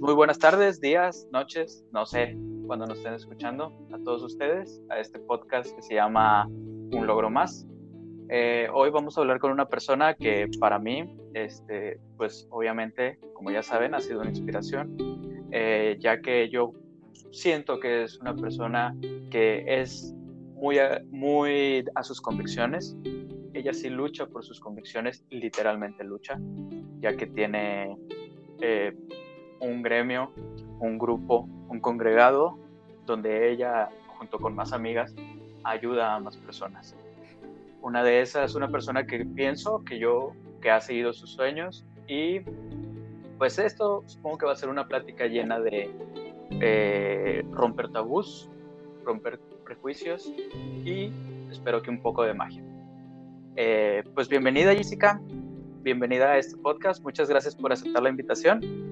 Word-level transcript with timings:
muy 0.00 0.14
buenas 0.14 0.38
tardes, 0.38 0.80
días, 0.80 1.26
noches, 1.32 1.84
no 1.92 2.06
sé 2.06 2.36
cuando 2.66 2.86
nos 2.86 2.98
estén 2.98 3.14
escuchando 3.14 3.86
a 3.92 3.98
todos 3.98 4.22
ustedes 4.22 4.80
a 4.88 4.98
este 4.98 5.18
podcast 5.18 5.74
que 5.74 5.82
se 5.82 5.94
llama 5.94 6.46
Un 6.46 7.06
logro 7.06 7.28
más. 7.28 7.66
Eh, 8.28 8.68
hoy 8.72 8.90
vamos 8.90 9.18
a 9.18 9.20
hablar 9.20 9.38
con 9.38 9.50
una 9.50 9.66
persona 9.66 10.14
que 10.14 10.48
para 10.60 10.78
mí, 10.78 11.14
este, 11.34 12.00
pues 12.16 12.46
obviamente, 12.50 13.18
como 13.34 13.50
ya 13.50 13.62
saben, 13.62 13.94
ha 13.94 14.00
sido 14.00 14.20
una 14.20 14.30
inspiración, 14.30 14.96
eh, 15.50 15.96
ya 16.00 16.20
que 16.22 16.48
yo 16.48 16.72
siento 17.32 17.78
que 17.80 18.04
es 18.04 18.18
una 18.18 18.34
persona 18.34 18.96
que 19.30 19.64
es 19.66 20.14
muy 20.54 20.78
muy 21.10 21.84
a 21.94 22.02
sus 22.02 22.20
convicciones, 22.20 22.96
ella 23.52 23.74
sí 23.74 23.90
lucha 23.90 24.26
por 24.26 24.44
sus 24.44 24.60
convicciones, 24.60 25.24
literalmente 25.28 26.04
lucha, 26.04 26.38
ya 27.00 27.16
que 27.16 27.26
tiene 27.26 27.96
eh, 28.60 28.94
un 29.62 29.82
gremio, 29.82 30.32
un 30.80 30.98
grupo, 30.98 31.48
un 31.68 31.80
congregado, 31.80 32.58
donde 33.06 33.50
ella, 33.50 33.88
junto 34.18 34.38
con 34.38 34.54
más 34.54 34.72
amigas, 34.72 35.14
ayuda 35.64 36.14
a 36.14 36.20
más 36.20 36.36
personas. 36.36 36.94
Una 37.80 38.02
de 38.02 38.20
esas 38.20 38.50
es 38.50 38.56
una 38.56 38.68
persona 38.68 39.06
que 39.06 39.24
pienso 39.24 39.82
que 39.84 39.98
yo, 39.98 40.32
que 40.60 40.70
ha 40.70 40.80
seguido 40.80 41.12
sus 41.12 41.30
sueños 41.30 41.84
y 42.06 42.40
pues 43.38 43.58
esto 43.58 44.04
supongo 44.06 44.38
que 44.38 44.46
va 44.46 44.52
a 44.52 44.56
ser 44.56 44.68
una 44.68 44.86
plática 44.86 45.26
llena 45.26 45.58
de 45.58 45.90
eh, 46.60 47.44
romper 47.50 47.90
tabús, 47.90 48.48
romper 49.04 49.40
prejuicios 49.64 50.32
y 50.84 51.10
espero 51.50 51.82
que 51.82 51.90
un 51.90 52.00
poco 52.00 52.22
de 52.22 52.34
magia. 52.34 52.62
Eh, 53.56 54.04
pues 54.14 54.28
bienvenida 54.28 54.74
Jessica, 54.74 55.20
bienvenida 55.82 56.32
a 56.32 56.38
este 56.38 56.56
podcast, 56.56 57.02
muchas 57.02 57.28
gracias 57.28 57.56
por 57.56 57.72
aceptar 57.72 58.02
la 58.02 58.10
invitación. 58.10 58.91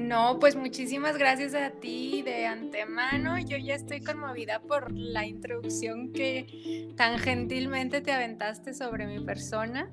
No, 0.00 0.38
pues 0.40 0.56
muchísimas 0.56 1.18
gracias 1.18 1.54
a 1.54 1.70
ti 1.70 2.22
de 2.22 2.46
antemano. 2.46 3.38
Yo 3.38 3.58
ya 3.58 3.74
estoy 3.74 4.02
conmovida 4.02 4.60
por 4.60 4.90
la 4.92 5.26
introducción 5.26 6.12
que 6.12 6.92
tan 6.96 7.18
gentilmente 7.18 8.00
te 8.00 8.10
aventaste 8.10 8.72
sobre 8.72 9.06
mi 9.06 9.20
persona. 9.20 9.90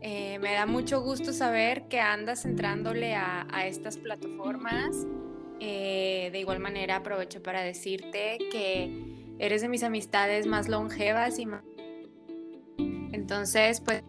Eh, 0.00 0.38
me 0.38 0.52
da 0.52 0.66
mucho 0.66 1.02
gusto 1.02 1.32
saber 1.32 1.88
que 1.88 2.00
andas 2.00 2.44
entrándole 2.44 3.14
a, 3.16 3.66
estas 3.66 3.98
plataformas. 3.98 5.06
Eh, 5.58 6.30
de 6.32 6.38
igual 6.38 6.60
manera 6.60 6.96
aprovecho 6.96 7.42
para 7.42 7.62
decirte 7.62 8.38
que 8.50 9.34
eres 9.38 9.60
de 9.60 9.68
mis 9.68 9.82
amistades 9.82 10.46
más 10.46 10.68
longevas 10.68 11.38
y 11.38 11.44
más 11.44 11.64
entonces, 13.12 13.80
pues, 13.80 14.02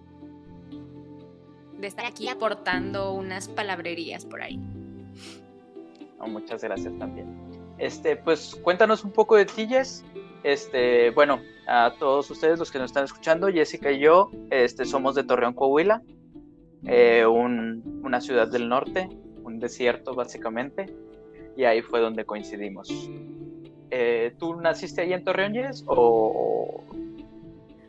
de 1.80 1.88
estar 1.88 2.06
aquí 2.06 2.30
aportando 2.30 3.14
unas 3.14 3.50
palabrerías 3.50 4.26
por 4.26 4.42
ahí. 4.42 4.60
Muchas 6.28 6.64
gracias 6.64 6.98
también. 6.98 7.28
Este, 7.78 8.16
pues 8.16 8.56
cuéntanos 8.62 9.04
un 9.04 9.12
poco 9.12 9.36
de 9.36 9.46
ti, 9.46 9.68
Jess. 9.68 10.04
Este, 10.44 11.12
bueno, 11.12 11.40
a 11.68 11.94
todos 12.00 12.30
ustedes 12.32 12.60
los 12.60 12.72
que 12.72 12.80
nos 12.80 12.92
están 12.92 13.06
escuchando, 13.06 13.48
Jessica 13.48 13.92
y 13.92 14.00
yo, 14.00 14.32
este, 14.50 14.86
somos 14.86 15.16
de 15.16 15.24
Torreón, 15.24 15.54
Coahuila, 15.54 16.02
eh, 16.86 17.26
una 17.26 18.22
ciudad 18.22 18.48
del 18.48 18.68
norte, 18.68 19.08
un 19.44 19.60
desierto 19.60 20.16
básicamente, 20.16 20.88
y 21.56 21.64
ahí 21.64 21.82
fue 21.82 22.00
donde 22.00 22.26
coincidimos. 22.26 22.90
Eh, 23.92 24.34
¿Tú 24.40 24.56
naciste 24.56 25.02
ahí 25.02 25.14
en 25.14 25.24
Torreón, 25.24 25.54
Jess, 25.54 25.84
o 25.86 26.84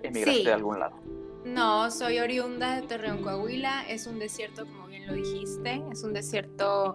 emigraste 0.02 0.44
de 0.44 0.52
algún 0.52 0.80
lado? 0.80 0.96
No, 1.44 1.90
soy 1.90 2.18
oriunda 2.18 2.80
de 2.80 2.86
Torreón, 2.86 3.22
Coahuila. 3.22 3.84
Es 3.88 4.06
un 4.06 4.18
desierto, 4.18 4.64
como 4.64 4.86
bien 4.86 5.06
lo 5.06 5.14
dijiste. 5.14 5.82
Es 5.90 6.04
un 6.04 6.12
desierto 6.12 6.94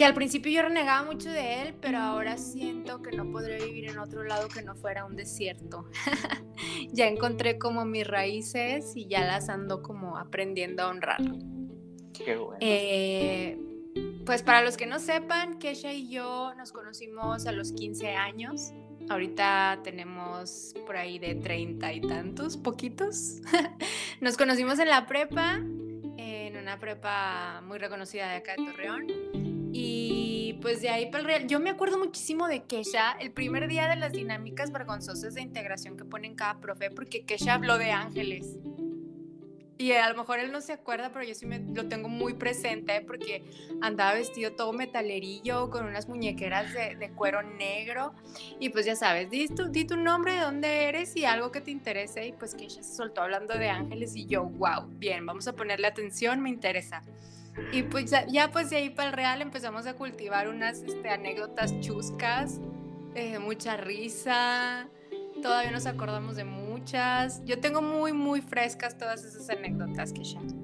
que 0.00 0.06
al 0.06 0.14
principio 0.14 0.50
yo 0.50 0.62
renegaba 0.62 1.02
mucho 1.02 1.30
de 1.30 1.60
él, 1.60 1.74
pero 1.78 1.98
ahora 1.98 2.38
siento 2.38 3.02
que 3.02 3.14
no 3.14 3.30
podré 3.30 3.62
vivir 3.62 3.90
en 3.90 3.98
otro 3.98 4.24
lado 4.24 4.48
que 4.48 4.62
no 4.62 4.74
fuera 4.74 5.04
un 5.04 5.14
desierto. 5.14 5.90
ya 6.90 7.06
encontré 7.06 7.58
como 7.58 7.84
mis 7.84 8.06
raíces 8.06 8.96
y 8.96 9.08
ya 9.08 9.26
las 9.26 9.50
ando 9.50 9.82
como 9.82 10.16
aprendiendo 10.16 10.84
a 10.84 10.88
honrar. 10.88 11.20
Qué 12.14 12.34
bueno. 12.34 12.56
Eh, 12.60 13.58
pues 14.24 14.42
para 14.42 14.62
los 14.62 14.78
que 14.78 14.86
no 14.86 14.98
sepan, 15.00 15.58
Kesha 15.58 15.92
y 15.92 16.08
yo 16.08 16.54
nos 16.54 16.72
conocimos 16.72 17.46
a 17.46 17.52
los 17.52 17.72
15 17.72 18.08
años. 18.08 18.72
Ahorita 19.10 19.80
tenemos 19.84 20.72
por 20.86 20.96
ahí 20.96 21.18
de 21.18 21.34
treinta 21.34 21.92
y 21.92 22.00
tantos, 22.00 22.56
poquitos. 22.56 23.42
Nos 24.22 24.38
conocimos 24.38 24.78
en 24.78 24.88
la 24.88 25.06
prepa, 25.06 25.56
en 25.56 26.56
una 26.56 26.78
prepa 26.78 27.60
muy 27.66 27.76
reconocida 27.76 28.30
de 28.30 28.36
acá 28.36 28.52
de 28.52 28.64
Torreón. 28.64 29.29
Y 29.72 30.58
pues 30.62 30.82
de 30.82 30.88
ahí 30.88 31.06
para 31.06 31.18
el 31.20 31.24
real, 31.26 31.46
yo 31.46 31.60
me 31.60 31.70
acuerdo 31.70 31.98
muchísimo 31.98 32.48
de 32.48 32.64
Kesha, 32.64 33.12
el 33.20 33.30
primer 33.30 33.68
día 33.68 33.88
de 33.88 33.96
las 33.96 34.12
dinámicas 34.12 34.72
vergonzosas 34.72 35.34
de 35.34 35.42
integración 35.42 35.96
que 35.96 36.04
ponen 36.04 36.34
cada 36.34 36.60
profe, 36.60 36.90
porque 36.90 37.24
Kesha 37.24 37.54
habló 37.54 37.78
de 37.78 37.92
ángeles. 37.92 38.58
Y 39.80 39.92
a 39.92 40.10
lo 40.10 40.14
mejor 40.14 40.40
él 40.40 40.52
no 40.52 40.60
se 40.60 40.74
acuerda, 40.74 41.10
pero 41.10 41.24
yo 41.24 41.34
sí 41.34 41.46
me, 41.46 41.58
lo 41.58 41.88
tengo 41.88 42.10
muy 42.10 42.34
presente 42.34 43.00
porque 43.00 43.42
andaba 43.80 44.12
vestido 44.12 44.52
todo 44.52 44.74
metalerillo 44.74 45.70
con 45.70 45.86
unas 45.86 46.06
muñequeras 46.06 46.74
de, 46.74 47.10
cuero 47.16 47.42
negro. 47.42 48.12
Y 48.58 48.68
pues 48.68 48.84
ya 48.84 48.94
sabes, 48.94 49.30
di 49.30 49.48
tu, 49.48 49.70
di 49.70 49.86
tu 49.86 49.96
nombre, 49.96 50.34
de 50.34 50.40
dónde 50.40 50.84
eres 50.84 51.16
y 51.16 51.24
algo 51.24 51.50
que 51.50 51.62
te 51.62 51.70
interese. 51.70 52.26
Y 52.26 52.32
pues 52.32 52.54
que 52.54 52.64
ella 52.64 52.82
se 52.82 52.94
soltó 52.94 53.22
hablando 53.22 53.54
de 53.54 53.70
ángeles 53.70 54.14
y 54.16 54.26
yo, 54.26 54.44
wow, 54.44 54.84
bien, 54.86 55.24
vamos 55.24 55.48
a 55.48 55.54
ponerle 55.54 55.86
atención, 55.86 56.42
me 56.42 56.50
interesa. 56.50 57.02
Y 57.72 57.82
pues 57.84 58.10
ya, 58.10 58.50
pues 58.52 58.70
de 58.70 58.76
ahí 58.76 58.90
para 58.90 59.08
el 59.08 59.14
real 59.14 59.42
empezamos 59.42 59.86
a 59.86 59.94
cultivar 59.94 60.48
unas 60.48 60.82
este, 60.82 61.10
anécdotas 61.10 61.78
chuscas, 61.80 62.60
eh, 63.14 63.38
mucha 63.38 63.76
risa 63.76 64.88
Todavía 65.42 65.70
nos 65.70 65.86
acordamos 65.86 66.36
de 66.36 66.44
muchas. 66.44 67.42
Yo 67.44 67.60
tengo 67.60 67.80
muy, 67.80 68.12
muy 68.12 68.42
frescas 68.42 68.98
todas 68.98 69.24
esas 69.24 69.48
anécdotas 69.48 70.12
ya. 70.12 70.54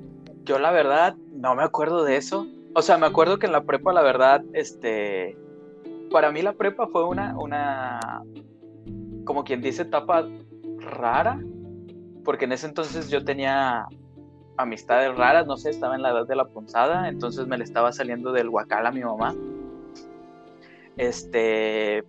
Yo 0.44 0.58
la 0.58 0.70
verdad 0.70 1.16
no 1.32 1.54
me 1.54 1.62
acuerdo 1.62 2.04
de 2.04 2.16
eso. 2.16 2.47
O 2.74 2.82
sea, 2.82 2.98
me 2.98 3.06
acuerdo 3.06 3.38
que 3.38 3.47
en 3.47 3.53
la 3.53 3.64
prepa, 3.64 3.92
la 3.92 4.03
verdad, 4.03 4.42
este, 4.53 5.36
para 6.10 6.30
mí 6.30 6.42
la 6.42 6.53
prepa 6.53 6.88
fue 6.88 7.04
una, 7.04 7.36
una, 7.38 8.22
como 9.24 9.44
quien 9.44 9.62
dice, 9.62 9.82
etapa 9.82 10.28
rara, 10.78 11.41
porque 12.22 12.44
en 12.44 12.53
ese 12.53 12.66
entonces 12.66 13.08
yo 13.08 13.24
tenía 13.24 13.86
amistades 14.56 15.14
raras, 15.16 15.46
no 15.46 15.56
sé, 15.56 15.70
estaba 15.70 15.94
en 15.94 16.02
la 16.02 16.10
edad 16.10 16.26
de 16.26 16.36
la 16.36 16.46
punzada, 16.46 17.08
entonces 17.08 17.46
me 17.46 17.58
le 17.58 17.64
estaba 17.64 17.92
saliendo 17.92 18.32
del 18.32 18.50
guacal 18.50 18.86
a 18.86 18.90
mi 18.90 19.02
mamá. 19.02 19.34
Este, 20.96 22.04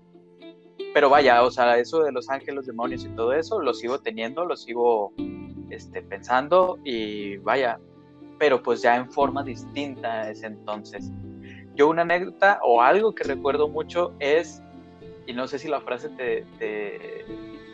pero 0.94 1.10
vaya, 1.10 1.44
o 1.44 1.52
sea, 1.52 1.78
eso 1.78 2.04
de 2.04 2.12
los 2.12 2.30
ángeles, 2.30 2.66
demonios 2.66 3.06
y 3.06 3.10
todo 3.10 3.34
eso, 3.34 3.62
lo 3.62 3.74
sigo 3.74 4.00
teniendo, 4.00 4.46
lo 4.46 4.56
sigo 4.56 5.14
este, 5.70 6.02
pensando 6.02 6.80
y 6.84 7.38
vaya, 7.38 7.80
pero 8.40 8.64
pues 8.64 8.82
ya 8.82 8.96
en 8.96 9.12
forma 9.12 9.44
distinta 9.44 10.30
ese 10.30 10.48
entonces. 10.48 11.12
Yo 11.76 11.90
una 11.90 12.04
anécdota 12.04 12.60
o 12.64 12.82
algo 12.82 13.14
que 13.14 13.24
recuerdo 13.24 13.68
mucho 13.68 14.14
es, 14.20 14.62
y 15.28 15.34
no 15.34 15.48
sé 15.48 15.60
si 15.60 15.68
la 15.68 15.82
frase 15.82 16.10
te, 16.10 16.46
te, 16.58 17.26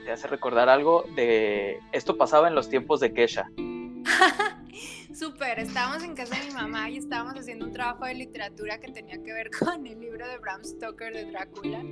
te 0.03 0.11
hace 0.11 0.28
recordar 0.28 0.67
algo, 0.67 1.05
de 1.16 1.79
esto 1.91 2.17
pasaba 2.17 2.47
en 2.47 2.55
los 2.55 2.69
tiempos 2.69 3.00
de 3.00 3.13
Kesha. 3.13 3.47
Súper, 5.13 5.59
estábamos 5.59 6.03
en 6.03 6.16
casa 6.16 6.35
de 6.40 6.47
mi 6.47 6.53
mamá 6.53 6.90
y 6.90 6.97
estábamos 6.97 7.35
haciendo 7.35 7.66
un 7.66 7.72
trabajo 7.72 8.06
de 8.06 8.16
literatura 8.16 8.79
que 8.79 8.91
tenía 8.91 9.22
que 9.22 9.31
ver 9.31 9.51
con 9.59 9.85
el 9.85 10.00
libro 10.00 10.28
de 10.28 10.40
Bram 10.40 10.63
Stoker 10.63 11.13
de 11.13 11.25
Drácula. 11.25 11.84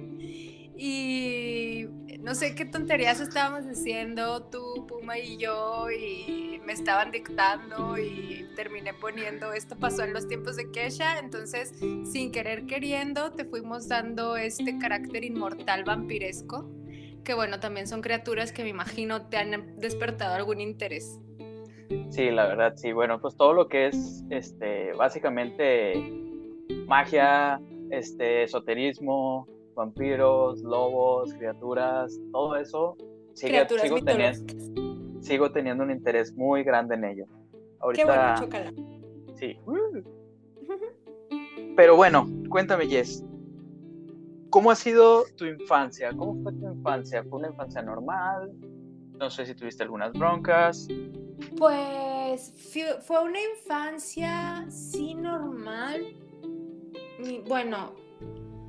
Y 0.76 1.86
no 2.20 2.34
sé 2.34 2.56
qué 2.56 2.66
tonterías 2.66 3.20
estábamos 3.20 3.68
diciendo 3.68 4.44
tú, 4.46 4.88
Puma 4.88 5.20
y 5.20 5.38
yo, 5.38 5.92
y 5.92 6.60
me 6.66 6.74
estaban 6.74 7.12
dictando 7.12 7.96
y 8.00 8.48
terminé 8.56 8.96
poniendo, 8.96 9.54
esto 9.54 9.78
pasó 9.78 10.04
en 10.04 10.14
los 10.14 10.28
tiempos 10.28 10.56
de 10.56 10.72
Kesha, 10.72 11.20
entonces 11.20 11.74
sin 12.12 12.32
querer 12.32 12.66
queriendo 12.66 13.32
te 13.32 13.46
fuimos 13.46 13.88
dando 13.88 14.36
este 14.36 14.80
carácter 14.80 15.24
inmortal 15.24 15.84
vampiresco, 15.84 16.68
que 17.24 17.36
bueno, 17.36 17.60
también 17.60 17.88
son 17.88 18.02
criaturas 18.02 18.52
que 18.52 18.64
me 18.64 18.70
imagino 18.70 19.28
te 19.28 19.38
han 19.38 19.80
despertado 19.80 20.34
algún 20.34 20.60
interés. 20.60 21.20
Sí, 22.10 22.32
la 22.32 22.48
verdad, 22.48 22.74
sí. 22.76 22.92
Bueno, 22.92 23.20
pues 23.20 23.36
todo 23.36 23.54
lo 23.54 23.68
que 23.68 23.88
es, 23.88 24.24
este, 24.30 24.94
básicamente 24.94 25.94
magia, 26.88 27.62
este, 27.90 28.44
esoterismo, 28.44 29.48
vampiros, 29.76 30.62
lobos, 30.62 31.34
criaturas, 31.34 32.20
todo 32.32 32.56
eso, 32.56 32.98
sigo, 33.34 34.00
teniendo, 34.04 34.54
sigo 35.22 35.52
teniendo 35.52 35.84
un 35.84 35.92
interés 35.92 36.34
muy 36.36 36.64
grande 36.64 36.96
en 36.96 37.06
ello. 37.06 37.26
Ahorita, 37.80 38.36
Qué 38.40 38.50
bueno, 38.50 38.72
Sí. 39.36 39.58
Pero 41.76 41.96
bueno, 41.96 42.28
cuéntame, 42.50 42.88
Jess. 42.88 43.26
¿Cómo 44.50 44.70
ha 44.70 44.76
sido 44.76 45.24
tu 45.38 45.46
infancia? 45.46 46.12
¿Cómo 46.16 46.44
fue 46.44 46.52
tu 46.54 46.68
infancia? 46.70 47.24
¿Fue 47.24 47.40
una 47.40 47.48
infancia 47.48 47.82
normal? 47.82 48.52
No 49.22 49.30
sé 49.30 49.46
si 49.46 49.54
tuviste 49.54 49.84
algunas 49.84 50.14
broncas. 50.14 50.88
Pues 51.56 52.52
fue 53.06 53.24
una 53.24 53.40
infancia 53.40 54.66
sí 54.68 55.14
normal. 55.14 56.16
bueno, 57.48 57.94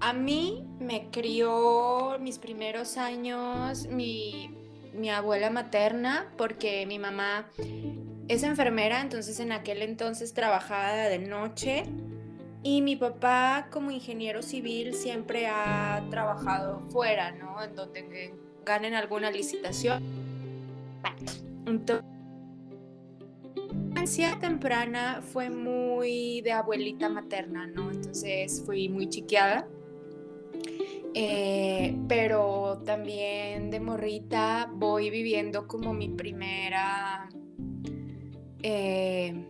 a 0.01 0.13
mí 0.13 0.67
me 0.79 1.09
crió 1.11 2.19
mis 2.21 2.39
primeros 2.39 2.99
años 2.99 3.87
mi, 3.87 4.55
mi 4.93 5.09
abuela 5.09 5.49
materna 5.49 6.31
porque 6.37 6.85
mi 6.85 6.99
mamá 6.99 7.49
es 8.29 8.43
enfermera, 8.43 9.01
entonces 9.01 9.41
en 9.41 9.53
aquel 9.53 9.81
entonces 9.81 10.35
trabajaba 10.35 10.93
de 10.93 11.19
noche 11.19 11.85
y 12.63 12.83
mi 12.83 12.97
papá 12.97 13.69
como 13.71 13.91
ingeniero 13.91 14.43
civil 14.43 14.93
siempre 14.93 15.47
ha 15.47 16.05
trabajado 16.11 16.83
fuera, 16.91 17.31
¿no? 17.31 17.63
En 17.65 17.75
donde 17.75 18.35
ganen 18.67 18.93
alguna 18.93 19.31
licitación. 19.31 20.22
Entonces, 21.67 22.13
infancia 24.03 24.37
temprana 24.41 25.23
fue 25.23 25.49
muy 25.49 26.41
de 26.41 26.53
abuelita 26.53 27.09
materna, 27.09 27.67
¿no? 27.69 27.91
Entonces 27.91 28.63
fui 28.67 28.89
muy 28.89 29.09
chiqueada. 29.09 29.69
Eh, 31.15 31.97
pero 32.09 32.83
también 32.85 33.71
de 33.71 33.79
morrita 33.81 34.71
voy 34.75 35.11
viviendo 35.11 35.69
como 35.69 35.93
mi 35.93 36.09
primera 36.09 37.29
eh, 38.63 39.47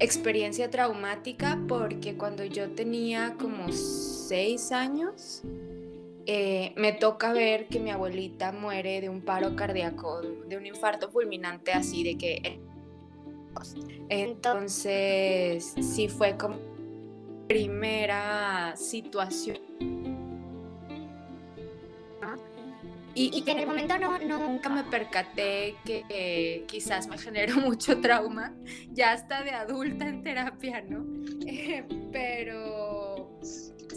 experiencia 0.00 0.68
traumática 0.68 1.58
porque 1.68 2.16
cuando 2.16 2.44
yo 2.44 2.72
tenía 2.72 3.36
como 3.38 3.70
seis 3.72 4.72
años, 4.72 5.42
eh, 6.32 6.74
me 6.76 6.92
toca 6.92 7.32
ver 7.32 7.66
que 7.66 7.80
mi 7.80 7.90
abuelita 7.90 8.52
muere 8.52 9.00
de 9.00 9.08
un 9.08 9.20
paro 9.20 9.56
cardíaco, 9.56 10.20
de 10.20 10.56
un 10.56 10.64
infarto 10.64 11.10
fulminante 11.10 11.72
así 11.72 12.04
de 12.04 12.16
que... 12.16 12.60
Entonces, 14.08 15.74
sí 15.80 16.06
fue 16.06 16.36
como 16.36 16.56
primera 17.48 18.76
situación 18.76 19.58
Y, 23.12 23.42
que 23.42 23.50
en 23.50 23.58
el 23.58 23.66
momento 23.66 23.98
no, 23.98 24.16
nunca 24.20 24.68
me 24.68 24.84
percaté 24.84 25.74
que 25.84 26.64
quizás 26.68 27.08
me 27.08 27.18
generó 27.18 27.56
mucho 27.60 28.00
trauma, 28.00 28.54
ya 28.92 29.10
hasta 29.10 29.42
de 29.42 29.50
adulta 29.50 30.06
en 30.06 30.22
terapia, 30.22 30.80
¿no? 30.80 31.04
Eh, 31.44 31.84
pero 32.12 33.40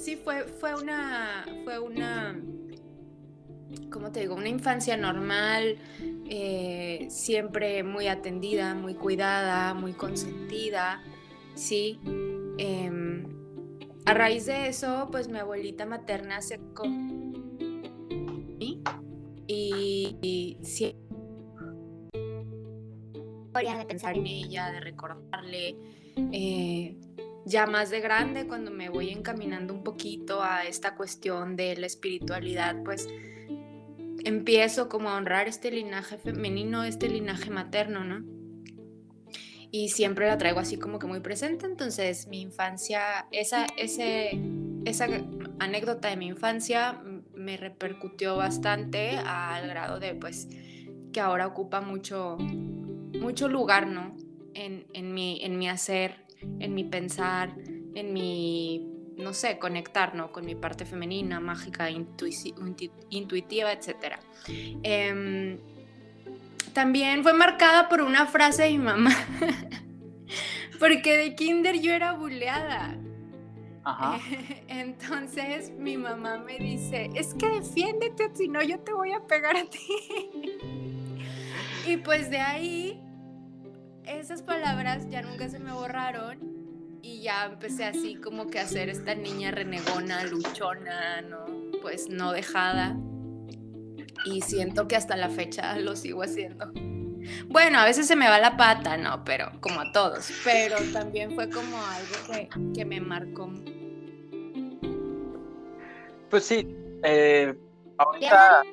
sí 0.04 0.18
fue, 0.18 0.44
fue 0.44 0.76
una, 0.76 1.46
fue 1.64 1.80
una, 1.80 2.38
¿cómo 3.90 4.12
te 4.12 4.20
digo? 4.20 4.36
Una 4.36 4.50
infancia 4.50 4.98
normal, 4.98 5.78
eh, 6.30 7.08
siempre 7.10 7.84
muy 7.84 8.08
atendida, 8.08 8.76
muy 8.76 8.96
cuidada, 8.96 9.74
muy 9.74 9.94
consentida, 9.94 11.02
¿sí? 11.56 12.02
Em, 12.58 13.24
a 14.06 14.14
raíz 14.14 14.46
de 14.46 14.68
eso, 14.68 15.08
pues 15.10 15.30
mi 15.30 15.40
abuelita 15.40 15.86
materna 15.86 16.42
se 16.42 16.60
y, 19.48 20.18
y 20.22 20.58
siempre 20.64 21.04
de 23.54 23.86
pensar 23.86 24.18
en 24.18 24.28
ella, 24.28 24.72
de 24.72 24.80
recordarle. 24.80 25.78
Eh, 26.16 26.98
ya 27.46 27.66
más 27.66 27.90
de 27.90 28.00
grande, 28.00 28.48
cuando 28.48 28.72
me 28.72 28.90
voy 28.90 29.10
encaminando 29.10 29.74
un 29.74 29.84
poquito 29.84 30.42
a 30.42 30.64
esta 30.64 30.96
cuestión 30.96 31.56
de 31.56 31.76
la 31.76 31.86
espiritualidad, 31.86 32.84
pues 32.84 33.10
empiezo 34.24 34.88
como 34.90 35.10
a 35.10 35.18
honrar 35.18 35.48
este 35.48 35.72
linaje 35.72 36.18
femenino, 36.18 36.84
este 36.84 37.10
linaje 37.10 37.50
materno, 37.50 38.04
¿no? 38.04 38.24
Y 39.72 39.90
siempre 39.90 40.28
la 40.28 40.38
traigo 40.38 40.60
así 40.60 40.78
como 40.78 41.00
que 41.00 41.08
muy 41.08 41.20
presente, 41.20 41.66
entonces 41.66 42.28
mi 42.28 42.42
infancia, 42.42 43.28
esa, 43.32 43.66
ese, 43.78 44.40
esa 44.86 45.08
anécdota 45.60 46.10
de 46.10 46.16
mi 46.16 46.28
infancia 46.28 47.02
me 47.34 47.58
repercutió 47.58 48.38
bastante 48.38 49.18
al 49.18 49.68
grado 49.68 50.00
de 50.00 50.14
pues 50.14 50.48
que 51.12 51.20
ahora 51.20 51.48
ocupa 51.48 51.82
mucho, 51.82 52.38
mucho 52.38 53.48
lugar, 53.48 53.88
¿no? 53.88 54.16
En, 54.54 54.86
en, 54.94 55.14
mi, 55.14 55.44
en 55.44 55.58
mi 55.58 55.68
hacer, 55.68 56.24
en 56.60 56.74
mi 56.74 56.84
pensar, 56.84 57.56
en 57.96 58.14
mi, 58.14 58.88
no 59.18 59.34
sé, 59.34 59.60
conectar, 59.60 60.16
¿no? 60.16 60.32
Con 60.32 60.46
mi 60.46 60.56
parte 60.56 60.86
femenina, 60.86 61.40
mágica, 61.40 61.90
intuitiva, 61.90 63.72
etc. 63.72 64.18
Em, 64.84 65.58
también 66.74 67.24
fue 67.24 67.34
marcada 67.34 67.90
por 67.90 68.02
una 68.02 68.26
frase 68.26 68.64
de 68.64 68.70
mi 68.72 68.80
mamá, 68.80 69.16
porque 70.80 71.18
de 71.18 71.36
kinder 71.36 71.80
yo 71.80 71.92
era 71.92 72.14
buleada. 72.14 72.98
Entonces 74.68 75.72
mi 75.72 75.98
mamá 75.98 76.38
me 76.38 76.58
dice, 76.58 77.10
es 77.16 77.34
que 77.34 77.48
defiéndete, 77.50 78.32
si 78.34 78.48
no 78.48 78.62
yo 78.62 78.80
te 78.80 78.94
voy 78.94 79.12
a 79.12 79.20
pegar 79.22 79.58
a 79.58 79.66
ti. 79.66 79.80
y 81.88 81.98
pues 81.98 82.30
de 82.30 82.40
ahí, 82.40 83.02
esas 84.06 84.42
palabras 84.42 85.10
ya 85.10 85.22
nunca 85.22 85.50
se 85.50 85.60
me 85.60 85.72
borraron 85.72 87.00
y 87.02 87.22
ya 87.22 87.46
empecé 87.46 87.86
así 87.86 88.16
como 88.16 88.48
que 88.48 88.60
a 88.60 88.68
ser 88.68 88.90
esta 88.90 89.16
niña 89.16 89.52
renegona, 89.52 90.24
luchona, 90.24 91.22
¿no? 91.22 91.46
Pues 91.82 92.10
no 92.10 92.32
dejada. 92.32 92.98
Y 94.26 94.42
siento 94.42 94.88
que 94.88 94.96
hasta 94.96 95.18
la 95.18 95.30
fecha 95.30 95.78
lo 95.78 95.96
sigo 95.96 96.24
haciendo. 96.24 96.72
Bueno, 97.48 97.80
a 97.80 97.86
veces 97.86 98.08
se 98.08 98.16
me 98.16 98.28
va 98.28 98.40
la 98.40 98.58
pata, 98.58 98.98
¿no? 98.98 99.24
Pero 99.24 99.52
como 99.60 99.82
a 99.82 99.92
todos. 99.92 100.30
Pero 100.44 100.78
también 100.92 101.34
fue 101.36 101.50
como 101.50 101.78
algo 101.78 102.50
que, 102.74 102.86
me 102.86 103.02
marcó. 103.02 103.52
Pues 106.30 106.46
sí, 106.46 106.68
eh, 107.04 107.54
ahorita... 107.98 108.64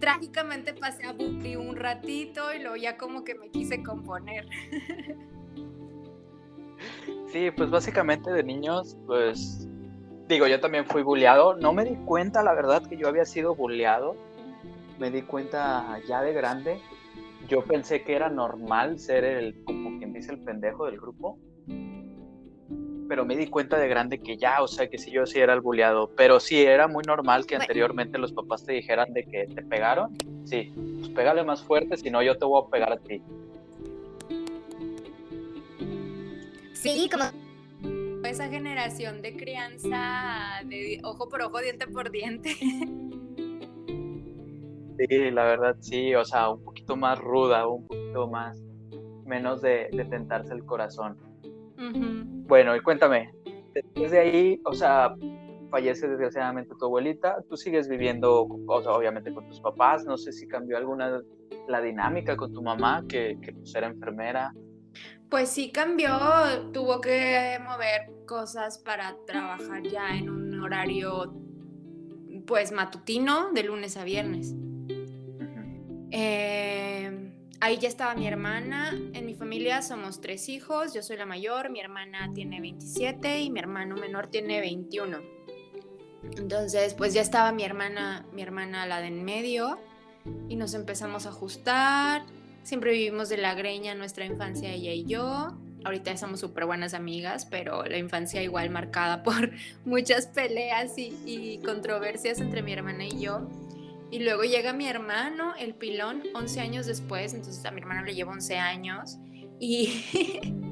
Trágicamente 0.00 0.74
pasé 0.74 1.06
a 1.06 1.12
Buki 1.12 1.56
un 1.56 1.76
ratito 1.76 2.52
y 2.54 2.60
luego 2.60 2.76
ya 2.76 2.96
como 2.96 3.24
que 3.24 3.34
me 3.34 3.50
quise 3.50 3.82
componer. 3.82 4.46
Sí, 7.32 7.50
pues 7.50 7.68
básicamente 7.68 8.30
de 8.30 8.42
niños, 8.42 8.96
pues 9.06 9.68
digo, 10.28 10.46
yo 10.46 10.60
también 10.60 10.86
fui 10.86 11.02
bulleado. 11.02 11.56
No 11.56 11.72
me 11.72 11.84
di 11.84 11.96
cuenta, 12.06 12.42
la 12.42 12.54
verdad, 12.54 12.86
que 12.86 12.96
yo 12.96 13.08
había 13.08 13.26
sido 13.26 13.54
bulleado. 13.54 14.16
Me 14.98 15.10
di 15.10 15.22
cuenta 15.22 16.00
ya 16.08 16.22
de 16.22 16.32
grande 16.32 16.80
yo 17.48 17.62
pensé 17.62 18.02
que 18.02 18.14
era 18.14 18.28
normal 18.28 18.98
ser 18.98 19.24
el, 19.24 19.64
como 19.64 19.98
quien 19.98 20.12
dice, 20.12 20.32
el 20.32 20.40
pendejo 20.40 20.86
del 20.86 21.00
grupo. 21.00 21.38
Pero 23.08 23.24
me 23.24 23.36
di 23.36 23.46
cuenta 23.46 23.78
de 23.78 23.88
grande 23.88 24.18
que 24.18 24.36
ya, 24.36 24.62
o 24.62 24.68
sea, 24.68 24.88
que 24.88 24.98
sí, 24.98 25.10
yo 25.10 25.26
sí 25.26 25.38
era 25.38 25.54
el 25.54 25.60
bulleado. 25.60 26.10
Pero 26.16 26.40
sí, 26.40 26.60
era 26.62 26.88
muy 26.88 27.02
normal 27.04 27.46
que 27.46 27.56
anteriormente 27.56 28.18
los 28.18 28.32
papás 28.32 28.64
te 28.64 28.72
dijeran 28.74 29.12
de 29.12 29.24
que 29.24 29.46
te 29.46 29.62
pegaron. 29.62 30.16
Sí, 30.44 30.72
pues 30.98 31.08
pégale 31.10 31.42
más 31.44 31.62
fuerte, 31.62 31.96
si 31.96 32.10
no 32.10 32.22
yo 32.22 32.36
te 32.36 32.44
voy 32.44 32.62
a 32.66 32.70
pegar 32.70 32.92
a 32.92 32.98
ti. 32.98 33.22
Sí, 36.74 37.08
como 37.10 37.24
esa 38.24 38.48
generación 38.48 39.22
de 39.22 39.36
crianza 39.36 40.60
de 40.64 41.00
ojo 41.02 41.28
por 41.28 41.42
ojo, 41.42 41.60
diente 41.60 41.86
por 41.86 42.10
diente. 42.10 42.54
Sí, 44.98 45.30
la 45.30 45.44
verdad 45.44 45.76
sí, 45.80 46.14
o 46.16 46.24
sea, 46.24 46.50
un 46.50 46.64
poquito 46.64 46.96
más 46.96 47.20
ruda, 47.20 47.68
un 47.68 47.86
poquito 47.86 48.26
más, 48.26 48.60
menos 49.24 49.62
de, 49.62 49.88
tentarse 50.10 50.52
el 50.52 50.64
corazón. 50.64 51.16
Bueno, 51.78 52.74
y 52.74 52.80
cuéntame, 52.80 53.32
después 53.72 54.10
de 54.10 54.18
ahí, 54.18 54.60
o 54.64 54.74
sea, 54.74 55.14
fallece 55.70 56.08
desgraciadamente 56.08 56.74
tu 56.78 56.86
abuelita, 56.86 57.42
tú 57.48 57.56
sigues 57.56 57.88
viviendo, 57.88 58.48
o 58.66 58.82
sea, 58.82 58.92
obviamente 58.92 59.32
con 59.32 59.46
tus 59.48 59.60
papás, 59.60 60.04
no 60.04 60.16
sé 60.16 60.32
si 60.32 60.48
cambió 60.48 60.76
alguna 60.76 61.20
la 61.68 61.80
dinámica 61.80 62.36
con 62.36 62.52
tu 62.52 62.62
mamá, 62.62 63.04
que, 63.08 63.38
que 63.42 63.52
pues 63.52 63.74
era 63.74 63.86
enfermera. 63.86 64.52
Pues 65.28 65.50
sí 65.50 65.70
cambió, 65.70 66.10
tuvo 66.72 67.00
que 67.00 67.58
mover 67.62 68.26
cosas 68.26 68.78
para 68.78 69.14
trabajar 69.26 69.82
ya 69.82 70.16
en 70.16 70.30
un 70.30 70.60
horario 70.60 71.34
pues 72.46 72.72
matutino 72.72 73.52
de 73.52 73.62
lunes 73.62 73.96
a 73.98 74.04
viernes. 74.04 74.54
Eh, 76.10 77.27
ahí 77.60 77.78
ya 77.78 77.88
estaba 77.88 78.14
mi 78.14 78.26
hermana. 78.26 78.90
En 79.12 79.26
mi 79.26 79.34
familia 79.34 79.82
somos 79.82 80.20
tres 80.20 80.48
hijos. 80.48 80.94
Yo 80.94 81.02
soy 81.02 81.16
la 81.16 81.26
mayor, 81.26 81.70
mi 81.70 81.80
hermana 81.80 82.30
tiene 82.34 82.60
27 82.60 83.40
y 83.40 83.50
mi 83.50 83.60
hermano 83.60 83.96
menor 83.96 84.28
tiene 84.28 84.60
21. 84.60 85.18
Entonces, 86.36 86.94
pues 86.94 87.14
ya 87.14 87.22
estaba 87.22 87.52
mi 87.52 87.64
hermana, 87.64 88.26
mi 88.32 88.42
hermana 88.42 88.86
la 88.86 89.00
de 89.00 89.08
en 89.08 89.24
medio 89.24 89.78
y 90.48 90.56
nos 90.56 90.74
empezamos 90.74 91.26
a 91.26 91.30
ajustar. 91.30 92.24
Siempre 92.62 92.92
vivimos 92.92 93.28
de 93.28 93.38
la 93.38 93.54
greña 93.54 93.94
nuestra 93.94 94.24
infancia 94.24 94.70
ella 94.72 94.92
y 94.92 95.04
yo. 95.04 95.56
Ahorita 95.84 96.16
somos 96.16 96.40
súper 96.40 96.66
buenas 96.66 96.92
amigas, 96.92 97.46
pero 97.46 97.84
la 97.84 97.98
infancia 97.98 98.42
igual 98.42 98.68
marcada 98.70 99.22
por 99.24 99.52
muchas 99.84 100.26
peleas 100.26 100.94
y 100.96 101.60
controversias 101.64 102.40
entre 102.40 102.62
mi 102.62 102.72
hermana 102.72 103.06
y 103.06 103.20
yo. 103.20 103.48
Y 104.10 104.20
luego 104.20 104.42
llega 104.42 104.72
mi 104.72 104.86
hermano, 104.88 105.54
el 105.58 105.74
pilón, 105.74 106.22
11 106.34 106.60
años 106.60 106.86
después, 106.86 107.34
entonces 107.34 107.64
a 107.64 107.70
mi 107.70 107.80
hermano 107.80 108.04
le 108.04 108.14
llevo 108.14 108.30
11 108.32 108.56
años. 108.56 109.18
Y, 109.60 110.02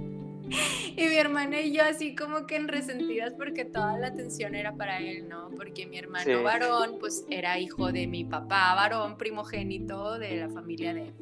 Y 0.96 1.08
mi 1.08 1.16
hermana 1.16 1.60
y 1.60 1.72
yo 1.72 1.82
así 1.82 2.14
como 2.14 2.46
que 2.46 2.56
en 2.56 2.68
resentidas 2.68 3.34
porque 3.36 3.64
toda 3.64 3.98
la 3.98 4.08
atención 4.08 4.54
era 4.54 4.74
para 4.74 5.00
él, 5.00 5.28
¿no? 5.28 5.50
Porque 5.56 5.86
mi 5.86 5.98
hermano 5.98 6.42
varón 6.42 6.96
pues 7.00 7.24
era 7.30 7.58
hijo 7.58 7.90
de 7.92 8.06
mi 8.06 8.24
papá 8.24 8.74
varón, 8.74 9.18
primogénito 9.18 10.18
de 10.18 10.36
la 10.36 10.48
familia 10.48 10.94
de, 10.94 11.12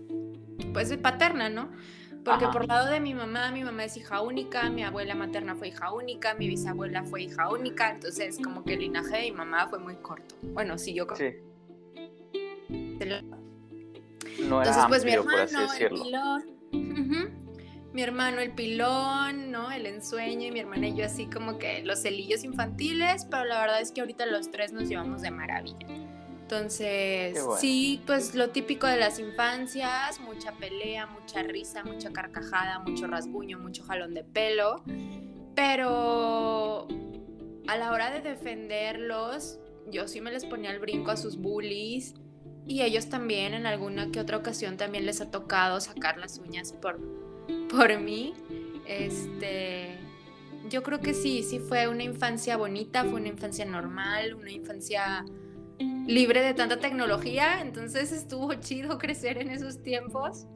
pues 0.72 0.90
de 0.90 0.98
paterna, 0.98 1.48
¿no? 1.48 1.70
Porque 2.22 2.46
por 2.48 2.66
lado 2.66 2.90
de 2.90 3.00
mi 3.00 3.12
mamá, 3.12 3.50
mi 3.50 3.64
mamá 3.64 3.84
es 3.84 3.98
hija 3.98 4.22
única, 4.22 4.70
mi 4.70 4.82
abuela 4.82 5.14
materna 5.14 5.56
fue 5.56 5.68
hija 5.68 5.92
única, 5.92 6.34
mi 6.34 6.48
bisabuela 6.48 7.04
fue 7.04 7.22
hija 7.22 7.50
única, 7.50 7.90
entonces 7.90 8.38
como 8.42 8.64
que 8.64 8.74
el 8.74 8.80
linaje 8.80 9.16
de 9.16 9.22
mi 9.24 9.32
mamá 9.32 9.68
fue 9.68 9.78
muy 9.78 9.96
corto. 9.96 10.34
Bueno, 10.42 10.78
sí, 10.78 10.94
yo 10.94 11.06
creo. 11.06 11.32
Sí. 11.32 11.53
No 12.68 14.60
era 14.62 14.70
entonces, 14.70 14.84
pues 14.88 15.04
mi 15.04 15.12
hermano, 15.12 15.72
el 15.78 15.88
pilón, 15.90 16.42
mi 17.92 18.02
hermano 18.02 18.40
el 18.40 18.50
pilón, 18.52 19.52
¿no? 19.52 19.70
El 19.70 19.86
ensueño 19.86 20.48
y 20.48 20.50
mi 20.50 20.60
hermana 20.60 20.88
y 20.88 20.96
yo 20.96 21.04
así 21.04 21.26
como 21.26 21.58
que 21.58 21.82
los 21.84 22.02
celillos 22.02 22.42
infantiles, 22.42 23.26
pero 23.30 23.44
la 23.44 23.60
verdad 23.60 23.80
es 23.80 23.92
que 23.92 24.00
ahorita 24.00 24.26
los 24.26 24.50
tres 24.50 24.72
nos 24.72 24.88
llevamos 24.88 25.22
de 25.22 25.30
maravilla. 25.30 25.86
Entonces, 26.42 27.38
sí, 27.58 28.02
pues 28.04 28.34
lo 28.34 28.50
típico 28.50 28.86
de 28.86 28.96
las 28.96 29.18
infancias, 29.18 30.20
mucha 30.20 30.52
pelea, 30.52 31.06
mucha 31.06 31.42
risa, 31.42 31.84
mucha 31.84 32.12
carcajada, 32.12 32.80
mucho 32.80 33.06
rasguño, 33.06 33.58
mucho 33.58 33.82
jalón 33.84 34.12
de 34.12 34.24
pelo, 34.24 34.82
pero 35.54 36.86
a 37.66 37.76
la 37.76 37.92
hora 37.92 38.10
de 38.10 38.20
defenderlos, 38.20 39.58
yo 39.90 40.06
sí 40.06 40.20
me 40.20 40.32
les 40.32 40.44
ponía 40.44 40.70
el 40.70 40.80
brinco 40.80 41.12
a 41.12 41.16
sus 41.16 41.38
bullies 41.38 42.14
y 42.66 42.82
ellos 42.82 43.08
también 43.08 43.54
en 43.54 43.66
alguna 43.66 44.10
que 44.10 44.20
otra 44.20 44.36
ocasión 44.36 44.76
también 44.76 45.04
les 45.06 45.20
ha 45.20 45.30
tocado 45.30 45.80
sacar 45.80 46.18
las 46.18 46.38
uñas 46.38 46.72
por, 46.72 46.98
por 47.70 47.98
mí. 47.98 48.34
Este, 48.86 49.98
yo 50.70 50.82
creo 50.82 51.00
que 51.00 51.14
sí, 51.14 51.42
sí 51.42 51.58
fue 51.58 51.88
una 51.88 52.02
infancia 52.02 52.56
bonita, 52.56 53.04
fue 53.04 53.20
una 53.20 53.28
infancia 53.28 53.64
normal, 53.64 54.34
una 54.34 54.50
infancia 54.50 55.24
libre 56.06 56.42
de 56.42 56.54
tanta 56.54 56.78
tecnología, 56.78 57.60
entonces 57.60 58.12
estuvo 58.12 58.54
chido 58.60 58.98
crecer 58.98 59.38
en 59.38 59.50
esos 59.50 59.82
tiempos. 59.82 60.46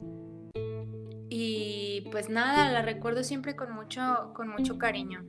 Y 1.31 2.07
pues 2.11 2.29
nada, 2.29 2.71
la 2.71 2.81
recuerdo 2.81 3.23
siempre 3.23 3.55
con 3.55 3.71
mucho, 3.71 4.31
con 4.33 4.49
mucho 4.49 4.79
cariño. 4.79 5.23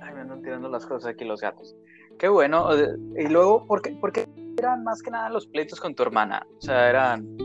Ay, 0.00 0.14
me 0.14 0.20
andan 0.20 0.42
tirando 0.42 0.68
las 0.68 0.86
cosas 0.86 1.12
aquí 1.12 1.24
los 1.24 1.40
gatos. 1.40 1.74
Qué 2.18 2.28
bueno. 2.28 2.68
Y 3.16 3.28
luego, 3.28 3.66
¿por 3.66 3.82
qué, 3.82 4.28
eran 4.58 4.84
más 4.84 5.02
que 5.02 5.10
nada 5.10 5.28
los 5.30 5.46
pleitos 5.46 5.80
con 5.80 5.94
tu 5.94 6.02
hermana? 6.02 6.46
O 6.58 6.60
sea, 6.60 6.88
eran, 6.88 7.36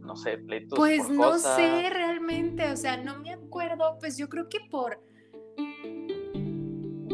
no 0.00 0.16
sé, 0.16 0.38
pleitos. 0.38 0.78
Pues 0.78 1.08
no 1.08 1.38
sé 1.38 1.88
realmente, 1.90 2.70
o 2.70 2.76
sea, 2.76 2.96
no 2.96 3.18
me 3.18 3.32
acuerdo, 3.32 3.96
pues 4.00 4.16
yo 4.16 4.28
creo 4.28 4.48
que 4.48 4.60
por 4.70 5.00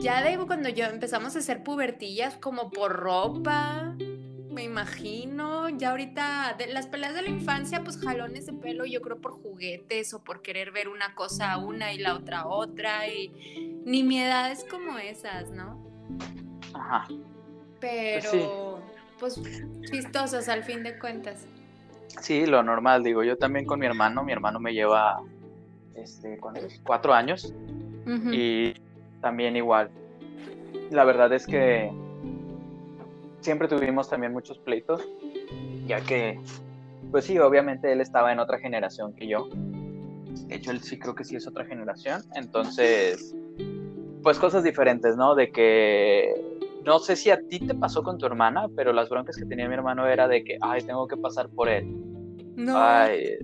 ya 0.06 0.23
de 0.23 0.37
cuando 0.46 0.68
yo 0.68 0.85
empezamos 0.85 1.35
a 1.37 1.38
hacer 1.38 1.64
pubertillas 1.64 2.37
como 2.37 2.70
por 2.70 2.92
ropa, 2.92 3.96
me 4.50 4.62
imagino, 4.62 5.68
ya 5.70 5.90
ahorita, 5.90 6.54
de, 6.58 6.68
las 6.68 6.87
peleas 6.87 7.14
de 7.14 7.23
la 7.23 7.28
infancia, 7.30 7.82
pues 7.82 7.99
jalones 7.99 8.46
de 8.46 8.52
pelo, 8.52 8.85
yo 8.85 9.00
creo 9.00 9.20
por 9.20 9.32
juguetes 9.32 10.14
o 10.14 10.23
por 10.23 10.42
querer 10.42 10.70
ver 10.70 10.88
una 10.88 11.14
cosa 11.14 11.58
una 11.58 11.92
y 11.92 11.99
la 11.99 12.14
otra 12.14 12.46
otra, 12.46 13.08
y 13.08 13.82
ni 13.85 14.02
mi 14.02 14.20
edad 14.20 14.52
es 14.52 14.64
como 14.64 14.99
esas, 14.99 15.50
¿no? 15.50 15.86
Ajá. 16.88 17.09
Pero, 17.81 18.78
pues, 19.19 19.40
chistosas 19.90 20.49
al 20.49 20.62
fin 20.62 20.83
de 20.83 20.99
cuentas. 20.99 21.47
Sí, 22.21 22.47
lo 22.47 22.62
normal, 22.62 23.02
digo, 23.02 23.23
yo 23.25 23.37
también 23.37 23.66
con 23.66 23.81
mi 23.81 23.87
hermano, 23.87 24.23
mi 24.23 24.33
hermano 24.33 24.61
me 24.61 24.73
lleva, 24.73 25.21
este, 25.95 26.38
Cuatro 26.85 27.12
años, 27.12 27.52
y 28.33 28.75
también 29.21 29.57
igual. 29.57 29.90
La 30.90 31.05
verdad 31.05 31.33
es 31.33 31.47
que 31.47 31.90
siempre 33.40 33.69
tuvimos 33.69 34.09
también 34.09 34.33
muchos 34.33 34.59
pleitos, 34.59 35.07
ya 35.87 36.00
que, 36.00 36.40
pues 37.11 37.25
sí, 37.25 37.38
obviamente 37.38 37.93
él 37.93 38.00
estaba 38.00 38.33
en 38.33 38.38
otra 38.38 38.59
generación 38.59 39.12
que 39.14 39.26
yo. 39.26 39.49
De 40.49 40.55
hecho, 40.55 40.71
él 40.71 40.81
sí 40.81 40.99
creo 40.99 41.14
que 41.14 41.25
sí 41.25 41.37
es 41.37 41.47
otra 41.47 41.64
generación. 41.64 42.23
Entonces, 42.35 43.35
pues 44.23 44.38
cosas 44.38 44.62
diferentes, 44.62 45.16
¿no? 45.16 45.35
De 45.35 45.50
que 45.50 46.35
no 46.87 46.99
sé 46.99 47.16
si 47.16 47.31
a 47.31 47.40
ti 47.49 47.59
te 47.59 47.75
pasó 47.75 48.02
con 48.02 48.16
tu 48.16 48.26
hermana, 48.26 48.69
pero 48.75 48.93
las 48.93 49.09
broncas 49.09 49.37
que 49.37 49.45
tenía 49.45 49.69
mi 49.69 49.75
hermano 49.75 50.07
era 50.07 50.28
de 50.28 50.45
que, 50.45 50.57
ay, 50.61 50.83
tengo 50.83 51.07
que 51.07 51.16
pasar 51.16 51.49
por 51.50 51.69
él. 51.69 51.85
No. 52.57 52.75
Ay. 52.76 53.37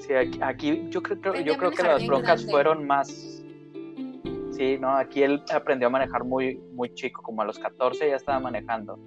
Sí, 0.00 0.12
aquí, 0.40 0.86
yo 0.90 1.02
creo, 1.02 1.34
yo 1.42 1.56
creo 1.56 1.70
que 1.72 1.82
las 1.82 2.06
broncas 2.06 2.44
fueron 2.48 2.86
más 2.86 3.40
sí, 4.60 4.76
no, 4.78 4.94
aquí 4.94 5.22
él 5.22 5.42
aprendió 5.52 5.88
a 5.88 5.90
manejar 5.90 6.22
muy, 6.22 6.60
muy 6.74 6.92
chico, 6.92 7.22
como 7.22 7.40
a 7.40 7.46
los 7.46 7.58
14 7.58 8.10
ya 8.10 8.16
estaba 8.16 8.38
manejando. 8.40 8.98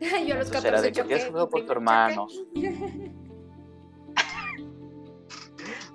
Yo 0.26 0.34
a 0.34 0.38
los 0.38 0.50
14 0.50 0.68
era 0.68 0.82
de 0.82 0.92
que 0.92 1.02
tienes 1.04 1.30
por 1.30 1.64
tu 1.64 1.72
hermano. 1.72 2.26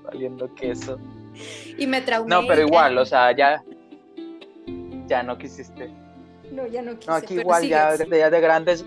Valiendo 0.04 0.54
queso. 0.56 0.98
Y 1.78 1.88
me 1.88 2.02
traumé. 2.02 2.28
No, 2.28 2.46
pero 2.46 2.64
igual, 2.64 2.98
o 2.98 3.06
sea, 3.06 3.34
ya 3.34 3.64
ya 5.10 5.24
no 5.24 5.38
quisiste. 5.38 5.90
No, 6.52 6.66
ya 6.68 6.82
no 6.82 6.98
quise. 6.98 7.12
No, 7.12 7.18
aquí 7.18 7.34
igual 7.36 7.68
ya, 7.68 7.96
ya 7.96 8.30
de 8.30 8.42
grandes 8.42 8.86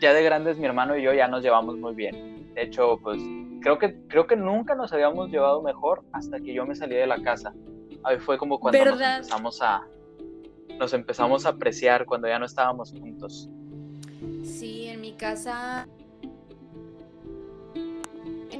ya 0.00 0.14
de 0.14 0.22
grandes 0.22 0.58
mi 0.58 0.66
hermano 0.66 0.96
y 0.96 1.02
yo 1.02 1.12
ya 1.12 1.26
nos 1.26 1.42
llevamos 1.42 1.76
muy 1.76 1.94
bien. 1.94 2.54
De 2.54 2.62
hecho, 2.62 2.98
pues 3.02 3.20
creo 3.60 3.78
que 3.78 3.96
creo 4.06 4.26
que 4.26 4.36
nunca 4.36 4.76
nos 4.76 4.92
habíamos 4.92 5.30
llevado 5.30 5.60
mejor 5.62 6.04
hasta 6.12 6.38
que 6.38 6.54
yo 6.54 6.64
me 6.64 6.76
salí 6.76 6.94
de 6.94 7.06
la 7.06 7.20
casa 7.22 7.52
ahí 8.04 8.18
fue 8.18 8.38
como 8.38 8.58
cuando 8.58 8.84
nos 8.84 9.00
empezamos 9.00 9.62
a 9.62 9.86
nos 10.78 10.92
empezamos 10.92 11.46
a 11.46 11.50
apreciar 11.50 12.06
cuando 12.06 12.28
ya 12.28 12.38
no 12.38 12.46
estábamos 12.46 12.92
juntos. 12.92 13.48
Sí, 14.44 14.86
en 14.86 15.00
mi 15.00 15.14
casa 15.14 15.88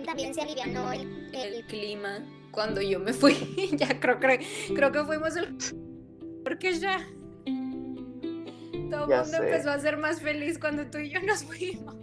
también 0.04 0.32
se 0.32 0.40
alivianó 0.40 0.90
el, 0.90 1.34
el, 1.34 1.64
clima 1.66 2.20
cuando 2.50 2.80
yo 2.80 2.98
me 2.98 3.12
fui. 3.12 3.34
ya 3.76 4.00
creo, 4.00 4.18
creo, 4.18 4.38
creo 4.74 4.90
que 4.90 5.04
fuimos 5.04 5.36
el 5.36 5.56
porque 6.48 6.72
ya 6.72 6.98
todo 8.90 9.04
el 9.04 9.20
mundo 9.20 9.36
empezó 9.36 9.70
a 9.70 9.78
ser 9.78 9.98
más 9.98 10.22
feliz 10.22 10.58
cuando 10.58 10.86
tú 10.86 10.96
y 10.96 11.10
yo 11.10 11.20
nos 11.20 11.44
fuimos. 11.44 11.94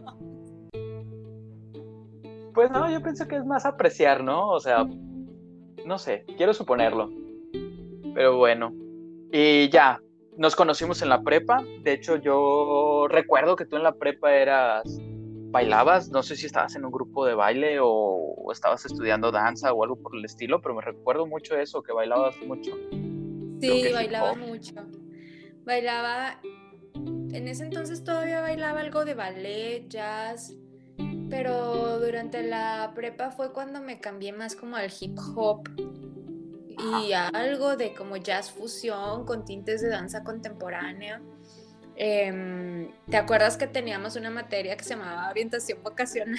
Pues 2.54 2.70
no, 2.70 2.90
yo 2.92 3.02
pienso 3.02 3.28
que 3.28 3.38
es 3.38 3.46
más 3.46 3.66
apreciar, 3.66 4.24
¿no? 4.24 4.50
O 4.50 4.60
sea, 4.60 4.86
no 5.86 5.98
sé, 5.98 6.26
quiero 6.38 6.54
suponerlo. 6.54 7.10
Pero 8.14 8.38
bueno, 8.38 8.72
y 9.32 9.68
ya, 9.70 10.00
nos 10.38 10.56
conocimos 10.56 11.02
en 11.02 11.10
la 11.10 11.24
prepa. 11.24 11.64
De 11.82 11.94
hecho, 11.94 12.18
yo 12.18 13.08
recuerdo 13.10 13.56
que 13.56 13.66
tú 13.66 13.78
en 13.78 13.84
la 13.84 13.96
prepa 13.96 14.36
eras, 14.36 14.84
bailabas, 15.50 16.10
no 16.12 16.22
sé 16.22 16.36
si 16.36 16.46
estabas 16.46 16.76
en 16.76 16.86
un 16.86 16.92
grupo 16.92 17.26
de 17.26 17.34
baile 17.34 17.80
o, 17.82 18.52
estabas 18.52 18.86
estudiando 18.86 19.32
danza 19.32 19.74
o 19.74 19.84
algo 19.84 19.96
por 19.96 20.16
el 20.16 20.24
estilo, 20.24 20.62
pero 20.62 20.76
me 20.76 20.82
recuerdo 20.82 21.26
mucho 21.26 21.58
eso, 21.58 21.82
que 21.82 21.92
bailabas 21.92 22.36
mucho. 22.46 22.72
Sí, 23.60 23.92
bailaba 23.94 24.36
mucho. 24.36 24.74
Bailaba, 25.66 26.40
en 26.94 27.48
ese 27.48 27.64
entonces 27.64 28.04
todavía 28.04 28.42
bailaba 28.42 28.82
algo 28.82 29.06
de 29.06 29.14
ballet, 29.14 29.88
jazz, 29.90 30.54
pero 31.30 32.00
durante 32.00 32.44
la 32.44 32.92
prepa 32.96 33.32
fue 33.32 33.52
cuando 33.52 33.82
me 33.82 34.00
cambié 34.00 34.32
más 34.32 34.56
como 34.56 34.76
al 34.76 34.92
hip 35.00 35.18
hop 35.36 35.70
y 36.78 37.14
algo 37.14 37.76
de 37.78 37.94
como 37.94 38.18
jazz 38.18 38.52
fusión 38.52 39.26
con 39.26 39.46
tintes 39.46 39.82
de 39.82 39.90
danza 39.90 40.24
contemporánea. 40.24 41.22
Em, 41.96 42.92
¿Te 43.10 43.18
acuerdas 43.18 43.58
que 43.58 43.68
teníamos 43.68 44.16
una 44.16 44.30
materia 44.30 44.76
que 44.76 44.84
se 44.84 44.92
llamaba 44.92 45.30
orientación 45.30 45.82
vocacional? 45.82 46.38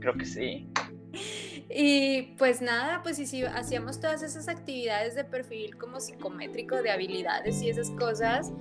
Creo 0.00 0.14
que 0.14 0.24
sí. 0.24 0.68
Y 1.74 2.34
pues 2.38 2.60
nada, 2.60 3.02
pues 3.02 3.16
sí, 3.16 3.44
hacíamos 3.44 4.00
todas 4.00 4.22
esas 4.22 4.48
actividades 4.48 5.14
de 5.14 5.24
perfil 5.24 5.76
como 5.76 6.00
psicométrico, 6.00 6.82
de 6.82 6.90
habilidades 6.90 7.62
y 7.62 7.70
esas 7.70 7.90
cosas. 7.90 8.52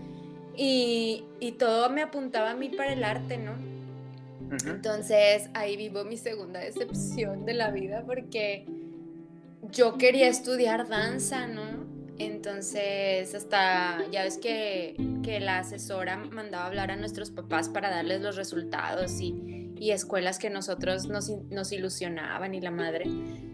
Y, 0.55 1.25
y 1.39 1.53
todo 1.53 1.89
me 1.89 2.01
apuntaba 2.01 2.51
a 2.51 2.55
mí 2.55 2.69
para 2.69 2.93
el 2.93 3.03
arte, 3.03 3.37
¿no? 3.37 3.71
Entonces 4.65 5.49
ahí 5.53 5.77
vivo 5.77 6.03
mi 6.03 6.17
segunda 6.17 6.59
decepción 6.59 7.45
de 7.45 7.53
la 7.53 7.71
vida 7.71 8.03
porque 8.05 8.65
yo 9.71 9.97
quería 9.97 10.27
estudiar 10.27 10.89
danza, 10.89 11.47
¿no? 11.47 11.91
Entonces, 12.17 13.33
hasta 13.33 14.05
ya 14.11 14.23
ves 14.23 14.37
que, 14.37 14.95
la 15.41 15.59
asesora 15.59 16.17
mandaba 16.17 16.65
hablar 16.65 16.91
a 16.91 16.97
nuestros 16.97 17.31
papás 17.31 17.69
para 17.69 17.89
darles 17.89 18.21
los 18.21 18.35
resultados 18.35 19.21
y, 19.21 19.60
escuelas 19.89 20.37
que 20.37 20.51
nosotros 20.51 21.07
nos, 21.07 21.29
nos, 21.49 21.71
ilusionaban 21.71 22.53
y 22.53 22.61
la 22.61 22.69
madre. 22.69 23.05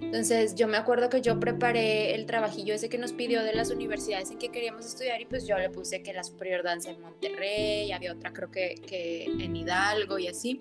Entonces, 0.02 0.56
yo 0.56 0.68
me 0.68 0.76
acuerdo 0.76 1.10
que 1.10 1.22
yo 1.22 1.40
preparé 1.40 2.16
el 2.16 2.26
trabajillo 2.26 2.74
ese 2.74 2.90
que 2.90 2.98
nos 2.98 3.14
pidió 3.14 3.44
de 3.44 3.54
las 3.54 3.72
universidades 3.72 4.32
en 4.32 4.38
que 4.38 4.50
queríamos 4.50 4.86
estudiar 4.86 5.22
y 5.22 5.26
pues 5.26 5.48
yo 5.48 5.58
le 5.58 5.70
puse 5.70 6.04
que 6.04 6.12
la 6.12 6.26
superior 6.26 6.64
danza 6.64 6.90
en 6.90 7.00
Monterrey, 7.00 7.94
había 7.94 8.12
otra 8.12 8.34
creo 8.34 8.52
que, 8.52 8.76
que 8.86 9.24
en 9.24 9.56
Hidalgo 9.56 10.20
y 10.20 10.28
así. 10.28 10.60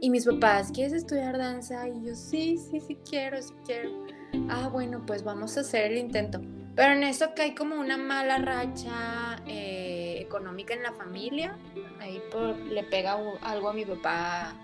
Y 0.00 0.08
mis 0.08 0.24
papás, 0.24 0.72
¿quieres 0.72 0.94
estudiar 0.94 1.36
danza? 1.36 1.86
Y 1.88 2.06
yo, 2.06 2.14
sí, 2.14 2.56
sí, 2.56 2.80
sí 2.80 2.96
quiero, 3.06 3.42
sí 3.42 3.52
quiero. 3.66 4.06
Ah, 4.48 4.68
bueno, 4.68 5.04
pues 5.06 5.22
vamos 5.24 5.58
a 5.58 5.60
hacer 5.60 5.92
el 5.92 5.98
intento. 5.98 6.40
Pero 6.74 6.92
en 6.92 7.02
eso 7.02 7.34
que 7.34 7.42
hay 7.42 7.54
como 7.54 7.76
una 7.76 7.98
mala 7.98 8.38
racha 8.38 9.42
eh, 9.46 10.18
económica 10.20 10.72
en 10.72 10.82
la 10.82 10.92
familia. 10.92 11.58
Ahí 12.00 12.20
por, 12.30 12.58
le 12.58 12.82
pega 12.82 13.18
algo 13.42 13.68
a 13.70 13.72
mi 13.72 13.84
papá 13.84 14.54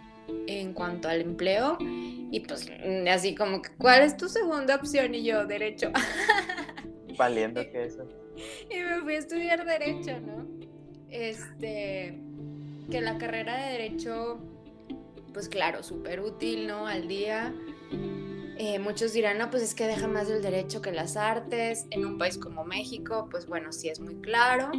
en 0.46 0.72
cuanto 0.72 1.08
al 1.08 1.20
empleo. 1.20 1.78
Y 1.80 2.40
pues 2.40 2.70
así 3.10 3.34
como, 3.34 3.62
¿cuál 3.78 4.02
es 4.02 4.16
tu 4.16 4.28
segunda 4.28 4.76
opción? 4.76 5.14
Y 5.14 5.24
yo, 5.24 5.46
derecho. 5.46 5.92
Valiendo 7.18 7.60
que 7.70 7.84
eso. 7.84 8.08
Y 8.70 8.78
me 8.78 9.00
fui 9.02 9.14
a 9.14 9.18
estudiar 9.18 9.64
derecho, 9.64 10.18
¿no? 10.20 10.46
Este, 11.10 12.18
que 12.90 13.00
la 13.00 13.18
carrera 13.18 13.66
de 13.66 13.72
derecho, 13.72 14.40
pues 15.34 15.48
claro, 15.48 15.82
súper 15.82 16.20
útil, 16.20 16.66
¿no? 16.66 16.86
Al 16.86 17.06
día. 17.06 17.54
Eh, 18.58 18.78
muchos 18.78 19.12
dirán, 19.12 19.38
no, 19.38 19.50
pues 19.50 19.62
es 19.62 19.74
que 19.74 19.86
deja 19.86 20.06
más 20.06 20.28
del 20.28 20.40
derecho 20.40 20.80
que 20.80 20.92
las 20.92 21.16
artes. 21.16 21.86
En 21.90 22.06
un 22.06 22.16
país 22.16 22.38
como 22.38 22.64
México, 22.64 23.28
pues 23.30 23.46
bueno, 23.46 23.72
sí 23.72 23.88
es 23.88 24.00
muy 24.00 24.14
claro. 24.16 24.70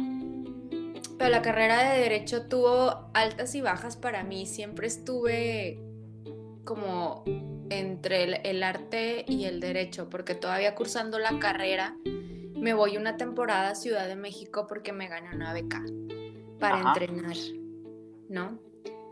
Pero 1.18 1.30
la 1.30 1.42
carrera 1.42 1.92
de 1.92 2.00
derecho 2.00 2.46
tuvo 2.46 3.10
altas 3.14 3.54
y 3.54 3.60
bajas 3.60 3.96
para 3.96 4.24
mí. 4.24 4.46
Siempre 4.46 4.86
estuve 4.86 5.80
como 6.64 7.24
entre 7.70 8.24
el, 8.24 8.34
el 8.44 8.62
arte 8.62 9.24
y 9.28 9.44
el 9.44 9.60
derecho, 9.60 10.08
porque 10.10 10.34
todavía 10.34 10.74
cursando 10.74 11.18
la 11.18 11.38
carrera 11.38 11.96
me 12.54 12.72
voy 12.72 12.96
una 12.96 13.16
temporada 13.16 13.70
a 13.70 13.74
Ciudad 13.74 14.08
de 14.08 14.16
México 14.16 14.66
porque 14.66 14.92
me 14.92 15.06
gané 15.06 15.34
una 15.34 15.52
beca 15.52 15.84
para 16.58 16.80
entrenar, 16.80 17.36
¿no? 18.30 18.58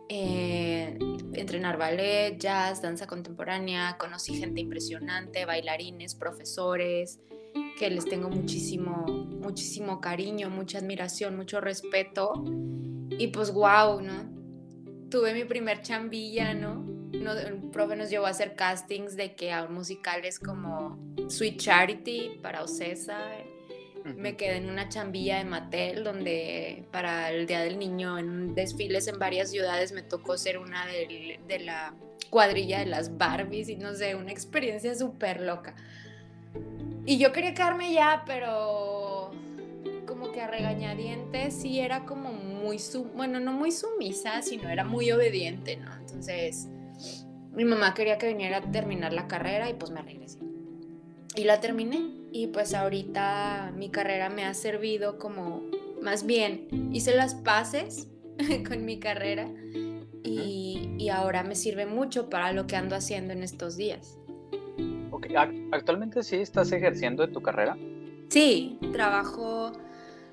Eh, 0.09 0.99
entrenar 1.35 1.77
ballet, 1.77 2.39
jazz, 2.39 2.81
danza 2.81 3.07
contemporánea, 3.07 3.97
conocí 3.99 4.35
gente 4.35 4.61
impresionante, 4.61 5.45
bailarines, 5.45 6.15
profesores, 6.15 7.21
que 7.83 7.91
les 7.91 8.05
tengo 8.05 8.29
muchísimo, 8.29 9.05
muchísimo 9.41 10.01
cariño, 10.01 10.51
mucha 10.51 10.79
admiración, 10.79 11.37
mucho 11.37 11.61
respeto. 11.61 12.33
Y 13.11 13.27
pues 13.27 13.53
wow, 13.53 14.01
¿no? 14.01 14.31
Tuve 15.11 15.35
mi 15.35 15.45
primer 15.45 15.83
chambilla, 15.83 16.55
¿no? 16.55 16.77
no 16.77 17.33
el 17.33 17.71
profe 17.73 17.97
nos 17.97 18.09
llevó 18.09 18.27
a 18.27 18.29
hacer 18.29 18.55
castings 18.55 19.17
de 19.17 19.35
que 19.35 19.51
a 19.51 19.67
musicales 19.67 20.39
como 20.39 20.97
Sweet 21.29 21.57
Charity 21.59 22.39
para 22.41 22.63
Ocesa. 22.63 23.19
Me 24.05 24.37
quedé 24.37 24.59
en 24.59 24.71
una 24.71 24.89
chambilla 24.89 25.39
de 25.39 25.45
Mattel 25.45 26.05
donde 26.05 26.85
para 26.93 27.33
el 27.33 27.49
Día 27.49 27.63
del 27.63 27.81
Niño 27.81 28.17
en 28.17 28.55
desfiles 28.55 29.09
en 29.09 29.19
varias 29.19 29.51
ciudades 29.51 29.91
me 29.91 30.03
tocó 30.03 30.39
ser 30.39 30.59
una 30.59 30.87
de, 30.87 31.41
de 31.49 31.59
la 31.59 31.97
cuadrilla 32.31 32.79
de 32.79 32.87
las 32.87 33.19
Barbies 33.19 33.69
y 33.69 33.75
no 33.75 33.93
sé, 33.93 34.15
una 34.15 34.31
experiencia 34.31 34.95
súper 34.95 35.41
loca. 35.41 35.75
Y 37.05 37.19
yo 37.19 37.33
quería 37.33 37.55
quedarme 37.55 37.93
ya, 37.93 38.23
pero 38.27 39.33
como 40.07 40.31
que 40.31 40.41
a 40.41 40.47
regañadientes 40.47 41.55
sí 41.55 41.81
era 41.81 42.05
como 42.05 42.33
muy, 42.33 42.79
bueno, 43.15 43.41
no 43.41 43.53
muy 43.53 43.73
sumisa, 43.73 44.43
sino 44.43 44.69
era 44.69 44.85
muy 44.85 45.11
obediente, 45.11 45.77
¿no? 45.77 45.93
Entonces 45.97 46.69
mi 47.53 47.65
mamá 47.65 47.95
quería 47.95 48.19
que 48.19 48.29
viniera 48.29 48.59
a 48.59 48.71
terminar 48.71 49.13
la 49.13 49.29
carrera 49.29 49.69
y 49.69 49.75
pues 49.75 49.91
me 49.91 50.03
regresé. 50.03 50.39
Y 51.35 51.45
la 51.45 51.61
terminé 51.61 52.11
y 52.31 52.49
pues 52.49 52.75
ahorita 52.75 53.73
mi 53.77 53.91
carrera 53.91 54.29
me 54.29 54.45
ha 54.45 54.55
servido 54.55 55.19
como, 55.19 55.63
más 56.01 56.25
bien, 56.25 56.69
hice 56.93 57.15
las 57.15 57.35
paces 57.35 58.09
con 58.69 58.85
mi 58.85 58.99
carrera 58.99 59.51
y, 60.25 60.95
y, 60.99 61.09
ahora 61.09 61.43
me 61.43 61.57
sirve 61.57 61.85
mucho 61.85 62.31
para 62.31 62.53
lo 62.53 62.67
que 62.67 62.77
ando 62.77 62.95
haciendo 62.95 63.33
en 63.33 63.43
estos 63.43 63.77
días. 63.77 64.19
¿Actualmente 65.73 66.23
sí 66.23 66.37
estás 66.37 66.73
ejerciendo 66.73 67.27
de 67.27 67.33
tu 67.33 67.43
carrera? 67.43 67.77
Sí, 68.29 68.79
trabajo, 68.93 69.73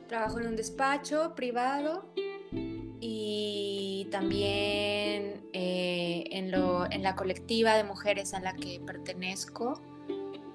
trabajo 0.08 0.40
en 0.40 0.48
un 0.48 0.56
despacho 0.56 1.34
privado 1.36 2.06
y 3.02 4.08
también 4.12 5.42
eh, 5.54 6.26
en, 6.32 6.52
lo, 6.52 6.90
en 6.92 7.04
la 7.04 7.16
colectiva 7.16 7.76
de 7.76 7.84
mujeres 7.84 8.34
a 8.34 8.40
la 8.40 8.54
que 8.54 8.82
pertenezco, 8.86 9.82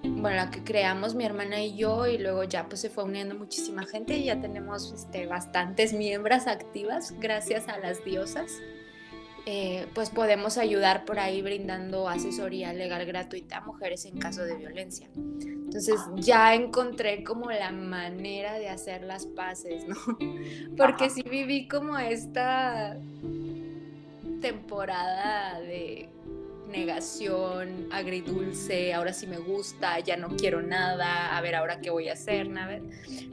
bueno, 0.02 0.36
la 0.36 0.50
que 0.50 0.62
creamos 0.62 1.14
mi 1.14 1.24
hermana 1.24 1.62
y 1.62 1.76
yo, 1.76 2.06
y 2.06 2.18
luego 2.18 2.44
ya 2.44 2.68
pues 2.68 2.80
se 2.80 2.90
fue 2.90 3.04
uniendo 3.04 3.34
muchísima 3.34 3.84
gente 3.86 4.16
y 4.16 4.24
ya 4.24 4.40
tenemos 4.40 4.92
este, 4.92 5.26
bastantes 5.26 5.92
miembros 5.92 6.46
activas 6.46 7.14
gracias 7.18 7.68
a 7.68 7.78
las 7.78 8.04
diosas. 8.04 8.52
Eh, 9.46 9.86
pues 9.92 10.08
podemos 10.08 10.56
ayudar 10.56 11.04
por 11.04 11.18
ahí 11.18 11.42
brindando 11.42 12.08
asesoría 12.08 12.72
legal 12.72 13.04
gratuita 13.04 13.58
a 13.58 13.60
mujeres 13.60 14.06
en 14.06 14.18
caso 14.18 14.42
de 14.42 14.56
violencia. 14.56 15.06
Entonces 15.14 16.00
ya 16.14 16.54
encontré 16.54 17.22
como 17.24 17.50
la 17.50 17.70
manera 17.70 18.54
de 18.54 18.70
hacer 18.70 19.02
las 19.02 19.26
paces, 19.26 19.86
¿no? 19.86 19.96
Porque 20.78 21.10
sí 21.10 21.22
viví 21.22 21.68
como 21.68 21.98
esta 21.98 22.96
temporada 24.40 25.60
de 25.60 26.08
negación, 26.68 27.88
agridulce, 27.92 28.94
ahora 28.94 29.12
sí 29.12 29.26
me 29.26 29.38
gusta, 29.38 30.00
ya 30.00 30.16
no 30.16 30.28
quiero 30.36 30.62
nada, 30.62 31.36
a 31.36 31.40
ver 31.42 31.54
ahora 31.54 31.80
qué 31.80 31.90
voy 31.90 32.08
a 32.08 32.14
hacer, 32.14 32.48
¿no? 32.48 32.60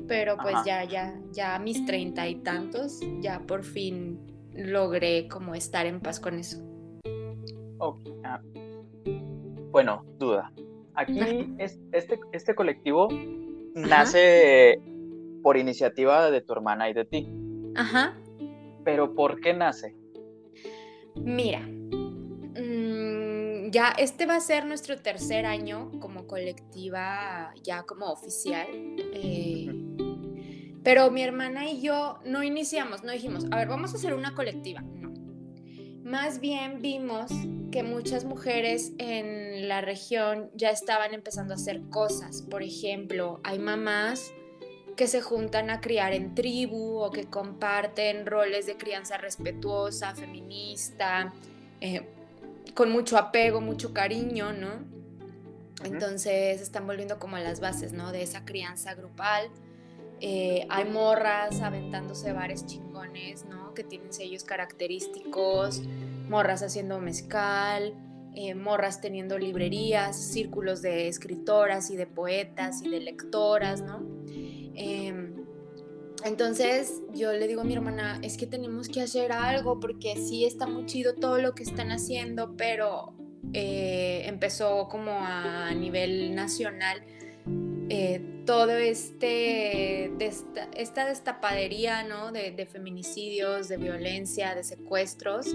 Pero 0.10 0.36
pues 0.38 0.56
ya, 0.66 0.84
ya, 0.84 1.16
ya 1.32 1.56
a 1.56 1.60
mis 1.60 1.86
treinta 1.86 2.28
y 2.28 2.36
tantos, 2.36 3.00
ya 3.22 3.40
por 3.40 3.64
fin 3.64 4.31
logré 4.54 5.28
como 5.28 5.56
estar 5.56 5.86
en 5.86 6.00
paz 6.00 6.20
con 6.20 6.40
eso. 6.40 6.58
Ah. 8.24 8.42
Bueno, 9.72 10.06
duda. 10.18 10.52
Aquí 10.96 11.56
este, 11.58 12.20
este 12.34 12.54
colectivo 12.54 13.08
nace 13.76 14.82
por 15.42 15.58
iniciativa 15.58 16.30
de 16.30 16.42
tu 16.42 16.54
hermana 16.54 16.90
y 16.90 16.94
de 16.94 17.06
ti. 17.06 17.28
Ajá. 17.76 18.18
Pero 18.84 19.16
¿por 19.16 19.40
qué 19.40 19.54
nace? 19.54 19.96
Mira, 21.16 21.62
mm, 21.62 23.72
ya 23.72 23.90
este 23.98 24.26
va 24.26 24.36
a 24.36 24.40
ser 24.40 24.66
nuestro 24.66 25.02
tercer 25.02 25.46
año 25.46 25.92
como 26.00 26.28
colectiva, 26.28 27.54
ya 27.64 27.84
como 27.84 28.08
oficial. 28.08 28.68
Eh, 29.14 29.61
pero 30.84 31.12
mi 31.12 31.22
hermana 31.22 31.70
y 31.70 31.82
yo 31.82 32.20
no 32.26 32.44
iniciamos, 32.44 33.04
no 33.04 33.12
dijimos, 33.12 33.46
a 33.52 33.58
ver, 33.58 33.68
vamos 33.68 33.94
a 33.94 33.98
hacer 33.98 34.14
una 34.14 34.34
colectiva. 34.34 34.82
No. 34.82 35.12
Más 36.04 36.40
bien 36.40 36.82
vimos 36.82 37.32
que 37.72 37.84
muchas 37.84 38.26
mujeres 38.26 38.92
en 38.98 39.68
la 39.68 39.82
región 39.82 40.50
ya 40.56 40.70
estaban 40.70 41.14
empezando 41.14 41.54
a 41.54 41.58
hacer 41.58 41.82
cosas. 41.90 42.42
Por 42.42 42.64
ejemplo, 42.64 43.40
hay 43.44 43.60
mamás 43.60 44.34
que 44.96 45.08
se 45.08 45.22
juntan 45.22 45.70
a 45.70 45.80
criar 45.80 46.14
en 46.14 46.36
tribu 46.36 47.00
o 47.00 47.12
que 47.12 47.26
comparten 47.26 48.26
roles 48.26 48.66
de 48.66 48.76
crianza 48.78 49.18
respetuosa, 49.18 50.16
feminista, 50.16 51.34
eh, 51.80 52.08
con 52.74 52.92
mucho 52.92 53.18
apego, 53.18 53.62
mucho 53.62 53.94
cariño, 53.94 54.54
¿no? 54.54 54.70
Entonces 55.84 56.62
están 56.62 56.86
volviendo 56.86 57.20
como 57.20 57.38
a 57.38 57.40
las 57.40 57.60
bases, 57.60 57.94
¿no? 57.94 58.12
De 58.12 58.22
esa 58.22 58.46
crianza 58.46 58.94
grupal. 58.94 59.50
Eh, 60.24 60.68
hay 60.70 60.86
morras 60.86 61.62
aventándose 61.62 62.32
bares 62.32 62.68
chingones, 62.68 63.46
¿no? 63.46 63.74
Que 63.74 63.84
tienen 63.84 64.14
sellos 64.14 64.44
característicos, 64.44 65.82
morras 66.30 66.62
haciendo 66.62 67.00
mezcal, 67.00 67.96
eh, 68.36 68.54
morras 68.54 69.02
teniendo 69.02 69.40
librerías, 69.40 70.16
círculos 70.16 70.84
de 70.84 71.08
escritoras 71.08 71.90
y 71.90 71.98
de 71.98 72.06
poetas 72.06 72.84
y 72.84 72.90
de 72.90 73.00
lectoras, 73.00 73.82
¿no? 73.82 74.06
Em, 74.76 75.44
entonces 76.24 77.02
yo 77.16 77.34
le 77.34 77.48
digo 77.48 77.62
a 77.62 77.64
mi 77.64 77.74
hermana, 77.74 78.20
es 78.22 78.38
que 78.38 78.46
tenemos 78.46 78.90
que 78.90 79.02
hacer 79.02 79.32
algo 79.32 79.80
porque 79.80 80.16
sí 80.18 80.46
está 80.46 80.68
muy 80.68 80.86
chido 80.86 81.16
todo 81.16 81.40
lo 81.40 81.56
que 81.56 81.64
están 81.64 81.92
haciendo, 81.92 82.56
pero 82.56 83.16
eh, 83.54 84.22
empezó 84.28 84.88
como 84.88 85.12
a 85.12 85.74
nivel 85.74 86.36
nacional 86.36 87.02
eh, 87.94 88.22
todo 88.46 88.72
este, 88.72 90.14
esta, 90.78 91.06
destapadería 91.06 92.04
¿no? 92.04 92.32
de, 92.32 92.66
feminicidios, 92.66 93.68
de 93.68 93.76
violencia, 93.76 94.56
de 94.56 94.64
secuestros, 94.64 95.48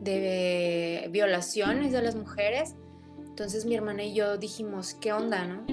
de 0.00 1.06
violaciones 1.10 1.92
de 1.92 2.00
las 2.00 2.14
mujeres. 2.14 2.76
Entonces 3.26 3.66
mi 3.66 3.74
hermana 3.74 4.04
y 4.04 4.14
yo 4.14 4.38
dijimos, 4.38 4.94
¿qué 4.94 5.12
onda, 5.12 5.44
no? 5.44 5.66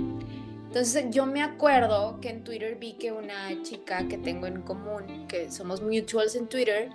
Entonces 0.65 1.05
yo 1.09 1.25
me 1.25 1.41
acuerdo 1.41 2.19
que 2.19 2.31
en 2.31 2.43
Twitter 2.43 2.75
vi 2.77 2.93
que 2.93 3.13
una 3.13 3.61
chica 3.63 4.05
que 4.09 4.17
tengo 4.17 4.45
en 4.45 4.61
común, 4.61 5.25
que 5.29 5.49
somos 5.51 5.81
mutuals 5.81 6.35
en 6.35 6.47
Twitter, 6.47 6.89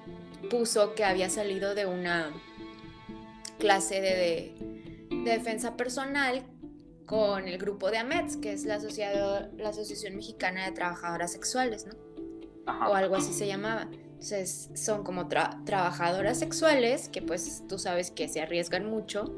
puso 0.51 0.95
que 0.95 1.05
había 1.05 1.31
salido 1.31 1.75
de 1.75 1.87
una 1.87 2.31
clase 3.59 4.03
de, 4.03 4.55
de 5.25 5.31
defensa 5.31 5.79
personal 5.79 6.43
con 7.09 7.49
el 7.49 7.59
grupo 7.59 7.91
de 7.91 7.99
AMETS, 7.99 8.37
que 8.37 8.53
es 8.53 8.65
la, 8.67 8.79
la 9.57 9.69
Asociación 9.71 10.15
Mexicana 10.15 10.67
de 10.67 10.73
Trabajadoras 10.73 11.33
Sexuales, 11.33 11.87
¿no? 11.87 11.95
O 12.89 12.95
algo 12.95 13.17
así 13.17 13.33
se 13.33 13.47
llamaba. 13.47 13.89
Entonces 13.91 14.69
son 14.75 15.05
como 15.05 15.29
tra- 15.29 15.65
trabajadoras 15.65 16.39
sexuales 16.39 17.09
que 17.09 17.23
pues 17.23 17.63
tú 17.69 17.79
sabes 17.79 18.11
que 18.11 18.29
se 18.29 18.41
arriesgan 18.43 18.85
mucho 18.89 19.35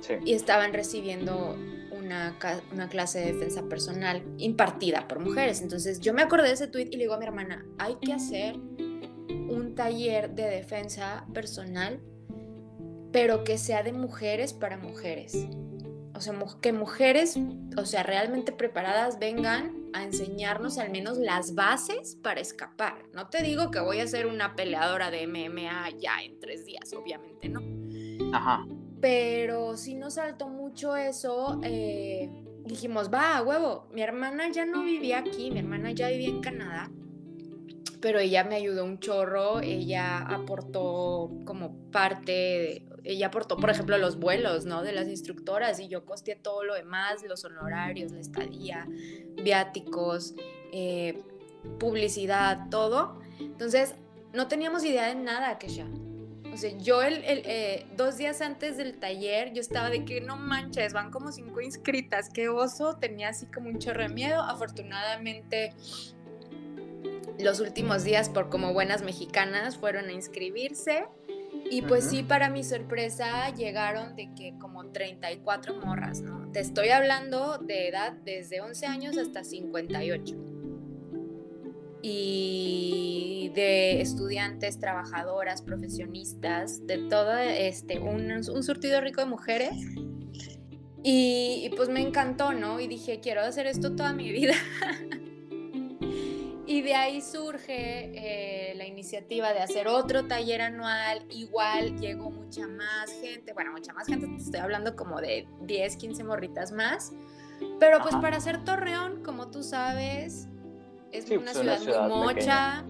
Sí. 0.00 0.14
y 0.24 0.32
estaban 0.34 0.72
recibiendo 0.72 1.56
una, 1.96 2.36
una 2.72 2.88
clase 2.88 3.20
de 3.20 3.32
defensa 3.32 3.62
personal 3.68 4.22
impartida 4.38 5.06
por 5.08 5.20
mujeres. 5.20 5.62
Entonces 5.62 6.00
yo 6.00 6.12
me 6.12 6.22
acordé 6.22 6.48
de 6.48 6.54
ese 6.54 6.66
tweet 6.66 6.88
y 6.90 6.96
le 6.96 7.04
digo 7.04 7.14
a 7.14 7.18
mi 7.18 7.24
hermana, 7.24 7.64
hay 7.78 7.96
que 7.96 8.12
hacer 8.12 8.56
un 8.56 9.74
taller 9.74 10.30
de 10.34 10.44
defensa 10.44 11.24
personal, 11.32 12.00
pero 13.12 13.44
que 13.44 13.58
sea 13.58 13.82
de 13.82 13.92
mujeres 13.92 14.52
para 14.52 14.76
mujeres. 14.76 15.46
O 16.16 16.20
sea, 16.20 16.34
que 16.62 16.72
mujeres, 16.72 17.38
o 17.76 17.84
sea, 17.84 18.02
realmente 18.02 18.52
preparadas 18.52 19.18
vengan 19.18 19.74
a 19.92 20.02
enseñarnos 20.02 20.78
al 20.78 20.90
menos 20.90 21.18
las 21.18 21.54
bases 21.54 22.16
para 22.22 22.40
escapar. 22.40 22.94
No 23.12 23.28
te 23.28 23.42
digo 23.42 23.70
que 23.70 23.80
voy 23.80 24.00
a 24.00 24.06
ser 24.06 24.26
una 24.26 24.56
peleadora 24.56 25.10
de 25.10 25.26
MMA 25.26 25.90
ya 25.98 26.22
en 26.22 26.40
tres 26.40 26.64
días, 26.64 26.92
obviamente, 26.94 27.48
¿no? 27.48 27.60
Ajá. 28.34 28.66
Pero 29.00 29.76
sí 29.76 29.94
nos 29.94 30.14
saltó 30.14 30.48
mucho 30.48 30.96
eso. 30.96 31.60
eh, 31.62 32.30
dijimos, 32.64 33.12
va, 33.12 33.36
a 33.36 33.42
huevo. 33.42 33.86
Mi 33.92 34.02
hermana 34.02 34.50
ya 34.50 34.64
no 34.64 34.82
vivía 34.82 35.18
aquí, 35.18 35.50
mi 35.50 35.58
hermana 35.60 35.92
ya 35.92 36.08
vivía 36.08 36.28
en 36.28 36.40
Canadá. 36.40 36.90
Pero 38.00 38.18
ella 38.18 38.44
me 38.44 38.56
ayudó 38.56 38.84
un 38.84 38.98
chorro, 38.98 39.60
ella 39.60 40.18
aportó 40.18 41.30
como 41.44 41.90
parte, 41.90 42.32
de- 42.32 42.86
ella 43.06 43.28
aportó, 43.28 43.56
por 43.56 43.70
ejemplo, 43.70 43.96
los 43.98 44.18
vuelos, 44.18 44.64
¿no? 44.64 44.82
De 44.82 44.92
las 44.92 45.08
instructoras 45.08 45.78
y 45.78 45.88
yo 45.88 46.04
costeé 46.04 46.34
todo 46.36 46.64
lo 46.64 46.74
demás, 46.74 47.22
los 47.22 47.44
honorarios, 47.44 48.12
la 48.12 48.20
estadía, 48.20 48.86
viáticos, 49.42 50.34
eh, 50.72 51.22
publicidad, 51.78 52.68
todo. 52.70 53.20
Entonces, 53.38 53.94
no 54.32 54.48
teníamos 54.48 54.84
idea 54.84 55.06
de 55.06 55.14
nada, 55.14 55.58
Kesha. 55.58 55.86
O 56.52 56.56
sea, 56.56 56.70
yo 56.78 57.02
el, 57.02 57.22
eh, 57.24 57.86
dos 57.96 58.16
días 58.16 58.40
antes 58.40 58.76
del 58.76 58.98
taller, 58.98 59.52
yo 59.52 59.60
estaba 59.60 59.90
de 59.90 60.04
que 60.04 60.20
no 60.20 60.36
manches, 60.36 60.92
van 60.92 61.10
como 61.10 61.30
cinco 61.30 61.60
inscritas, 61.60 62.30
qué 62.30 62.48
oso, 62.48 62.96
tenía 62.96 63.28
así 63.28 63.46
como 63.46 63.68
un 63.68 63.78
chorro 63.78 64.02
de 64.02 64.08
miedo. 64.08 64.40
Afortunadamente, 64.40 65.74
los 67.38 67.60
últimos 67.60 68.04
días, 68.04 68.30
por 68.30 68.48
como 68.48 68.72
buenas 68.72 69.02
mexicanas, 69.02 69.76
fueron 69.76 70.06
a 70.06 70.12
inscribirse. 70.12 71.06
Y 71.70 71.82
pues 71.82 72.04
sí, 72.04 72.22
para 72.22 72.48
mi 72.48 72.62
sorpresa, 72.62 73.50
llegaron 73.54 74.16
de 74.16 74.32
que 74.34 74.54
como 74.58 74.86
34 74.90 75.76
morras, 75.76 76.20
¿no? 76.20 76.50
Te 76.52 76.60
estoy 76.60 76.88
hablando 76.88 77.58
de 77.58 77.88
edad 77.88 78.12
desde 78.24 78.60
11 78.60 78.86
años 78.86 79.18
hasta 79.18 79.44
58 79.44 80.36
y 82.08 83.50
de 83.54 84.00
estudiantes, 84.00 84.78
trabajadoras, 84.78 85.62
profesionistas, 85.62 86.86
de 86.86 86.98
todo 87.08 87.36
este, 87.36 87.98
un, 87.98 88.30
un 88.30 88.62
surtido 88.62 89.00
rico 89.00 89.20
de 89.20 89.26
mujeres. 89.26 89.72
Y, 91.02 91.62
y, 91.64 91.70
pues 91.76 91.88
me 91.88 92.00
encantó, 92.00 92.52
¿no? 92.52 92.80
Y 92.80 92.86
dije, 92.86 93.20
quiero 93.20 93.40
hacer 93.40 93.66
esto 93.66 93.94
toda 93.94 94.12
mi 94.12 94.30
vida. 94.32 94.54
Y 96.66 96.82
de 96.82 96.94
ahí 96.94 97.20
surge 97.20 98.10
eh, 98.14 98.74
la 98.76 98.86
iniciativa 98.86 99.52
de 99.52 99.60
hacer 99.60 99.86
otro 99.88 100.26
taller 100.26 100.60
anual. 100.62 101.24
Igual 101.30 101.98
llegó 102.00 102.30
mucha 102.30 102.66
más 102.66 103.10
gente, 103.20 103.52
bueno, 103.52 103.72
mucha 103.72 103.92
más 103.92 104.06
gente, 104.08 104.26
te 104.26 104.36
estoy 104.36 104.60
hablando 104.60 104.96
como 104.96 105.20
de 105.20 105.46
10, 105.62 105.96
15 105.96 106.24
morritas 106.24 106.72
más. 106.72 107.12
Pero 107.80 108.00
pues 108.02 108.14
Ajá. 108.14 108.20
para 108.22 108.36
hacer 108.36 108.64
Torreón, 108.64 109.22
como 109.22 109.50
tú 109.50 109.62
sabes, 109.62 110.48
es 111.12 111.24
Sí, 111.24 111.36
una, 111.36 111.52
pues, 111.52 111.56
una 111.64 111.78
ciudad 111.78 111.78
ciudad 111.78 112.08
muy 112.08 112.34
mocha, 112.34 112.84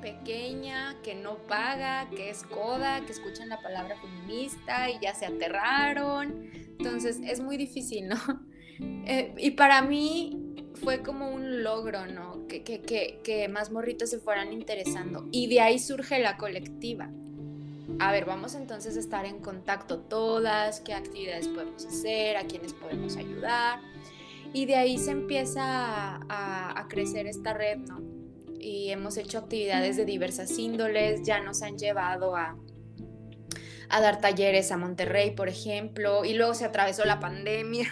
pequeña. 0.00 0.96
que 1.02 1.14
no 1.14 1.36
paga, 1.48 2.08
que 2.10 2.30
es 2.30 2.42
coda, 2.44 3.00
que 3.06 3.12
escuchan 3.12 3.48
la 3.48 3.60
palabra 3.60 3.96
feminista 4.00 4.90
y 4.90 4.98
ya 5.00 5.14
se 5.14 5.26
aterraron. 5.26 6.50
Entonces 6.78 7.20
es 7.24 7.40
muy 7.40 7.56
difícil, 7.56 8.08
¿no? 8.08 8.16
Eh, 9.06 9.32
y 9.38 9.52
para 9.52 9.82
mí 9.82 10.43
fue 10.74 11.02
como 11.02 11.30
un 11.30 11.62
logro, 11.62 12.06
¿no? 12.06 12.46
Que, 12.48 12.62
que, 12.62 13.20
que, 13.22 13.48
más 13.48 13.70
morritos 13.70 14.10
se 14.10 14.18
fueran 14.18 14.52
interesando. 14.52 15.28
Y 15.30 15.46
de 15.46 15.60
ahí 15.60 15.78
surge 15.78 16.18
la 16.18 16.36
colectiva. 16.36 17.10
A 17.98 18.12
ver, 18.12 18.24
vamos 18.24 18.54
entonces 18.54 18.96
a 18.96 19.00
estar 19.00 19.24
en 19.24 19.38
contacto 19.38 20.00
todas, 20.00 20.80
qué 20.80 20.94
actividades 20.94 21.48
podemos 21.48 21.84
hacer, 21.84 22.36
a 22.36 22.44
quiénes 22.44 22.72
podemos 22.72 23.16
ayudar. 23.16 23.80
Y 24.52 24.66
de 24.66 24.76
ahí 24.76 24.98
se 24.98 25.10
empieza 25.10 25.62
a, 25.62 26.20
a, 26.28 26.80
a 26.80 26.88
crecer 26.88 27.26
esta 27.26 27.54
red, 27.54 27.78
¿no? 27.78 28.00
Y 28.58 28.90
hemos 28.90 29.16
hecho 29.16 29.38
actividades 29.38 29.96
de 29.96 30.04
diversas 30.04 30.58
índoles, 30.58 31.22
ya 31.22 31.40
nos 31.40 31.62
han 31.62 31.76
llevado 31.76 32.34
a, 32.34 32.56
a 33.90 34.00
dar 34.00 34.20
talleres 34.20 34.72
a 34.72 34.76
Monterrey, 34.76 35.32
por 35.32 35.48
ejemplo, 35.48 36.24
y 36.24 36.34
luego 36.34 36.54
se 36.54 36.64
atravesó 36.64 37.04
la 37.04 37.20
pandemia. 37.20 37.88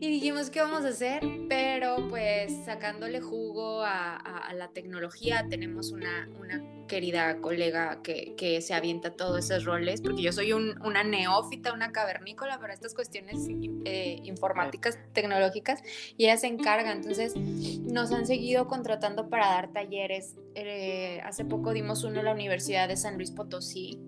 Y 0.00 0.08
dijimos, 0.08 0.50
¿qué 0.50 0.60
vamos 0.60 0.84
a 0.84 0.88
hacer? 0.88 1.20
Pero 1.48 2.08
pues 2.08 2.52
sacándole 2.64 3.20
jugo 3.20 3.82
a, 3.82 4.16
a, 4.16 4.38
a 4.48 4.54
la 4.54 4.68
tecnología, 4.68 5.46
tenemos 5.50 5.90
una, 5.90 6.28
una 6.38 6.62
querida 6.86 7.40
colega 7.40 8.00
que, 8.02 8.34
que, 8.36 8.60
se 8.60 8.74
avienta 8.74 9.16
todos 9.16 9.44
esos 9.44 9.64
roles, 9.64 10.00
porque 10.00 10.22
yo 10.22 10.32
soy 10.32 10.52
un, 10.52 10.80
una 10.84 11.02
neófita, 11.02 11.72
una 11.72 11.90
cavernícola 11.90 12.60
para 12.60 12.74
estas 12.74 12.94
cuestiones 12.94 13.48
eh, 13.84 14.20
informáticas, 14.24 14.98
tecnológicas, 15.12 15.82
y 16.16 16.24
ella 16.24 16.36
se 16.36 16.46
encarga. 16.46 16.92
Entonces 16.92 17.34
nos 17.36 18.12
han 18.12 18.26
seguido 18.26 18.68
contratando 18.68 19.28
para 19.28 19.46
dar 19.46 19.72
talleres. 19.72 20.36
Eh, 20.54 21.20
hace 21.24 21.44
poco 21.44 21.72
dimos 21.72 22.04
uno 22.04 22.20
en 22.20 22.24
la 22.24 22.32
Universidad 22.32 22.88
de 22.88 22.96
San 22.96 23.16
Luis 23.16 23.32
Potosí, 23.32 24.00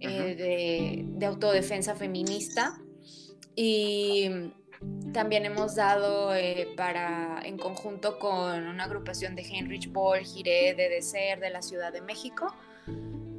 eh, 0.00 0.34
de, 0.36 1.04
de 1.06 1.26
autodefensa 1.26 1.94
feminista. 1.94 2.80
Y 3.56 4.28
también 5.14 5.46
hemos 5.46 5.76
dado 5.76 6.34
eh, 6.34 6.68
para, 6.76 7.40
en 7.44 7.56
conjunto 7.56 8.18
con 8.18 8.66
una 8.66 8.84
agrupación 8.84 9.34
de 9.34 9.42
Heinrich 9.42 9.90
Boll, 9.90 10.20
Giré, 10.20 10.74
de 10.74 10.88
Deser, 10.88 11.40
de 11.40 11.50
la 11.50 11.62
Ciudad 11.62 11.92
de 11.92 12.02
México. 12.02 12.52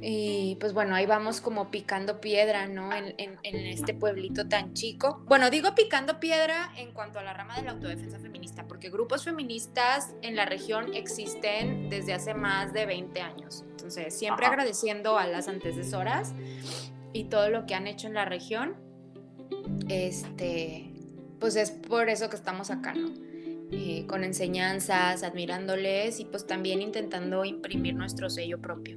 Y 0.00 0.56
pues 0.60 0.72
bueno, 0.72 0.94
ahí 0.94 1.06
vamos 1.06 1.40
como 1.40 1.70
picando 1.70 2.20
piedra, 2.20 2.66
¿no? 2.66 2.94
En, 2.94 3.14
en, 3.18 3.38
en, 3.42 3.66
este 3.66 3.92
pueblito 3.94 4.46
tan 4.48 4.72
chico. 4.74 5.22
Bueno, 5.26 5.50
digo 5.50 5.74
picando 5.74 6.20
piedra 6.20 6.70
en 6.76 6.92
cuanto 6.92 7.18
a 7.18 7.22
la 7.22 7.32
rama 7.32 7.56
de 7.56 7.62
la 7.62 7.72
autodefensa 7.72 8.18
feminista, 8.18 8.66
porque 8.66 8.90
grupos 8.90 9.24
feministas 9.24 10.14
en 10.22 10.36
la 10.36 10.44
región 10.44 10.94
existen 10.94 11.90
desde 11.90 12.14
hace 12.14 12.34
más 12.34 12.72
de 12.72 12.86
20 12.86 13.20
años. 13.20 13.64
Entonces, 13.70 14.16
siempre 14.16 14.46
Ajá. 14.46 14.54
agradeciendo 14.54 15.18
a 15.18 15.26
las 15.26 15.48
antecesoras 15.48 16.34
y 17.12 17.24
todo 17.24 17.48
lo 17.50 17.66
que 17.66 17.74
han 17.74 17.86
hecho 17.86 18.06
en 18.06 18.14
la 18.14 18.24
región. 18.24 18.76
Este, 19.88 20.95
pues 21.38 21.56
es 21.56 21.70
por 21.70 22.08
eso 22.08 22.28
que 22.30 22.36
estamos 22.36 22.70
acá, 22.70 22.94
¿no? 22.94 23.10
Eh, 23.72 24.06
con 24.06 24.22
enseñanzas, 24.22 25.24
admirándoles 25.24 26.20
y 26.20 26.24
pues 26.24 26.46
también 26.46 26.80
intentando 26.80 27.44
imprimir 27.44 27.96
nuestro 27.96 28.30
sello 28.30 28.60
propio. 28.60 28.96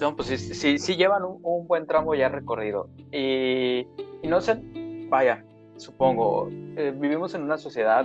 No, 0.00 0.16
pues 0.16 0.28
sí, 0.28 0.38
sí, 0.38 0.78
sí 0.78 0.96
llevan 0.96 1.22
un, 1.24 1.68
buen 1.68 1.86
tramo 1.86 2.16
ya 2.16 2.28
recorrido. 2.28 2.88
Y, 3.12 3.86
no 4.24 4.40
sé, 4.40 4.60
vaya, 5.08 5.44
supongo, 5.76 6.48
eh, 6.50 6.92
vivimos 6.96 7.34
en 7.34 7.42
una 7.42 7.58
sociedad 7.58 8.04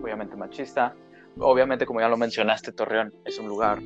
obviamente 0.00 0.36
machista. 0.36 0.94
Obviamente, 1.38 1.84
como 1.84 2.00
ya 2.00 2.08
lo 2.08 2.16
mencionaste, 2.16 2.70
Torreón 2.72 3.12
es 3.24 3.38
un 3.38 3.48
lugar 3.48 3.80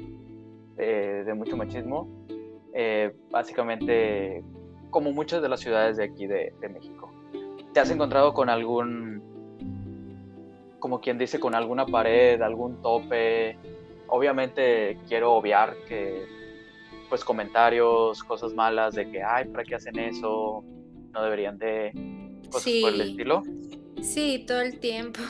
eh, 0.77 1.23
de 1.25 1.35
mucho 1.35 1.57
machismo. 1.57 2.09
Básicamente, 3.31 4.45
como 4.91 5.13
muchas 5.13 5.41
de 5.41 5.49
las 5.49 5.61
ciudades 5.61 5.97
de 5.97 6.05
aquí 6.05 6.27
de 6.27 6.53
México. 6.69 7.16
¿Te 7.77 7.81
has 7.81 7.91
encontrado 7.91 8.33
con 8.33 8.49
algún, 8.49 9.23
como 10.79 10.99
quien 10.99 11.19
dice, 11.19 11.39
con 11.39 11.55
alguna 11.55 11.85
pared, 11.85 12.41
algún 12.41 12.81
tope? 12.81 13.59
Obviamente 14.07 14.99
quiero 15.07 15.35
obviar 15.35 15.77
que, 15.87 16.25
pues, 17.11 17.23
comentarios, 17.23 18.25
cosas 18.25 18.55
malas 18.55 18.95
de 18.95 19.11
que, 19.11 19.23
ay, 19.23 19.49
¿para 19.49 19.63
qué 19.63 19.75
hacen 19.75 19.99
eso? 19.99 20.65
No 21.13 21.23
deberían 21.23 21.59
de, 21.59 21.93
cosas 22.47 22.63
sí. 22.63 22.81
por 22.81 22.95
el 22.95 23.01
estilo. 23.03 23.43
Sí, 24.01 24.47
todo 24.49 24.63
el 24.63 24.81
tiempo. 24.81 25.21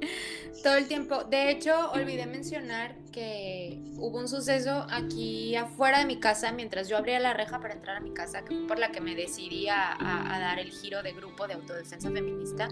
Todo 0.64 0.74
el 0.74 0.88
tiempo. 0.88 1.22
De 1.22 1.52
hecho, 1.52 1.92
olvidé 1.92 2.26
mencionar 2.26 2.96
que 3.10 3.80
hubo 3.96 4.18
un 4.18 4.28
suceso 4.28 4.86
aquí 4.90 5.56
afuera 5.56 6.00
de 6.00 6.06
mi 6.06 6.18
casa 6.18 6.52
mientras 6.52 6.88
yo 6.88 6.96
abría 6.96 7.18
la 7.20 7.34
reja 7.34 7.60
para 7.60 7.74
entrar 7.74 7.96
a 7.96 8.00
mi 8.00 8.12
casa, 8.12 8.44
que 8.44 8.54
fue 8.54 8.66
por 8.66 8.78
la 8.78 8.90
que 8.90 9.00
me 9.00 9.14
decidí 9.14 9.68
a, 9.68 9.92
a, 9.92 10.36
a, 10.36 10.40
dar 10.40 10.58
el 10.58 10.70
giro 10.70 11.02
de 11.02 11.12
grupo 11.12 11.46
de 11.46 11.54
autodefensa 11.54 12.10
feminista. 12.10 12.68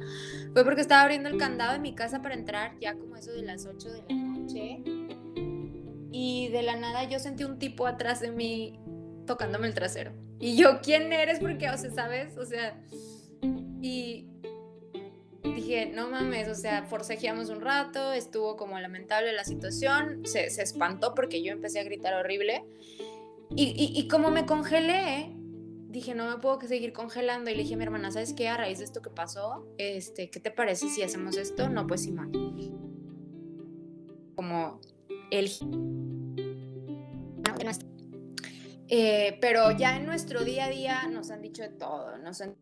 Fue 0.52 0.64
porque 0.64 0.80
estaba 0.80 1.02
abriendo 1.02 1.28
el 1.28 1.38
candado 1.38 1.72
de 1.72 1.78
mi 1.78 1.94
casa 1.94 2.22
para 2.22 2.34
entrar 2.34 2.78
ya 2.80 2.94
como 2.94 3.16
eso 3.16 3.32
de 3.32 3.42
las 3.42 3.66
8 3.66 3.88
de 3.90 4.02
la 4.08 4.14
noche. 4.14 4.82
Y 6.10 6.48
de 6.48 6.62
la 6.62 6.76
nada 6.76 7.04
yo 7.04 7.18
sentí 7.18 7.44
un 7.44 7.58
tipo 7.58 7.86
atrás 7.86 8.20
de 8.20 8.30
mí 8.30 8.78
tocándome 9.26 9.66
el 9.66 9.74
trasero. 9.74 10.12
Y 10.40 10.56
yo, 10.56 10.80
¿quién 10.80 11.12
eres? 11.12 11.40
Porque, 11.40 11.68
o 11.68 11.76
sea, 11.76 11.90
¿sabes? 11.90 12.36
O 12.38 12.46
sea, 12.46 12.80
y 13.80 14.26
dije, 15.52 15.86
no 15.86 16.10
mames, 16.10 16.48
o 16.48 16.54
sea, 16.54 16.84
forcejeamos 16.84 17.48
un 17.50 17.60
rato, 17.60 18.12
estuvo 18.12 18.56
como 18.56 18.78
lamentable 18.78 19.32
la 19.32 19.44
situación, 19.44 20.22
se, 20.24 20.50
se 20.50 20.62
espantó 20.62 21.14
porque 21.14 21.42
yo 21.42 21.52
empecé 21.52 21.80
a 21.80 21.84
gritar 21.84 22.14
horrible. 22.14 22.64
Y, 23.54 23.64
y, 23.64 23.98
y, 23.98 24.08
como 24.08 24.30
me 24.30 24.44
congelé, 24.46 25.34
dije, 25.88 26.14
no 26.14 26.28
me 26.28 26.40
puedo 26.40 26.60
seguir 26.60 26.92
congelando. 26.92 27.50
Y 27.50 27.54
le 27.54 27.62
dije 27.62 27.76
mi 27.76 27.84
hermana, 27.84 28.10
¿sabes 28.10 28.34
qué? 28.34 28.48
A 28.48 28.56
raíz 28.56 28.78
de 28.78 28.84
esto 28.84 29.02
que 29.02 29.10
pasó, 29.10 29.66
este, 29.78 30.30
¿qué 30.30 30.40
te 30.40 30.50
parece 30.50 30.88
si 30.88 31.02
hacemos 31.02 31.36
esto? 31.36 31.68
No, 31.68 31.86
pues 31.86 32.02
Simón. 32.02 32.30
Como 34.36 34.80
el... 35.30 35.50
Eh, 38.90 39.36
pero 39.40 39.70
ya 39.72 39.96
en 39.96 40.06
nuestro 40.06 40.44
día 40.44 40.64
a 40.64 40.68
día 40.70 41.06
nos 41.08 41.30
han 41.30 41.42
dicho 41.42 41.62
de 41.62 41.68
todo, 41.68 42.16
nos 42.18 42.40
han 42.40 42.54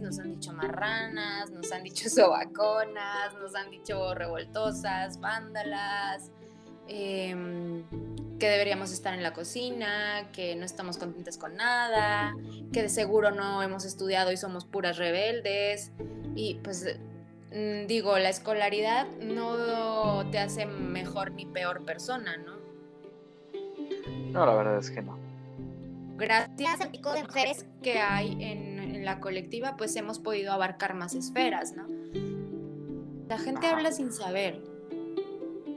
nos 0.00 0.20
han 0.20 0.30
dicho 0.30 0.52
marranas, 0.52 1.50
nos 1.50 1.72
han 1.72 1.82
dicho 1.82 2.08
sobaconas, 2.10 3.34
nos 3.40 3.54
han 3.54 3.70
dicho 3.70 4.14
revoltosas, 4.14 5.18
vándalas, 5.18 6.30
em, 6.86 7.84
que 8.38 8.48
deberíamos 8.48 8.92
estar 8.92 9.14
en 9.14 9.24
la 9.24 9.32
cocina, 9.32 10.30
que 10.32 10.54
no 10.54 10.64
estamos 10.64 10.98
contentas 10.98 11.36
con 11.36 11.56
nada, 11.56 12.34
que 12.72 12.82
de 12.82 12.88
seguro 12.88 13.32
no 13.32 13.62
hemos 13.62 13.84
estudiado 13.84 14.30
y 14.30 14.36
somos 14.36 14.64
puras 14.64 14.98
rebeldes. 14.98 15.90
Y 16.36 16.60
pues 16.62 16.86
mm, 17.52 17.86
digo, 17.86 18.18
la 18.18 18.28
escolaridad 18.28 19.08
no 19.20 20.30
te 20.30 20.38
hace 20.38 20.66
mejor 20.66 21.32
ni 21.32 21.46
peor 21.46 21.84
persona, 21.84 22.36
¿no? 22.36 22.56
No, 24.30 24.46
la 24.46 24.54
verdad 24.54 24.78
es 24.78 24.90
que 24.90 25.02
no. 25.02 25.18
Gracias 26.16 26.80
al 26.80 26.90
pico 26.90 27.12
de 27.12 27.24
mujeres 27.24 27.66
que 27.82 27.98
hay 27.98 28.36
en, 28.40 28.75
la 29.06 29.20
colectiva, 29.20 29.76
pues 29.76 29.94
hemos 29.94 30.18
podido 30.18 30.52
abarcar 30.52 30.94
más 30.94 31.14
esferas, 31.14 31.74
¿no? 31.76 31.86
La 33.28 33.38
gente 33.38 33.68
habla 33.68 33.92
sin 33.92 34.12
saber 34.12 34.60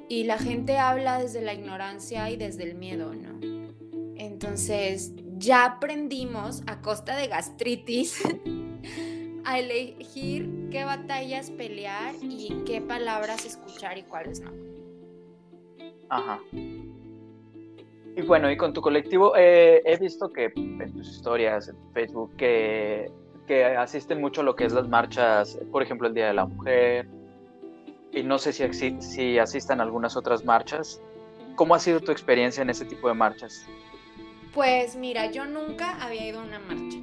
y 0.09 0.23
la 0.23 0.39
gente 0.39 0.79
habla 0.79 1.19
desde 1.19 1.41
la 1.43 1.53
ignorancia 1.53 2.27
y 2.31 2.37
desde 2.37 2.63
el 2.63 2.73
miedo, 2.73 3.13
¿no? 3.13 3.39
Entonces, 4.15 5.13
ya 5.37 5.63
aprendimos 5.63 6.63
a 6.65 6.81
costa 6.81 7.15
de 7.15 7.27
gastritis 7.27 8.23
a 9.45 9.59
elegir 9.59 10.49
qué 10.71 10.83
batallas 10.83 11.51
pelear 11.51 12.15
y 12.21 12.63
qué 12.65 12.81
palabras 12.81 13.45
escuchar 13.45 13.99
y 13.99 14.03
cuáles 14.03 14.41
no. 14.41 14.51
Ajá. 16.09 16.39
Y 18.15 18.21
bueno, 18.23 18.51
y 18.51 18.57
con 18.57 18.73
tu 18.73 18.81
colectivo, 18.81 19.33
eh, 19.37 19.83
he 19.85 19.97
visto 19.97 20.33
que 20.33 20.51
en 20.55 20.93
tus 20.93 21.07
historias, 21.07 21.69
en 21.69 21.77
Facebook, 21.93 22.35
que, 22.35 23.09
que 23.49 23.65
asisten 23.65 24.21
mucho 24.21 24.41
a 24.41 24.43
lo 24.43 24.55
que 24.55 24.63
es 24.63 24.73
las 24.73 24.87
marchas, 24.87 25.57
por 25.71 25.81
ejemplo, 25.81 26.07
el 26.07 26.13
Día 26.13 26.27
de 26.27 26.35
la 26.35 26.45
Mujer, 26.45 27.09
y 28.11 28.21
no 28.21 28.37
sé 28.37 28.53
si, 28.53 29.01
si 29.01 29.39
asistan 29.39 29.79
a 29.79 29.83
algunas 29.83 30.15
otras 30.15 30.45
marchas. 30.45 31.01
¿Cómo 31.55 31.73
ha 31.73 31.79
sido 31.79 31.99
tu 31.99 32.11
experiencia 32.11 32.61
en 32.61 32.69
ese 32.69 32.85
tipo 32.85 33.07
de 33.07 33.15
marchas? 33.15 33.65
Pues 34.53 34.95
mira, 34.95 35.31
yo 35.31 35.45
nunca 35.45 35.97
había 35.99 36.27
ido 36.27 36.41
a 36.41 36.43
una 36.43 36.59
marcha. 36.59 36.99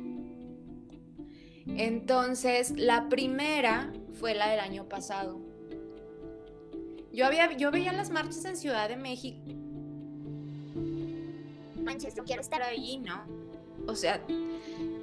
Entonces, 1.67 2.71
la 2.77 3.09
primera 3.09 3.93
fue 4.21 4.37
la 4.37 4.49
del 4.49 4.61
año 4.61 4.89
pasado. 4.89 5.41
Yo, 7.13 7.27
había, 7.27 7.57
yo 7.57 7.73
veía 7.73 7.93
las 7.93 8.11
marchas 8.11 8.45
en 8.45 8.57
Ciudad 8.57 8.89
de 8.89 8.97
México. 8.97 9.43
Manches, 11.83 12.15
quiero 12.25 12.41
estar 12.41 12.63
ahí, 12.63 12.99
¿no? 12.99 13.25
O 13.89 13.97
sea, 13.97 14.21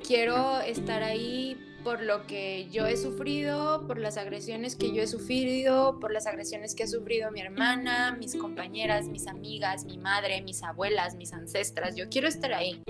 quiero 0.03 0.59
estar 0.59 1.01
ahí 1.01 1.57
por 1.83 2.01
lo 2.01 2.25
que 2.27 2.69
yo 2.69 2.85
he 2.85 2.95
sufrido, 2.95 3.85
por 3.87 3.97
las 3.97 4.17
agresiones 4.17 4.75
que 4.75 4.93
yo 4.93 5.01
he 5.01 5.07
sufrido, 5.07 5.99
por 5.99 6.13
las 6.13 6.27
agresiones 6.27 6.75
que 6.75 6.83
ha 6.83 6.87
sufrido 6.87 7.31
mi 7.31 7.41
hermana, 7.41 8.15
mis 8.17 8.35
compañeras, 8.35 9.07
mis 9.07 9.27
amigas, 9.27 9.85
mi 9.85 9.97
madre, 9.97 10.41
mis 10.41 10.63
abuelas, 10.63 11.15
mis 11.15 11.33
ancestras. 11.33 11.95
Yo 11.95 12.09
quiero 12.09 12.27
estar 12.27 12.53
ahí. 12.53 12.81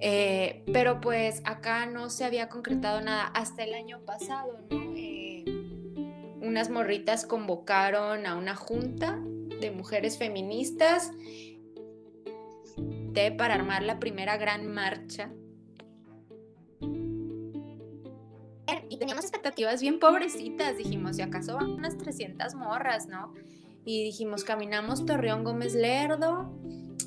Eh, 0.00 0.64
pero 0.72 1.00
pues 1.00 1.42
acá 1.44 1.86
no 1.86 2.10
se 2.10 2.24
había 2.24 2.48
concretado 2.48 3.00
nada 3.00 3.26
hasta 3.26 3.62
el 3.62 3.74
año 3.74 4.00
pasado. 4.04 4.58
Eh, 4.70 5.44
unas 6.40 6.70
morritas 6.70 7.24
convocaron 7.26 8.26
a 8.26 8.36
una 8.36 8.56
junta 8.56 9.20
de 9.60 9.70
mujeres 9.70 10.18
feministas 10.18 11.12
para 13.38 13.54
armar 13.54 13.82
la 13.82 14.00
primera 14.00 14.36
gran 14.38 14.66
marcha 14.66 15.30
y 18.88 18.96
teníamos 18.96 19.24
expectativas 19.24 19.80
bien 19.80 19.98
pobrecitas. 19.98 20.76
Dijimos, 20.76 21.16
si 21.16 21.22
acaso 21.22 21.56
van 21.56 21.72
unas 21.72 21.96
300 21.98 22.54
morras, 22.54 23.06
¿no? 23.06 23.34
Y 23.84 24.04
dijimos, 24.04 24.44
caminamos 24.44 25.04
Torreón 25.04 25.44
Gómez 25.44 25.74
Lerdo. 25.74 26.52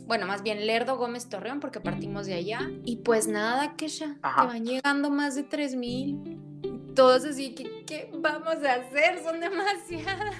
Bueno, 0.06 0.28
más 0.28 0.44
bien 0.44 0.68
Lerdo 0.68 0.98
Gómez 0.98 1.30
Torreón, 1.30 1.60
porque 1.60 1.80
partimos 1.80 2.28
de 2.28 2.34
allá. 2.34 2.70
Y 2.84 2.98
pues 2.98 3.28
nada, 3.28 3.76
que 3.76 3.88
ya, 3.88 4.15
que 4.15 4.22
van 4.22 4.65
llegando 4.65 5.10
más 5.10 5.36
de 5.36 5.44
3000. 5.44 6.94
Todos 6.96 7.26
así, 7.26 7.56
¿qué, 7.56 7.84
¿qué 7.86 8.12
vamos 8.13 8.63
a 8.63 8.76
hacer? 8.76 9.24
Son 9.24 9.39
demasiadas. 9.39 10.36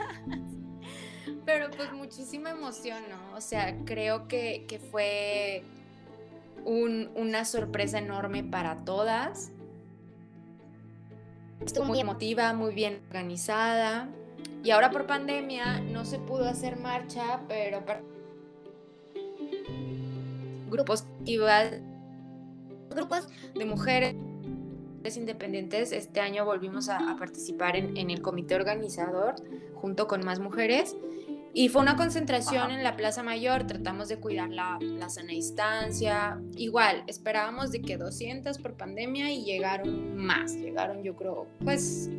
Pero 1.46 1.70
pues 1.72 1.92
muchísima 1.94 2.52
emoción, 2.52 3.04
¿no? 3.10 3.38
O 3.38 3.42
sea, 3.42 3.78
creo 3.86 4.28
que, 4.28 4.66
que 4.68 4.80
fue 4.80 5.64
un, 6.66 7.10
una 7.16 7.46
sorpresa 7.46 8.00
enorme 8.00 8.44
para 8.44 8.84
todas 8.84 9.52
estuvo 11.62 11.86
muy 11.86 12.00
emotiva, 12.00 12.54
muy 12.54 12.74
bien 12.74 13.02
organizada. 13.08 14.10
Y 14.64 14.72
ahora 14.72 14.92
por 14.92 15.06
pandemia 15.06 15.80
no 15.80 16.06
se 16.06 16.18
pudo 16.20 16.46
hacer 16.46 16.78
marcha, 16.78 17.42
pero 17.48 17.84
grupos 20.70 21.06
grupos 22.90 23.28
de 23.54 23.66
mujeres 23.66 24.16
independientes. 25.16 25.92
Este 25.92 26.20
año 26.20 26.46
volvimos 26.46 26.90
a, 26.90 27.16
participar 27.18 27.76
en, 27.76 27.96
en, 27.96 28.10
el 28.10 28.22
comité 28.22 28.56
organizador 28.56 29.36
junto 29.76 30.08
con 30.08 30.26
más 30.26 30.40
mujeres 30.40 30.96
y 31.58 31.70
fue 31.70 31.82
una 31.82 31.96
concentración 31.96 32.72
en 32.72 32.84
la 32.84 32.98
Plaza 32.98 33.24
Mayor, 33.24 33.66
tratamos 33.66 34.10
de 34.10 34.18
cuidar 34.20 34.50
la, 34.50 34.78
la, 34.82 35.08
sana 35.10 35.32
distancia. 35.32 36.38
Igual, 36.58 37.06
esperábamos 37.08 37.72
de 37.72 37.82
que 37.82 37.96
200 37.96 38.58
por 38.58 38.74
pandemia 38.74 39.32
y 39.32 39.46
llegaron 39.46 40.18
más, 40.18 40.54
llegaron 40.54 41.02
yo 41.02 41.16
creo, 41.16 41.48
pues 41.64 42.10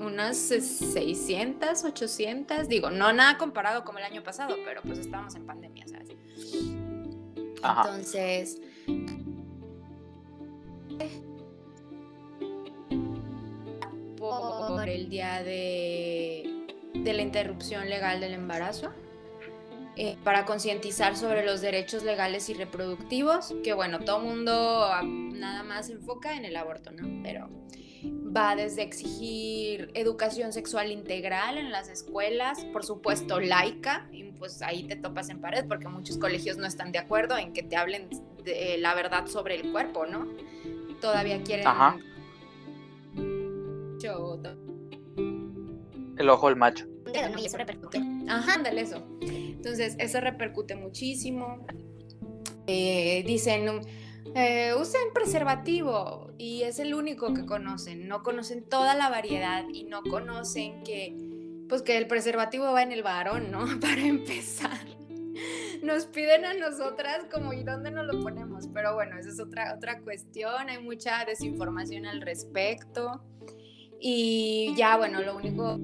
unas 0.00 0.38
600, 0.38 1.84
800, 1.84 2.68
digo, 2.68 2.90
no 2.90 3.12
nada 3.12 3.36
comparado 3.36 3.84
con 3.84 3.98
el 3.98 4.04
año 4.04 4.22
pasado, 4.22 4.56
pero 4.64 4.80
pues 4.80 4.98
estábamos 4.98 5.34
en 5.34 5.44
pandemia, 5.44 5.86
¿sabes? 5.86 6.08
Entonces... 7.62 8.62
Por 14.18 14.88
el 14.88 15.08
día 15.10 15.42
de 15.42 16.47
de 17.08 17.14
la 17.14 17.22
interrupción 17.22 17.88
legal 17.88 18.20
del 18.20 18.34
embarazo, 18.34 18.92
eh, 19.96 20.18
para 20.24 20.44
concientizar 20.44 21.16
sobre 21.16 21.42
los 21.44 21.62
derechos 21.62 22.04
legales 22.04 22.50
y 22.50 22.54
reproductivos, 22.54 23.54
que 23.64 23.72
bueno, 23.72 24.00
todo 24.00 24.20
mundo 24.20 24.52
ah, 24.52 25.02
nada 25.02 25.62
más 25.62 25.86
se 25.86 25.94
enfoca 25.94 26.36
en 26.36 26.44
el 26.44 26.54
aborto, 26.54 26.90
¿no? 26.90 27.22
Pero 27.22 27.48
va 28.04 28.54
desde 28.54 28.82
exigir 28.82 29.90
educación 29.94 30.52
sexual 30.52 30.92
integral 30.92 31.56
en 31.56 31.72
las 31.72 31.88
escuelas, 31.88 32.64
por 32.66 32.84
supuesto 32.84 33.40
laica, 33.40 34.06
y 34.12 34.24
pues 34.24 34.60
ahí 34.60 34.84
te 34.84 34.94
topas 34.94 35.30
en 35.30 35.40
pared 35.40 35.64
porque 35.66 35.88
muchos 35.88 36.18
colegios 36.18 36.58
no 36.58 36.66
están 36.66 36.92
de 36.92 36.98
acuerdo 36.98 37.38
en 37.38 37.54
que 37.54 37.62
te 37.62 37.76
hablen 37.76 38.10
de 38.44 38.76
la 38.78 38.94
verdad 38.94 39.26
sobre 39.26 39.54
el 39.54 39.72
cuerpo, 39.72 40.04
¿no? 40.04 40.28
Todavía 41.00 41.42
quieren... 41.42 41.66
Ajá. 41.66 41.96
El 46.18 46.28
ojo 46.30 46.48
del 46.48 46.56
macho. 46.56 46.84
Y 47.38 47.46
eso 47.46 47.56
repercute. 47.56 48.00
Ajá, 48.28 48.54
ándale 48.54 48.82
eso. 48.82 49.06
Entonces, 49.20 49.96
eso 49.98 50.20
repercute 50.20 50.74
muchísimo. 50.74 51.66
Eh, 52.66 53.24
dicen, 53.26 53.80
eh, 54.34 54.74
usen 54.78 55.12
preservativo 55.14 56.32
y 56.38 56.62
es 56.62 56.78
el 56.78 56.94
único 56.94 57.32
que 57.34 57.46
conocen. 57.46 58.08
No 58.08 58.22
conocen 58.22 58.68
toda 58.68 58.94
la 58.94 59.08
variedad 59.08 59.64
y 59.72 59.84
no 59.84 60.02
conocen 60.02 60.82
que, 60.84 61.14
pues 61.68 61.82
que 61.82 61.96
el 61.96 62.06
preservativo 62.06 62.72
va 62.72 62.82
en 62.82 62.92
el 62.92 63.02
varón, 63.02 63.50
¿no? 63.50 63.64
Para 63.80 64.00
empezar. 64.00 64.86
Nos 65.82 66.06
piden 66.06 66.44
a 66.44 66.54
nosotras 66.54 67.26
como 67.32 67.52
y 67.52 67.62
dónde 67.62 67.90
nos 67.90 68.06
lo 68.06 68.20
ponemos, 68.20 68.68
pero 68.74 68.94
bueno, 68.94 69.16
esa 69.18 69.30
es 69.30 69.40
otra, 69.40 69.74
otra 69.74 70.00
cuestión. 70.00 70.68
Hay 70.68 70.82
mucha 70.82 71.24
desinformación 71.24 72.04
al 72.04 72.20
respecto. 72.20 73.22
Y 74.00 74.74
ya, 74.76 74.96
bueno, 74.96 75.20
lo 75.22 75.36
único 75.36 75.78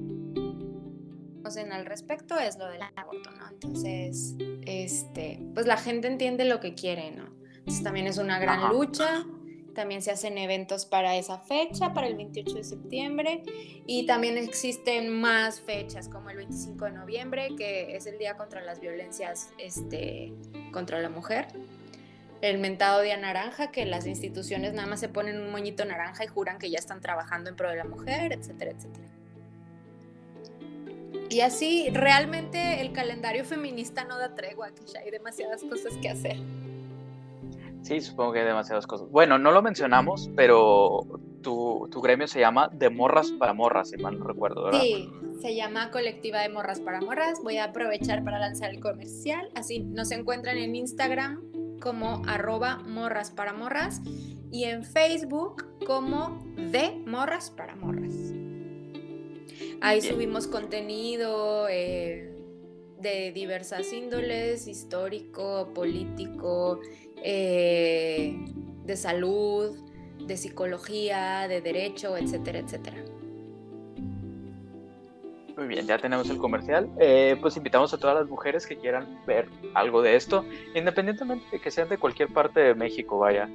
al 1.45 1.85
respecto 1.85 2.37
es 2.39 2.57
lo 2.57 2.67
del 2.67 2.81
aborto, 2.81 3.29
¿no? 3.31 3.47
Entonces, 3.49 4.35
este, 4.65 5.39
pues 5.53 5.67
la 5.67 5.77
gente 5.77 6.07
entiende 6.07 6.43
lo 6.45 6.59
que 6.59 6.73
quiere, 6.73 7.11
¿no? 7.11 7.27
Entonces 7.57 7.83
también 7.83 8.07
es 8.07 8.17
una 8.17 8.39
gran 8.39 8.69
lucha 8.69 9.25
También 9.75 10.01
se 10.01 10.11
hacen 10.11 10.37
eventos 10.37 10.85
para 10.85 11.15
esa 11.17 11.37
fecha, 11.37 11.93
para 11.93 12.07
el 12.07 12.15
28 12.15 12.55
de 12.55 12.63
septiembre. 12.63 13.43
Y 13.85 14.05
también 14.05 14.37
existen 14.37 15.09
más 15.09 15.61
fechas, 15.61 16.09
como 16.09 16.29
el 16.29 16.37
25 16.37 16.85
de 16.85 16.91
noviembre, 16.91 17.49
que 17.57 17.95
es 17.95 18.07
el 18.07 18.17
Día 18.17 18.37
contra 18.37 18.61
las 18.61 18.79
Violencias 18.79 19.49
este, 19.57 20.33
contra 20.71 20.99
la 20.99 21.09
Mujer. 21.09 21.47
El 22.41 22.57
mentado 22.57 23.01
Día 23.01 23.17
Naranja, 23.17 23.71
que 23.71 23.85
las 23.85 24.07
instituciones 24.07 24.73
nada 24.73 24.87
más 24.87 24.99
se 24.99 25.09
ponen 25.09 25.41
un 25.41 25.51
moñito 25.51 25.85
naranja 25.85 26.23
y 26.23 26.27
juran 26.27 26.57
que 26.57 26.69
ya 26.69 26.79
están 26.79 27.01
trabajando 27.01 27.49
en 27.49 27.55
pro 27.55 27.69
de 27.69 27.77
la 27.77 27.85
mujer, 27.85 28.33
etcétera, 28.33 28.71
etcétera. 28.71 29.14
Y 31.29 31.41
así, 31.41 31.89
realmente 31.91 32.81
el 32.81 32.91
calendario 32.93 33.45
feminista 33.45 34.03
no 34.03 34.17
da 34.17 34.35
tregua, 34.35 34.69
que 34.71 34.85
ya 34.85 34.99
hay 34.99 35.11
demasiadas 35.11 35.63
cosas 35.63 35.97
que 36.01 36.09
hacer. 36.09 36.37
Sí, 37.81 38.01
supongo 38.01 38.33
que 38.33 38.39
hay 38.39 38.45
demasiadas 38.45 38.87
cosas. 38.87 39.09
Bueno, 39.11 39.37
no 39.37 39.51
lo 39.51 39.61
mencionamos, 39.61 40.29
pero 40.35 41.05
tu, 41.41 41.87
tu 41.91 42.01
gremio 42.01 42.27
se 42.27 42.39
llama 42.39 42.69
De 42.73 42.89
Morras 42.89 43.31
para 43.31 43.53
Morras, 43.53 43.91
si 43.91 43.97
mal 43.97 44.17
no 44.17 44.25
recuerdo, 44.25 44.63
¿verdad? 44.63 44.81
Sí, 44.81 45.09
se 45.39 45.55
llama 45.55 45.91
Colectiva 45.91 46.41
de 46.41 46.49
Morras 46.49 46.79
para 46.79 47.01
Morras. 47.01 47.39
Voy 47.43 47.57
a 47.57 47.65
aprovechar 47.65 48.23
para 48.23 48.39
lanzar 48.39 48.71
el 48.71 48.79
comercial. 48.79 49.49
Así 49.53 49.79
nos 49.79 50.11
encuentran 50.11 50.57
en 50.57 50.75
Instagram 50.75 51.43
como 51.79 52.23
arroba 52.25 52.77
morras 52.87 53.29
para 53.29 53.53
morras 53.53 54.01
y 54.51 54.63
en 54.63 54.83
Facebook 54.83 55.67
como 55.85 56.39
de 56.55 57.03
morras 57.05 57.51
para 57.51 57.75
morras. 57.75 58.33
Ahí 59.81 60.01
subimos 60.01 60.47
contenido 60.47 61.67
eh, 61.69 62.33
de 62.99 63.31
diversas 63.31 63.91
índoles, 63.93 64.67
histórico, 64.67 65.71
político, 65.73 66.79
eh, 67.23 68.35
de 68.83 68.97
salud, 68.97 69.77
de 70.25 70.37
psicología, 70.37 71.47
de 71.47 71.61
derecho, 71.61 72.17
etcétera, 72.17 72.59
etcétera. 72.59 72.97
Muy 75.57 75.67
bien, 75.67 75.87
ya 75.87 75.97
tenemos 75.97 76.29
el 76.29 76.37
comercial. 76.37 76.89
Eh, 76.99 77.37
pues 77.39 77.55
invitamos 77.55 77.93
a 77.93 77.97
todas 77.97 78.17
las 78.17 78.27
mujeres 78.27 78.67
que 78.67 78.75
quieran 78.75 79.23
ver 79.25 79.47
algo 79.73 80.01
de 80.01 80.15
esto, 80.15 80.43
independientemente 80.73 81.45
de 81.51 81.59
que 81.59 81.71
sean 81.71 81.87
de 81.87 81.97
cualquier 81.97 82.33
parte 82.33 82.59
de 82.59 82.75
México, 82.75 83.19
vaya. 83.19 83.49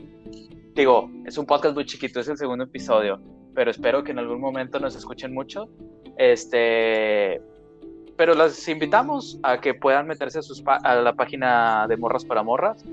Digo, 0.75 1.11
es 1.27 1.37
un 1.37 1.45
podcast 1.45 1.75
muy 1.75 1.85
chiquito, 1.85 2.21
es 2.21 2.29
el 2.29 2.39
segundo 2.39 2.65
episodio, 2.65 3.21
pero 3.55 3.71
espero 3.71 4.03
que 4.03 4.13
en 4.13 4.19
algún 4.19 4.41
momento 4.41 4.81
nos 4.81 4.97
escuchen 4.97 5.35
mucho. 5.35 5.69
Este, 6.21 7.41
pero 8.15 8.35
las 8.35 8.69
invitamos 8.69 9.39
a 9.43 9.59
que 9.59 9.73
puedan 9.73 10.07
meterse 10.07 10.41
a, 10.41 10.43
sus 10.43 10.63
a 10.67 10.95
la 10.97 11.15
página 11.15 11.87
de 11.89 11.97
Morras 11.97 12.27
para 12.27 12.43
Morras 12.43 12.85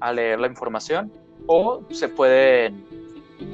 a 0.00 0.10
leer 0.10 0.40
la 0.40 0.46
información 0.46 1.12
o 1.46 1.82
se 1.90 2.08
pueden 2.08 2.82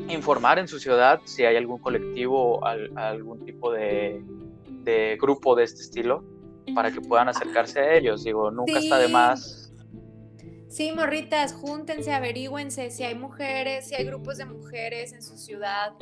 informar 0.09 0.61
en 0.61 0.68
su 0.68 0.78
ciudad 0.78 1.20
si 1.24 1.44
hay 1.44 1.57
algún 1.57 1.78
colectivo 1.78 2.61
o 2.61 2.64
algún 2.64 3.44
tipo 3.44 3.72
de, 3.72 4.22
de, 4.85 5.18
grupo 5.20 5.57
de 5.57 5.64
este 5.64 5.81
estilo 5.81 6.22
para 6.72 6.92
que 6.92 7.00
puedan 7.00 7.28
acercarse 7.28 7.81
a 7.81 7.94
ellos. 7.94 8.22
Digo, 8.22 8.52
nunca 8.52 8.78
está 8.78 8.98
de 8.98 9.09
más 9.09 9.67
Sí, 10.68 10.92
morritas, 10.92 11.54
júntense, 11.54 12.12
averigüense 12.12 12.90
si 12.90 13.02
hay 13.02 13.14
mujeres, 13.14 13.88
si 13.88 13.94
hay 13.94 14.04
grupos 14.04 14.37
de 14.37 14.44
mujeres 14.44 15.14
en 15.14 15.22
su 15.22 15.38
ciudad 15.38 15.94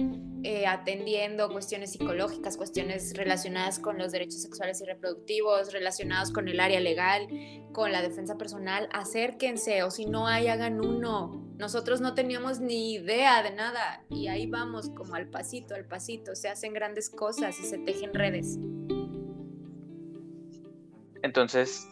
eh, 0.43 0.67
atendiendo 0.67 1.49
cuestiones 1.51 1.93
psicológicas, 1.93 2.57
cuestiones 2.57 3.17
relacionadas 3.17 3.79
con 3.79 3.97
los 3.99 4.13
derechos 4.13 4.43
sexuales 4.43 4.81
y 4.81 4.85
reproductivos, 4.85 5.73
relacionados 5.73 6.33
con 6.33 6.49
el 6.49 6.61
área 6.61 6.81
legal, 6.81 7.27
con 7.73 7.91
la 7.91 8.03
defensa 8.03 8.37
personal. 8.37 8.89
Acérquense 8.93 9.83
o 9.83 9.91
si 9.91 10.07
no 10.07 10.27
hay, 10.27 10.49
hagan 10.49 10.81
uno. 10.81 11.45
Nosotros 11.59 12.01
no 12.01 12.15
teníamos 12.15 12.61
ni 12.61 12.95
idea 12.95 13.43
de 13.43 13.53
nada 13.53 14.05
y 14.09 14.29
ahí 14.29 14.47
vamos 14.47 14.91
como 14.91 15.15
al 15.15 15.29
pasito, 15.29 15.75
al 15.75 15.85
pasito. 15.85 16.35
Se 16.35 16.49
hacen 16.49 16.73
grandes 16.73 17.09
cosas 17.09 17.59
y 17.61 17.65
se 17.65 17.79
tejen 17.79 18.15
redes. 18.15 18.59
Entonces, 21.23 21.89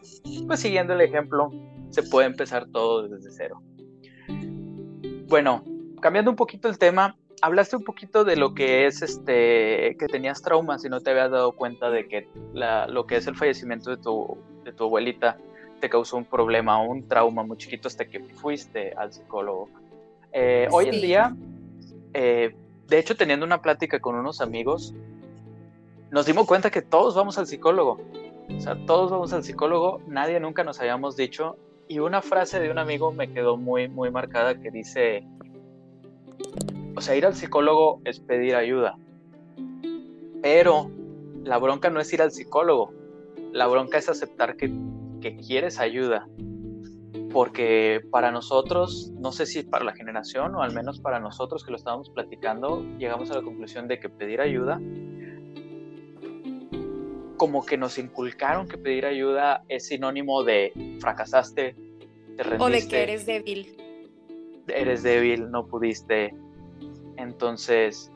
pues 0.46 0.60
siguiendo 0.60 0.92
el 0.92 1.00
ejemplo, 1.00 1.50
se 1.94 2.02
puede 2.02 2.26
empezar 2.26 2.66
todo 2.72 3.08
desde 3.08 3.30
cero. 3.30 3.62
Bueno, 5.28 5.64
cambiando 6.00 6.30
un 6.30 6.36
poquito 6.36 6.68
el 6.68 6.76
tema, 6.76 7.16
hablaste 7.40 7.76
un 7.76 7.84
poquito 7.84 8.24
de 8.24 8.36
lo 8.36 8.52
que 8.52 8.86
es 8.86 9.00
este, 9.00 9.96
que 9.96 10.06
tenías 10.10 10.42
traumas 10.42 10.84
y 10.84 10.88
no 10.88 11.00
te 11.00 11.10
habías 11.10 11.30
dado 11.30 11.52
cuenta 11.52 11.90
de 11.90 12.08
que 12.08 12.28
lo 12.52 13.06
que 13.06 13.16
es 13.16 13.26
el 13.26 13.36
fallecimiento 13.36 13.90
de 13.90 13.96
tu, 13.98 14.36
de 14.64 14.72
tu 14.72 14.84
abuelita 14.84 15.38
te 15.80 15.88
causó 15.88 16.16
un 16.16 16.24
problema, 16.24 16.82
un 16.82 17.06
trauma 17.06 17.44
muy 17.44 17.56
chiquito 17.58 17.88
hasta 17.88 18.06
que 18.06 18.20
fuiste 18.20 18.92
al 18.96 19.12
psicólogo. 19.12 19.68
Eh, 20.32 20.66
hoy 20.72 20.86
en 20.86 21.00
día, 21.00 21.36
eh, 22.12 22.56
de 22.88 22.98
hecho, 22.98 23.16
teniendo 23.16 23.46
una 23.46 23.62
plática 23.62 24.00
con 24.00 24.16
unos 24.16 24.40
amigos, 24.40 24.94
nos 26.10 26.26
dimos 26.26 26.46
cuenta 26.46 26.70
que 26.70 26.82
todos 26.82 27.14
vamos 27.14 27.38
al 27.38 27.46
psicólogo. 27.46 28.00
O 28.48 28.60
sea, 28.60 28.76
todos 28.84 29.10
vamos 29.10 29.32
al 29.32 29.44
psicólogo, 29.44 30.00
nadie 30.06 30.40
nunca 30.40 30.64
nos 30.64 30.80
habíamos 30.80 31.16
dicho 31.16 31.56
y 31.88 31.98
una 31.98 32.22
frase 32.22 32.60
de 32.60 32.70
un 32.70 32.78
amigo 32.78 33.12
me 33.12 33.32
quedó 33.32 33.56
muy, 33.56 33.88
muy 33.88 34.10
marcada 34.10 34.60
que 34.60 34.70
dice, 34.70 35.26
o 36.96 37.00
sea, 37.00 37.16
ir 37.16 37.26
al 37.26 37.34
psicólogo 37.34 38.00
es 38.04 38.20
pedir 38.20 38.54
ayuda, 38.54 38.96
pero 40.42 40.90
la 41.42 41.58
bronca 41.58 41.90
no 41.90 42.00
es 42.00 42.12
ir 42.12 42.22
al 42.22 42.32
psicólogo, 42.32 42.92
la 43.52 43.66
bronca 43.66 43.98
es 43.98 44.08
aceptar 44.08 44.56
que, 44.56 44.72
que 45.20 45.36
quieres 45.36 45.78
ayuda, 45.78 46.26
porque 47.32 48.00
para 48.10 48.30
nosotros, 48.30 49.12
no 49.18 49.32
sé 49.32 49.46
si 49.46 49.62
para 49.62 49.84
la 49.84 49.94
generación 49.94 50.54
o 50.54 50.62
al 50.62 50.72
menos 50.72 51.00
para 51.00 51.20
nosotros 51.20 51.64
que 51.64 51.72
lo 51.72 51.76
estábamos 51.76 52.10
platicando, 52.10 52.84
llegamos 52.98 53.30
a 53.30 53.34
la 53.34 53.42
conclusión 53.42 53.88
de 53.88 53.98
que 53.98 54.08
pedir 54.08 54.40
ayuda 54.40 54.80
como 57.36 57.64
que 57.64 57.76
nos 57.76 57.98
inculcaron 57.98 58.68
que 58.68 58.78
pedir 58.78 59.06
ayuda 59.06 59.64
es 59.68 59.86
sinónimo 59.86 60.44
de 60.44 60.72
fracasaste, 61.00 61.74
te 62.36 62.42
rendiste. 62.42 62.64
O 62.64 62.70
de 62.70 62.88
que 62.88 63.02
eres 63.02 63.26
débil. 63.26 63.76
Eres 64.68 65.02
débil, 65.02 65.50
no 65.50 65.66
pudiste. 65.66 66.34
Entonces, 67.16 68.10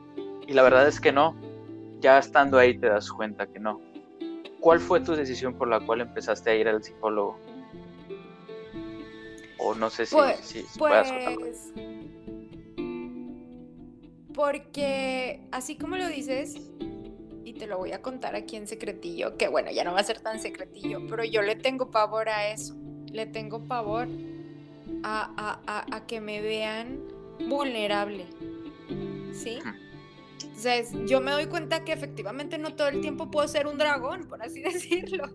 y 0.47 0.53
la 0.53 0.63
verdad 0.63 0.87
es 0.87 0.99
que 0.99 1.11
no. 1.11 1.35
Ya 1.99 2.17
estando 2.17 2.57
ahí 2.57 2.77
te 2.77 2.87
das 2.87 3.11
cuenta 3.11 3.45
que 3.47 3.59
no. 3.59 3.81
¿Cuál 4.59 4.79
fue 4.79 5.01
tu 5.01 5.13
decisión 5.13 5.53
por 5.53 5.67
la 5.67 5.79
cual 5.79 6.01
empezaste 6.01 6.49
a 6.49 6.55
ir 6.55 6.67
al 6.67 6.83
psicólogo? 6.83 7.37
O 9.57 9.75
no 9.75 9.89
sé 9.89 10.05
si, 10.05 10.15
pues, 10.15 10.39
si, 10.39 10.65
pues, 10.77 11.73
Porque 14.33 15.41
así 15.51 15.77
como 15.77 15.97
lo 15.97 16.07
dices, 16.07 16.71
te 17.59 17.67
lo 17.67 17.77
voy 17.77 17.91
a 17.91 18.01
contar 18.01 18.35
aquí 18.35 18.55
en 18.55 18.67
secretillo, 18.67 19.37
que 19.37 19.47
bueno, 19.49 19.69
ya 19.69 19.83
no 19.83 19.93
va 19.93 19.99
a 19.99 20.03
ser 20.03 20.21
tan 20.21 20.39
secretillo, 20.39 21.05
pero 21.07 21.23
yo 21.23 21.41
le 21.43 21.55
tengo 21.55 21.91
pavor 21.91 22.29
a 22.29 22.49
eso, 22.51 22.75
le 23.11 23.27
tengo 23.27 23.67
pavor 23.67 24.07
a, 25.03 25.85
a, 25.91 26.07
que 26.07 26.21
me 26.21 26.41
vean 26.41 26.99
vulnerable, 27.47 28.25
¿sí? 29.33 29.59
Entonces, 30.41 30.93
yo 31.05 31.19
me 31.19 31.31
doy 31.31 31.47
cuenta 31.47 31.83
que 31.83 31.91
efectivamente 31.91 32.57
no 32.57 32.75
todo 32.75 32.87
el 32.87 33.01
tiempo 33.01 33.29
puedo 33.29 33.47
ser 33.47 33.67
un 33.67 33.77
dragón, 33.77 34.27
por 34.27 34.41
así 34.41 34.61
decirlo. 34.63 35.25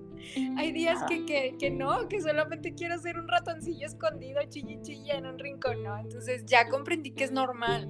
Hay 0.57 0.73
días 0.73 1.05
que, 1.07 1.27
que, 1.27 1.57
que, 1.59 1.71
no, 1.71 2.09
que 2.09 2.23
solamente 2.23 2.75
quiero 2.75 2.99
ser 2.99 3.19
un 3.19 3.29
ratoncillo 3.29 3.87
escondido, 3.87 4.41
chillichilla 4.49 5.15
en 5.15 5.27
un 5.27 5.39
rincón, 5.39 5.83
¿no? 5.83 5.99
Entonces 5.99 6.45
ya 6.47 6.69
comprendí 6.71 7.11
que 7.11 7.25
es 7.25 7.33
normal. 7.33 7.87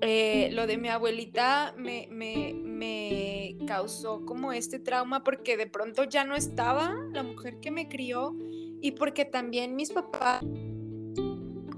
Eh, 0.00 0.50
lo 0.52 0.66
de 0.66 0.76
mi 0.78 0.88
abuelita 0.88 1.74
me, 1.76 2.08
me, 2.10 2.54
me, 2.54 3.56
causó 3.66 4.24
como 4.24 4.52
este 4.52 4.78
trauma 4.78 5.24
porque 5.24 5.56
de 5.56 5.66
pronto 5.66 6.04
ya 6.04 6.24
no 6.24 6.36
estaba 6.36 6.94
la 7.12 7.22
mujer 7.22 7.58
que 7.60 7.70
me 7.70 7.88
crió 7.88 8.34
y 8.80 8.92
porque 8.92 9.24
también 9.24 9.74
mis 9.74 9.92
papás 9.92 10.44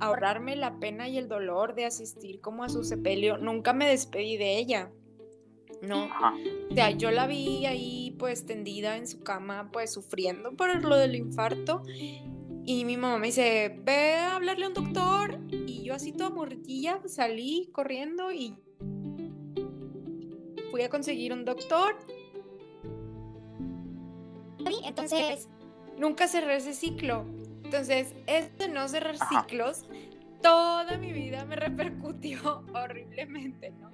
ahorrarme 0.00 0.56
la 0.56 0.78
pena 0.78 1.08
y 1.08 1.18
el 1.18 1.28
dolor 1.28 1.74
de 1.74 1.84
asistir 1.84 2.40
como 2.40 2.64
a 2.64 2.68
su 2.68 2.84
sepelio, 2.84 3.38
nunca 3.38 3.72
me 3.72 3.86
despedí 3.86 4.36
de 4.36 4.58
ella. 4.58 4.90
No, 5.82 6.04
o 6.70 6.74
sea, 6.74 6.90
yo 6.90 7.10
la 7.10 7.26
vi 7.26 7.64
ahí 7.64 8.14
pues 8.18 8.44
tendida 8.44 8.96
en 8.96 9.06
su 9.06 9.20
cama 9.20 9.70
pues 9.72 9.92
sufriendo 9.92 10.54
por 10.54 10.82
lo 10.84 10.96
del 10.96 11.14
infarto 11.14 11.82
y 12.64 12.84
mi 12.84 12.96
mamá 12.96 13.18
me 13.18 13.28
dice, 13.28 13.80
ve 13.84 14.14
a 14.14 14.36
hablarle 14.36 14.66
a 14.66 14.68
un 14.68 14.74
doctor. 14.74 15.38
Y 15.50 15.82
yo 15.84 15.94
así 15.94 16.12
toda 16.12 16.30
morritilla 16.30 17.00
salí 17.06 17.70
corriendo 17.72 18.32
y 18.32 18.56
fui 20.70 20.82
a 20.82 20.88
conseguir 20.88 21.32
un 21.32 21.44
doctor. 21.44 21.96
Entonces, 24.84 25.48
nunca 25.96 26.28
cerré 26.28 26.56
ese 26.56 26.74
ciclo. 26.74 27.24
Entonces, 27.64 28.14
este 28.26 28.68
no 28.68 28.88
cerrar 28.88 29.16
ciclos, 29.28 29.84
toda 30.42 30.98
mi 30.98 31.12
vida 31.12 31.44
me 31.44 31.56
repercutió 31.56 32.64
horriblemente, 32.74 33.70
¿no? 33.70 33.89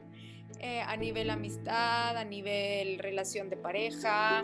Eh, 0.59 0.81
a 0.81 0.97
nivel 0.97 1.31
amistad, 1.31 2.17
a 2.17 2.25
nivel 2.25 2.99
relación 2.99 3.51
de 3.51 3.57
pareja, 3.57 4.43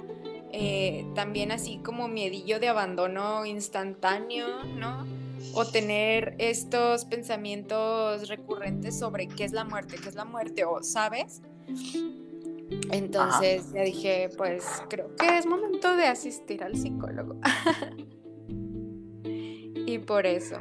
eh, 0.52 1.06
también 1.14 1.52
así 1.52 1.78
como 1.78 2.06
miedillo 2.06 2.60
de 2.60 2.68
abandono 2.68 3.46
instantáneo, 3.46 4.64
¿no? 4.76 5.06
O 5.54 5.64
tener 5.64 6.34
estos 6.38 7.06
pensamientos 7.06 8.28
recurrentes 8.28 8.98
sobre 8.98 9.26
qué 9.26 9.44
es 9.44 9.52
la 9.52 9.64
muerte, 9.64 9.96
qué 10.02 10.10
es 10.10 10.14
la 10.14 10.26
muerte, 10.26 10.64
o 10.64 10.82
sabes. 10.82 11.40
Entonces 12.90 13.72
ya 13.72 13.82
dije, 13.82 14.28
pues 14.36 14.82
creo 14.88 15.16
que 15.16 15.38
es 15.38 15.46
momento 15.46 15.96
de 15.96 16.06
asistir 16.06 16.62
al 16.62 16.76
psicólogo. 16.76 17.36
y 19.24 19.98
por 19.98 20.26
eso. 20.26 20.56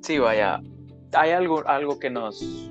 Sí, 0.00 0.18
vaya, 0.18 0.62
hay 1.12 1.30
algo, 1.30 1.66
algo 1.66 1.98
que 1.98 2.10
nos, 2.10 2.70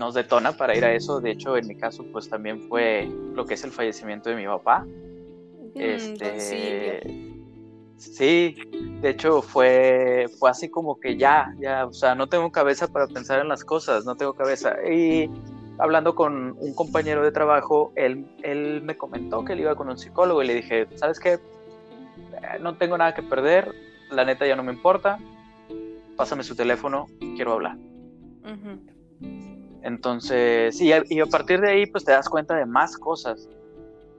nos 0.00 0.14
detona 0.14 0.52
para 0.52 0.74
ir 0.74 0.84
a 0.84 0.92
eso. 0.94 1.20
De 1.20 1.30
hecho, 1.30 1.56
en 1.56 1.68
mi 1.68 1.76
caso, 1.76 2.04
pues 2.10 2.28
también 2.28 2.62
fue 2.68 3.06
lo 3.34 3.44
que 3.44 3.54
es 3.54 3.62
el 3.62 3.70
fallecimiento 3.70 4.30
de 4.30 4.36
mi 4.36 4.46
papá. 4.46 4.80
Mm, 4.80 5.70
este, 5.74 7.32
sí, 7.98 8.56
de 9.02 9.10
hecho 9.10 9.42
fue, 9.42 10.26
fue 10.38 10.50
así 10.50 10.70
como 10.70 10.98
que 10.98 11.18
ya, 11.18 11.54
ya, 11.60 11.84
o 11.84 11.92
sea, 11.92 12.14
no 12.14 12.28
tengo 12.28 12.50
cabeza 12.50 12.88
para 12.88 13.06
pensar 13.06 13.40
en 13.40 13.48
las 13.48 13.62
cosas, 13.62 14.06
no 14.06 14.16
tengo 14.16 14.32
cabeza. 14.32 14.74
Y 14.90 15.30
hablando 15.78 16.14
con 16.14 16.56
un 16.58 16.74
compañero 16.74 17.22
de 17.22 17.30
trabajo, 17.30 17.92
él, 17.94 18.26
él 18.42 18.80
me 18.82 18.96
comentó 18.96 19.44
que 19.44 19.52
él 19.52 19.60
iba 19.60 19.76
con 19.76 19.90
un 19.90 19.98
psicólogo 19.98 20.42
y 20.42 20.46
le 20.46 20.54
dije, 20.54 20.88
¿sabes 20.96 21.20
qué? 21.20 21.34
Eh, 21.34 21.40
no 22.60 22.74
tengo 22.76 22.96
nada 22.96 23.14
que 23.14 23.22
perder, 23.22 23.74
la 24.10 24.24
neta 24.24 24.46
ya 24.46 24.56
no 24.56 24.62
me 24.62 24.72
importa, 24.72 25.18
pásame 26.16 26.42
su 26.42 26.56
teléfono, 26.56 27.06
quiero 27.36 27.52
hablar. 27.52 27.76
Entonces, 29.82 30.76
sí, 30.76 30.92
y 31.08 31.20
a 31.20 31.26
partir 31.26 31.60
de 31.60 31.70
ahí, 31.70 31.86
pues 31.86 32.04
te 32.04 32.12
das 32.12 32.28
cuenta 32.28 32.54
de 32.54 32.66
más 32.66 32.96
cosas 32.96 33.48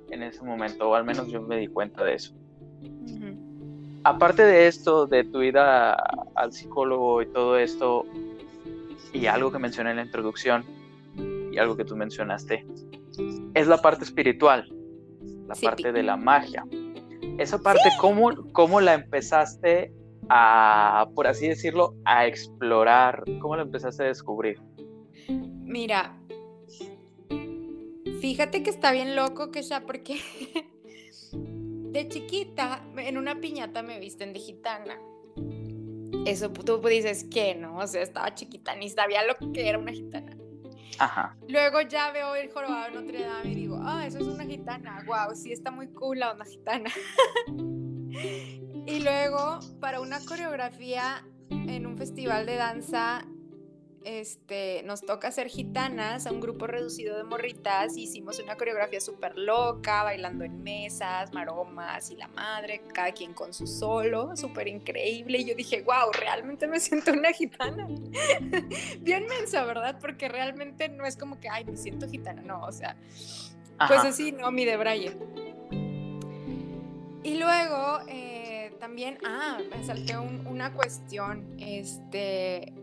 en 0.09 0.23
ese 0.23 0.43
momento, 0.43 0.89
o 0.89 0.95
al 0.95 1.05
menos 1.05 1.27
yo 1.27 1.41
me 1.41 1.57
di 1.57 1.67
cuenta 1.67 2.03
de 2.03 2.15
eso. 2.15 2.33
Aparte 4.03 4.43
de 4.43 4.67
esto, 4.67 5.05
de 5.05 5.23
tu 5.23 5.43
ida 5.43 5.93
al 6.35 6.51
psicólogo 6.51 7.21
y 7.21 7.27
todo 7.27 7.57
esto, 7.57 8.05
y 9.13 9.27
algo 9.27 9.51
que 9.51 9.59
mencioné 9.59 9.91
en 9.91 9.97
la 9.97 10.03
introducción, 10.03 10.65
y 11.51 11.57
algo 11.57 11.75
que 11.75 11.85
tú 11.85 11.95
mencionaste, 11.95 12.65
es 13.53 13.67
la 13.67 13.77
parte 13.77 14.03
espiritual, 14.03 14.71
la 15.47 15.55
parte 15.55 15.91
de 15.91 16.01
la 16.01 16.17
magia. 16.17 16.65
Esa 17.37 17.59
parte, 17.59 17.89
¿cómo, 17.99 18.31
¿cómo 18.53 18.81
la 18.81 18.95
empezaste 18.95 19.93
a, 20.29 21.07
por 21.13 21.27
así 21.27 21.47
decirlo, 21.47 21.93
a 22.05 22.25
explorar? 22.25 23.23
¿Cómo 23.39 23.55
la 23.55 23.63
empezaste 23.63 24.03
a 24.03 24.07
descubrir? 24.07 24.59
Mira, 25.71 26.17
fíjate 28.19 28.61
que 28.61 28.69
está 28.69 28.91
bien 28.91 29.15
loco 29.15 29.51
que 29.51 29.61
ya 29.61 29.85
porque 29.85 30.19
de 31.31 32.09
chiquita 32.09 32.83
en 32.97 33.17
una 33.17 33.39
piñata 33.39 33.81
me 33.81 33.97
visten 33.97 34.33
de 34.33 34.41
gitana. 34.41 34.99
Eso 36.25 36.51
tú 36.51 36.77
dices 36.89 37.23
que 37.23 37.55
no, 37.55 37.77
o 37.77 37.87
sea, 37.87 38.01
estaba 38.01 38.35
chiquita, 38.35 38.75
ni 38.75 38.89
sabía 38.89 39.21
lo 39.25 39.37
que 39.53 39.69
era 39.69 39.79
una 39.79 39.93
gitana. 39.93 40.35
Ajá. 40.99 41.37
Luego 41.47 41.79
ya 41.79 42.11
veo 42.11 42.35
el 42.35 42.51
jorobado 42.51 42.87
de 42.87 42.91
Notre 42.91 43.21
Dame 43.21 43.51
y 43.51 43.55
digo, 43.55 43.79
ah, 43.81 44.05
eso 44.05 44.17
es 44.17 44.27
una 44.27 44.43
gitana, 44.43 45.05
wow, 45.07 45.33
sí 45.33 45.53
está 45.53 45.71
muy 45.71 45.87
cool 45.93 46.19
la 46.19 46.33
onda 46.33 46.43
gitana. 46.43 46.91
y 47.47 48.99
luego, 48.99 49.61
para 49.79 50.01
una 50.01 50.19
coreografía 50.25 51.25
en 51.49 51.85
un 51.85 51.97
festival 51.97 52.45
de 52.45 52.55
danza 52.57 53.25
este, 54.03 54.81
nos 54.83 55.01
toca 55.01 55.27
hacer 55.27 55.47
gitanas 55.47 56.25
a 56.25 56.31
un 56.31 56.39
grupo 56.39 56.67
reducido 56.67 57.17
de 57.17 57.23
morritas. 57.23 57.97
Hicimos 57.97 58.39
una 58.39 58.55
coreografía 58.55 58.99
súper 58.99 59.37
loca, 59.37 60.03
bailando 60.03 60.43
en 60.43 60.63
mesas, 60.63 61.33
maromas 61.33 62.09
y 62.11 62.15
la 62.15 62.27
madre, 62.29 62.81
cada 62.93 63.11
quien 63.11 63.33
con 63.33 63.53
su 63.53 63.67
solo, 63.67 64.35
súper 64.35 64.67
increíble. 64.67 65.39
Y 65.39 65.45
yo 65.45 65.55
dije, 65.55 65.81
wow, 65.83 66.11
realmente 66.11 66.67
me 66.67 66.79
siento 66.81 67.11
una 67.11 67.31
gitana. 67.31 67.87
Bien 68.99 69.25
mensa, 69.27 69.63
¿verdad? 69.65 69.97
Porque 69.99 70.27
realmente 70.29 70.89
no 70.89 71.05
es 71.05 71.15
como 71.15 71.39
que, 71.39 71.49
ay, 71.49 71.65
me 71.65 71.77
siento 71.77 72.09
gitana, 72.09 72.41
no, 72.41 72.61
o 72.63 72.71
sea, 72.71 72.95
pues 73.87 73.99
así, 74.01 74.31
no, 74.31 74.51
mi 74.51 74.65
de 74.65 74.77
Braille. 74.77 75.17
Y 77.23 77.35
luego 77.35 77.99
eh, 78.07 78.75
también, 78.79 79.19
ah, 79.23 79.59
me 79.69 79.83
salté 79.83 80.17
una 80.17 80.73
cuestión, 80.73 81.55
este 81.59 82.73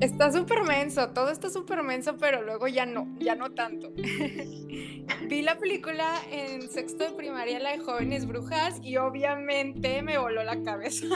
Está 0.00 0.30
súper 0.30 0.62
menso, 0.64 1.08
todo 1.10 1.30
está 1.30 1.48
súper 1.48 1.82
menso, 1.82 2.16
pero 2.18 2.42
luego 2.42 2.68
ya 2.68 2.84
no, 2.84 3.08
ya 3.18 3.34
no 3.34 3.52
tanto. 3.52 3.90
Vi 5.28 5.42
la 5.42 5.58
película 5.58 6.06
en 6.30 6.68
sexto 6.68 7.04
de 7.04 7.12
primaria, 7.12 7.58
la 7.60 7.72
de 7.72 7.78
Jóvenes 7.78 8.26
Brujas, 8.26 8.78
y 8.82 8.98
obviamente 8.98 10.02
me 10.02 10.18
voló 10.18 10.44
la 10.44 10.62
cabeza. 10.62 11.06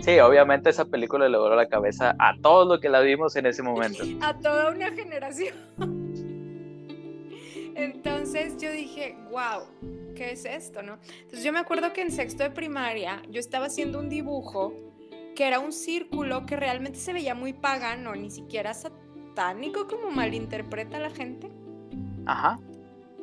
Sí, 0.00 0.18
obviamente 0.20 0.70
esa 0.70 0.86
película 0.86 1.28
le 1.28 1.36
voló 1.36 1.54
la 1.54 1.68
cabeza 1.68 2.16
a 2.18 2.34
todos 2.40 2.66
los 2.66 2.80
que 2.80 2.88
la 2.88 3.00
vimos 3.00 3.36
en 3.36 3.46
ese 3.46 3.62
momento. 3.62 4.04
A 4.22 4.38
toda 4.38 4.70
una 4.70 4.90
generación. 4.90 5.54
Entonces 7.74 8.56
yo 8.58 8.70
dije, 8.70 9.16
wow, 9.30 10.14
¿qué 10.14 10.32
es 10.32 10.44
esto? 10.44 10.82
¿no? 10.82 10.98
Entonces 11.20 11.44
yo 11.44 11.52
me 11.52 11.58
acuerdo 11.58 11.92
que 11.92 12.02
en 12.02 12.10
sexto 12.10 12.42
de 12.42 12.50
primaria 12.50 13.22
yo 13.30 13.40
estaba 13.40 13.66
haciendo 13.66 13.98
un 13.98 14.08
dibujo 14.08 14.74
que 15.34 15.46
era 15.46 15.60
un 15.60 15.72
círculo 15.72 16.46
que 16.46 16.56
realmente 16.56 16.98
se 16.98 17.12
veía 17.12 17.34
muy 17.34 17.52
pagano, 17.52 18.14
ni 18.14 18.30
siquiera 18.30 18.74
satánico 18.74 19.86
como 19.86 20.10
malinterpreta 20.10 20.98
la 20.98 21.10
gente. 21.10 21.50
Ajá. 22.26 22.58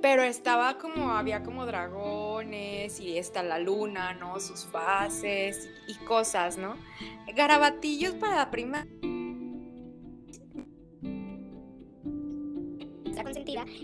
Pero 0.02 0.24
estaba 0.24 0.78
como, 0.78 1.12
había 1.12 1.44
como 1.44 1.66
dragones 1.66 3.00
y 3.00 3.18
está 3.18 3.44
la 3.44 3.60
luna, 3.60 4.14
¿no? 4.14 4.40
Sus 4.40 4.66
fases 4.66 5.70
y 5.88 5.96
cosas, 6.06 6.58
¿no? 6.58 6.76
Garabatillos 7.36 8.14
para 8.14 8.38
la 8.38 8.50
prima 8.50 8.88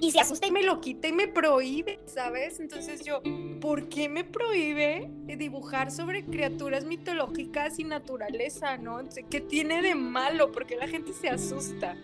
y 0.01 0.11
se 0.11 0.19
asusta 0.19 0.47
y 0.47 0.51
me 0.51 0.63
lo 0.63 0.81
quita 0.81 1.07
y 1.07 1.13
me 1.13 1.27
prohíbe, 1.27 1.99
¿sabes? 2.05 2.59
Entonces 2.59 3.03
yo, 3.03 3.21
¿por 3.61 3.89
qué 3.89 4.09
me 4.09 4.23
prohíbe 4.23 5.09
dibujar 5.37 5.91
sobre 5.91 6.25
criaturas 6.25 6.85
mitológicas 6.85 7.79
y 7.79 7.83
naturaleza, 7.83 8.77
¿no? 8.77 8.99
¿Qué 9.29 9.41
tiene 9.41 9.81
de 9.81 9.95
malo? 9.95 10.51
Porque 10.51 10.75
la 10.75 10.87
gente 10.87 11.13
se 11.13 11.29
asusta. 11.29 11.97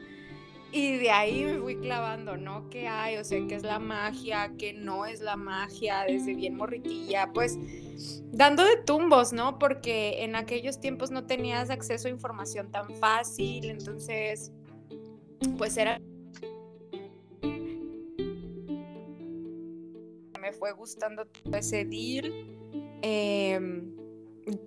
Y 0.74 0.98
de 0.98 1.12
ahí 1.12 1.44
me 1.44 1.60
fui 1.60 1.76
clavando, 1.76 2.38
¿no? 2.38 2.70
¿Qué 2.70 2.88
hay? 2.88 3.18
O 3.18 3.26
sea, 3.26 3.46
¿qué 3.46 3.56
es 3.56 3.64
la 3.64 3.78
magia? 3.78 4.54
¿Qué 4.58 4.72
no 4.72 5.06
es 5.06 5.20
la 5.20 5.36
magia? 5.36 6.06
Desde 6.08 6.34
bien 6.34 6.56
morritilla, 6.56 7.30
pues 7.34 7.60
dando 8.32 8.64
de 8.64 8.78
tumbos, 8.78 9.34
¿no? 9.34 9.60
Porque 9.60 10.24
en 10.24 10.38
aquellos 10.38 10.80
tiempos 10.80 11.12
no 11.12 11.26
tenías 11.26 11.70
acceso 11.70 12.08
a 12.08 12.12
información 12.12 12.72
tan 12.72 12.96
fácil, 12.96 13.70
entonces, 13.70 14.54
pues 15.58 15.76
era 15.76 16.00
fue 20.52 20.72
gustando 20.74 21.26
todo 21.26 21.58
ese 21.58 21.86
deal. 21.86 22.32
Em, 23.02 23.96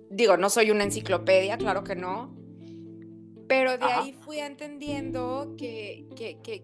digo, 0.09 0.37
no 0.37 0.49
soy 0.49 0.71
una 0.71 0.83
enciclopedia, 0.83 1.57
claro 1.57 1.83
que 1.83 1.95
no. 1.95 2.35
Pero 3.47 3.77
de 3.77 3.85
ahí 3.85 4.13
fui 4.13 4.39
entendiendo 4.39 5.53
que, 5.55 6.07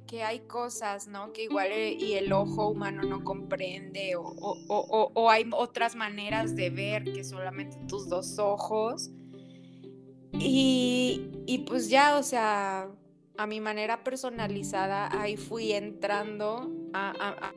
que, 0.07 0.23
hay 0.23 0.39
cosas, 0.39 1.07
¿no? 1.07 1.31
Que 1.31 1.43
igual 1.43 1.67
eh, 1.71 1.93
y 1.93 2.13
el 2.13 2.33
ojo 2.33 2.69
humano 2.69 3.03
no 3.03 3.23
comprende 3.23 4.15
o, 4.15 4.23
o, 4.23 5.11
o, 5.13 5.29
hay 5.29 5.47
otras 5.51 5.95
maneras 5.95 6.55
de 6.55 6.71
ver 6.71 7.03
que 7.03 7.23
solamente 7.23 7.77
tus 7.87 8.09
dos 8.09 8.39
ojos. 8.39 9.11
Y, 10.33 11.29
y 11.45 11.59
pues 11.59 11.87
ya, 11.89 12.17
o 12.17 12.23
sea, 12.23 12.89
a 13.37 13.45
mi 13.45 13.59
manera 13.59 14.03
personalizada, 14.03 15.21
ahí 15.21 15.37
fui 15.37 15.73
entrando 15.73 16.71
a 16.93 17.53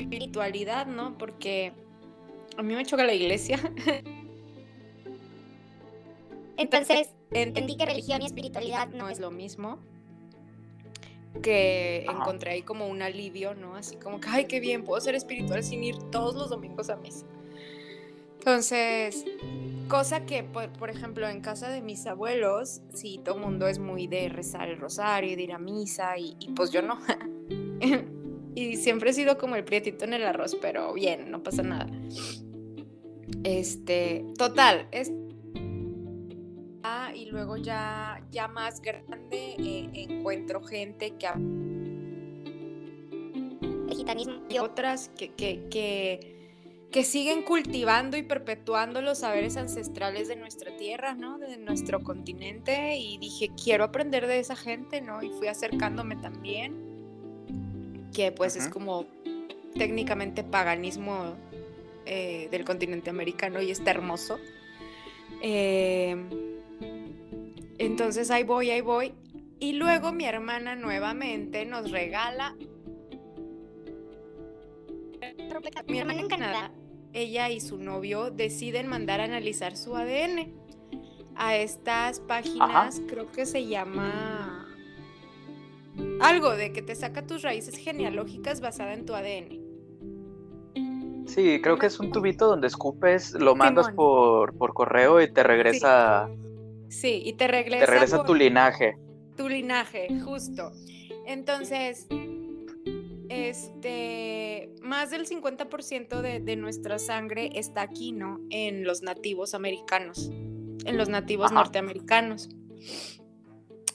espiritualidad, 0.00 0.86
¿no? 0.86 1.16
Porque 1.18 1.72
a 2.56 2.62
mí 2.62 2.74
me 2.74 2.84
choca 2.84 3.04
la 3.04 3.14
iglesia. 3.14 3.58
Entonces, 6.56 7.10
entendí 7.32 7.76
que 7.76 7.84
religión 7.84 8.22
y 8.22 8.26
espiritualidad 8.26 8.88
no 8.88 9.08
es 9.08 9.20
lo 9.20 9.30
mismo. 9.30 9.78
Que 11.42 12.06
encontré 12.08 12.52
ahí 12.52 12.62
como 12.62 12.88
un 12.88 13.02
alivio, 13.02 13.54
¿no? 13.54 13.76
Así 13.76 13.96
como 13.96 14.20
que, 14.20 14.28
ay, 14.30 14.46
qué 14.46 14.58
bien, 14.58 14.84
puedo 14.84 15.00
ser 15.02 15.14
espiritual 15.14 15.62
sin 15.62 15.84
ir 15.84 15.96
todos 16.10 16.34
los 16.34 16.48
domingos 16.48 16.88
a 16.88 16.96
misa. 16.96 17.26
Entonces, 18.38 19.26
cosa 19.88 20.24
que, 20.24 20.44
por, 20.44 20.88
ejemplo, 20.88 21.28
en 21.28 21.42
casa 21.42 21.68
de 21.68 21.82
mis 21.82 22.06
abuelos, 22.06 22.80
sí, 22.94 23.20
todo 23.22 23.34
el 23.34 23.42
mundo 23.42 23.66
es 23.66 23.78
muy 23.78 24.06
de 24.06 24.30
rezar 24.30 24.68
el 24.68 24.78
rosario, 24.78 25.36
de 25.36 25.42
ir 25.42 25.52
a 25.52 25.58
misa, 25.58 26.16
y, 26.16 26.36
y 26.40 26.52
pues 26.52 26.70
yo 26.70 26.80
no. 26.80 26.98
Y 28.56 28.76
siempre 28.78 29.10
he 29.10 29.12
sido 29.12 29.36
como 29.36 29.54
el 29.54 29.64
prietito 29.64 30.06
en 30.06 30.14
el 30.14 30.24
arroz, 30.24 30.56
pero 30.62 30.94
bien, 30.94 31.30
no 31.30 31.42
pasa 31.42 31.62
nada. 31.62 31.86
Este, 33.44 34.24
total, 34.38 34.88
es... 34.92 35.12
Ah, 36.82 37.12
y 37.14 37.26
luego 37.26 37.58
ya, 37.58 38.26
ya 38.30 38.48
más 38.48 38.80
grande 38.80 39.56
eh, 39.58 39.90
encuentro 39.92 40.62
gente 40.62 41.12
que... 41.18 41.28
gitanismo. 43.94 44.36
y 44.48 44.56
otras 44.58 45.10
que, 45.10 45.34
que, 45.34 45.68
que, 45.68 46.88
que 46.90 47.04
siguen 47.04 47.42
cultivando 47.42 48.16
y 48.16 48.22
perpetuando 48.22 49.02
los 49.02 49.18
saberes 49.18 49.58
ancestrales 49.58 50.28
de 50.28 50.36
nuestra 50.36 50.74
tierra, 50.78 51.12
¿no? 51.12 51.38
De 51.38 51.58
nuestro 51.58 52.02
continente. 52.02 52.96
Y 52.96 53.18
dije, 53.18 53.50
quiero 53.62 53.84
aprender 53.84 54.26
de 54.26 54.38
esa 54.38 54.56
gente, 54.56 55.02
¿no? 55.02 55.22
Y 55.22 55.28
fui 55.28 55.48
acercándome 55.48 56.16
también, 56.16 56.95
que 58.12 58.32
pues 58.32 58.56
es 58.56 58.68
como 58.68 59.06
técnicamente 59.76 60.42
paganismo 60.42 61.36
eh, 62.04 62.48
del 62.50 62.64
continente 62.64 63.10
americano 63.10 63.60
y 63.60 63.70
está 63.70 63.90
hermoso. 63.90 64.38
Eh, 65.42 66.16
entonces 67.78 68.30
ahí 68.30 68.42
voy, 68.42 68.70
ahí 68.70 68.80
voy. 68.80 69.12
Y 69.58 69.72
luego 69.72 70.12
mi 70.12 70.24
hermana 70.24 70.76
nuevamente 70.76 71.64
nos 71.64 71.90
regala 71.90 72.54
mi 75.86 75.98
hermana 75.98 76.20
en 76.20 76.28
Canadá, 76.28 76.70
ella 77.12 77.48
y 77.50 77.60
su 77.60 77.78
novio 77.78 78.30
deciden 78.30 78.86
mandar 78.88 79.20
a 79.20 79.24
analizar 79.24 79.76
su 79.76 79.96
ADN 79.96 80.52
a 81.34 81.56
estas 81.56 82.20
páginas, 82.20 83.00
creo 83.08 83.30
que 83.30 83.46
se 83.46 83.66
llama 83.66 84.65
algo 86.20 86.56
de 86.56 86.72
que 86.72 86.82
te 86.82 86.94
saca 86.94 87.26
tus 87.26 87.42
raíces 87.42 87.76
genealógicas 87.76 88.60
basada 88.60 88.94
en 88.94 89.04
tu 89.06 89.14
ADN. 89.14 89.66
Sí, 91.26 91.60
creo 91.60 91.76
que 91.76 91.86
es 91.86 91.98
un 91.98 92.12
tubito 92.12 92.46
donde 92.46 92.68
escupes, 92.68 93.32
lo 93.32 93.56
mandas 93.56 93.90
por, 93.92 94.56
por 94.56 94.72
correo 94.74 95.20
y 95.20 95.32
te 95.32 95.42
regresa, 95.42 96.28
Sí, 96.88 97.20
y 97.24 97.32
te 97.32 97.48
regresa, 97.48 97.84
te 97.84 97.90
regresa 97.90 98.24
tu 98.24 98.34
linaje. 98.34 98.96
tu 99.36 99.48
linaje, 99.48 100.08
justo. 100.24 100.70
Entonces, 101.26 102.06
este, 103.28 104.70
más 104.82 105.10
del 105.10 105.26
50% 105.26 106.20
de, 106.20 106.40
de 106.40 106.56
nuestra 106.56 106.98
sangre 106.98 107.50
está 107.54 107.82
aquí, 107.82 108.12
¿no? 108.12 108.40
En 108.50 108.84
los 108.84 109.02
nativos 109.02 109.54
americanos, 109.54 110.30
en 110.84 110.96
los 110.96 111.08
nativos 111.08 111.46
Ajá. 111.46 111.56
norteamericanos. 111.56 112.48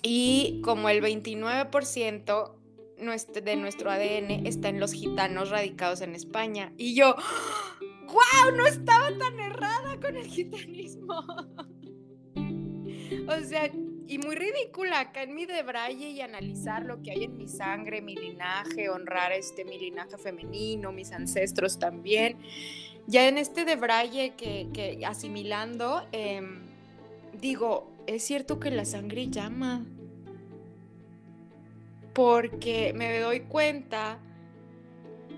Y 0.02 0.62
como 0.64 0.90
el 0.90 1.02
29% 1.02 2.56
nuestro- 2.98 3.42
de 3.42 3.56
nuestro 3.56 3.92
ADN 3.92 4.48
está 4.48 4.70
en 4.70 4.80
los 4.80 4.94
gitanos 4.94 5.50
radicados 5.50 6.02
en 6.02 6.16
España. 6.16 6.72
Y 6.78 6.96
yo, 6.96 7.16
¡wow! 8.08 8.56
No 8.56 8.66
estaba 8.66 9.10
tan 9.18 9.40
errada 9.40 10.00
con 10.00 10.16
el 10.18 10.26
gitanismo. 10.28 11.24
o 13.28 13.44
sea, 13.44 13.72
y 14.08 14.18
muy 14.18 14.36
ridícula 14.36 15.00
acá 15.00 15.24
en 15.24 15.34
mi 15.36 15.46
debraye 15.46 16.10
y 16.10 16.22
analizar 16.22 16.84
lo 16.86 17.02
que 17.02 17.12
hay 17.12 17.24
en 17.24 17.38
mi 17.38 17.48
sangre, 17.48 18.02
mi 18.02 18.16
linaje, 18.16 18.90
honrar 18.90 19.32
este 19.32 19.64
mi 19.64 19.78
linaje 19.80 20.18
femenino, 20.18 20.92
mis 20.92 21.12
ancestros 21.12 21.80
también. 21.80 22.38
Ya 23.08 23.28
en 23.28 23.38
este 23.38 23.66
debraye 23.66 24.34
que, 24.36 24.68
que 24.74 25.06
asimilando, 25.06 26.06
em, 26.12 26.62
digo, 27.40 27.91
es 28.08 28.24
cierto 28.24 28.60
que 28.60 28.72
la 28.72 28.86
sangre 28.86 29.30
llama. 29.30 29.86
Porque 32.14 32.94
me 32.94 33.20
doy 33.20 33.42
cuenta 33.42 34.20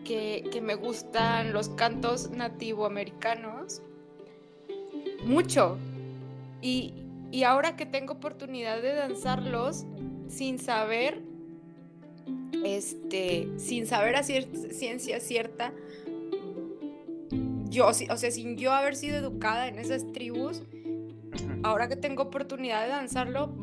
que, 0.04 0.46
que 0.52 0.62
me 0.62 0.76
gustan 0.76 1.54
los 1.54 1.70
cantos 1.70 2.32
nativoamericanos 2.32 3.82
mucho. 5.26 5.78
Y, 6.62 6.94
y 7.32 7.44
ahora 7.44 7.76
que 7.76 7.86
tengo 7.86 8.14
oportunidad 8.14 8.82
de 8.82 8.94
danzarlos 8.94 9.86
sin 10.28 10.60
saber, 10.60 11.22
este, 12.64 13.50
sin 13.58 13.86
saber 13.86 14.16
a 14.16 14.24
ciencia 14.24 15.20
cierta, 15.20 15.74
yo, 17.70 17.88
o 17.88 17.94
sea, 17.94 18.32
sin 18.32 18.58
yo 18.58 18.72
haber 18.72 18.96
sido 18.96 19.18
educada 19.18 19.68
en 19.68 19.80
esas 19.80 20.12
tribus. 20.12 20.62
Ahora 21.64 21.88
que 21.88 21.96
tengo 21.96 22.24
oportunidad 22.24 22.84
de 22.84 22.90
danzarlo, 22.90 23.54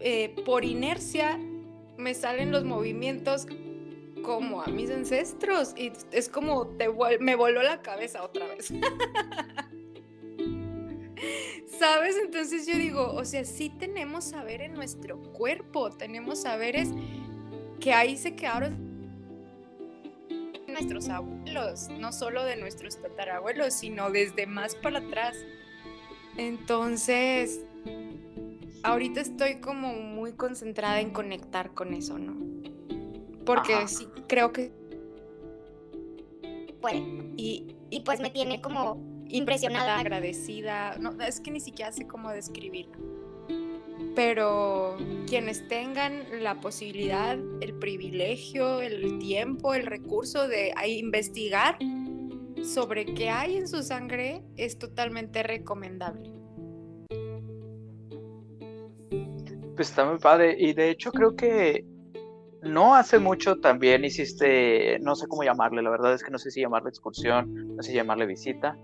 eh, 0.00 0.34
por 0.44 0.64
inercia 0.64 1.38
me 1.96 2.14
salen 2.14 2.52
los 2.52 2.64
movimientos 2.64 3.46
como 4.22 4.62
a 4.62 4.66
mis 4.66 4.90
ancestros 4.90 5.74
y 5.76 5.92
es 6.12 6.28
como 6.28 6.66
te 6.68 6.88
me 7.20 7.34
voló 7.34 7.62
la 7.62 7.82
cabeza 7.82 8.22
otra 8.22 8.46
vez. 8.46 8.72
¿Sabes? 11.78 12.16
Entonces 12.22 12.66
yo 12.66 12.76
digo, 12.76 13.12
o 13.12 13.24
sea, 13.24 13.44
sí 13.44 13.70
tenemos 13.70 14.24
saber 14.24 14.62
en 14.62 14.74
nuestro 14.74 15.22
cuerpo, 15.32 15.90
tenemos 15.90 16.42
saberes 16.42 16.90
que 17.80 17.92
ahí 17.92 18.16
se 18.16 18.34
quedaron 18.34 18.88
nuestros 20.66 21.08
abuelos, 21.08 21.88
no 21.98 22.12
solo 22.12 22.44
de 22.44 22.56
nuestros 22.56 23.00
tatarabuelos, 23.00 23.74
sino 23.74 24.10
desde 24.10 24.46
más 24.46 24.74
para 24.74 24.98
atrás. 24.98 25.36
Entonces, 26.38 27.60
ahorita 28.82 29.20
estoy 29.20 29.56
como 29.60 29.92
muy 29.92 30.32
concentrada 30.32 31.00
en 31.00 31.10
conectar 31.10 31.74
con 31.74 31.92
eso, 31.92 32.18
¿no? 32.18 32.36
Porque 33.44 33.74
Ajá. 33.74 33.88
sí, 33.88 34.06
creo 34.28 34.52
que... 34.52 34.72
Puede. 36.80 36.98
Y, 37.36 37.74
Y 37.90 38.00
pues 38.00 38.20
me 38.20 38.30
tiene 38.30 38.60
como 38.60 39.02
impresionada. 39.28 39.98
agradecida. 39.98 40.96
No, 40.98 41.10
es 41.22 41.40
que 41.40 41.50
ni 41.50 41.60
siquiera 41.60 41.90
sé 41.92 42.06
cómo 42.06 42.30
describirlo. 42.30 42.96
Pero 44.14 44.96
quienes 45.26 45.66
tengan 45.68 46.24
la 46.42 46.60
posibilidad, 46.60 47.38
el 47.60 47.74
privilegio, 47.74 48.80
el 48.80 49.18
tiempo, 49.18 49.74
el 49.74 49.86
recurso 49.86 50.46
de 50.48 50.72
investigar 50.86 51.78
sobre 52.64 53.04
qué 53.04 53.30
hay 53.30 53.56
en 53.56 53.68
su 53.68 53.82
sangre, 53.82 54.42
es 54.56 54.78
totalmente 54.78 55.42
recomendable. 55.42 56.32
Pues 59.74 59.90
está 59.90 60.04
muy 60.04 60.18
padre. 60.18 60.56
Y 60.58 60.72
de 60.72 60.90
hecho 60.90 61.12
creo 61.12 61.36
que 61.36 61.84
no 62.62 62.94
hace 62.94 63.18
mucho 63.18 63.56
también 63.60 64.04
hiciste, 64.04 64.98
no 65.00 65.14
sé 65.14 65.26
cómo 65.28 65.44
llamarle, 65.44 65.82
la 65.82 65.90
verdad 65.90 66.14
es 66.14 66.24
que 66.24 66.30
no 66.30 66.38
sé 66.38 66.50
si 66.50 66.60
llamarle 66.60 66.90
excursión, 66.90 67.76
no 67.76 67.82
sé 67.82 67.90
si 67.90 67.96
llamarle 67.96 68.26
visita, 68.26 68.76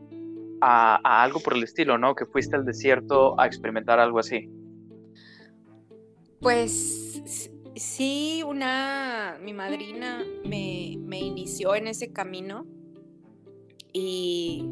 a, 0.60 1.00
a 1.02 1.22
algo 1.22 1.40
por 1.40 1.54
el 1.54 1.64
estilo, 1.64 1.98
¿no? 1.98 2.14
Que 2.14 2.26
fuiste 2.26 2.56
al 2.56 2.64
desierto 2.64 3.38
a 3.40 3.46
experimentar 3.46 3.98
algo 3.98 4.20
así. 4.20 4.48
Pues 6.40 7.40
sí, 7.74 8.42
una, 8.46 9.38
mi 9.42 9.52
madrina 9.52 10.22
me, 10.44 10.96
me 11.00 11.18
inició 11.18 11.74
en 11.74 11.88
ese 11.88 12.12
camino 12.12 12.66
y, 13.94 14.62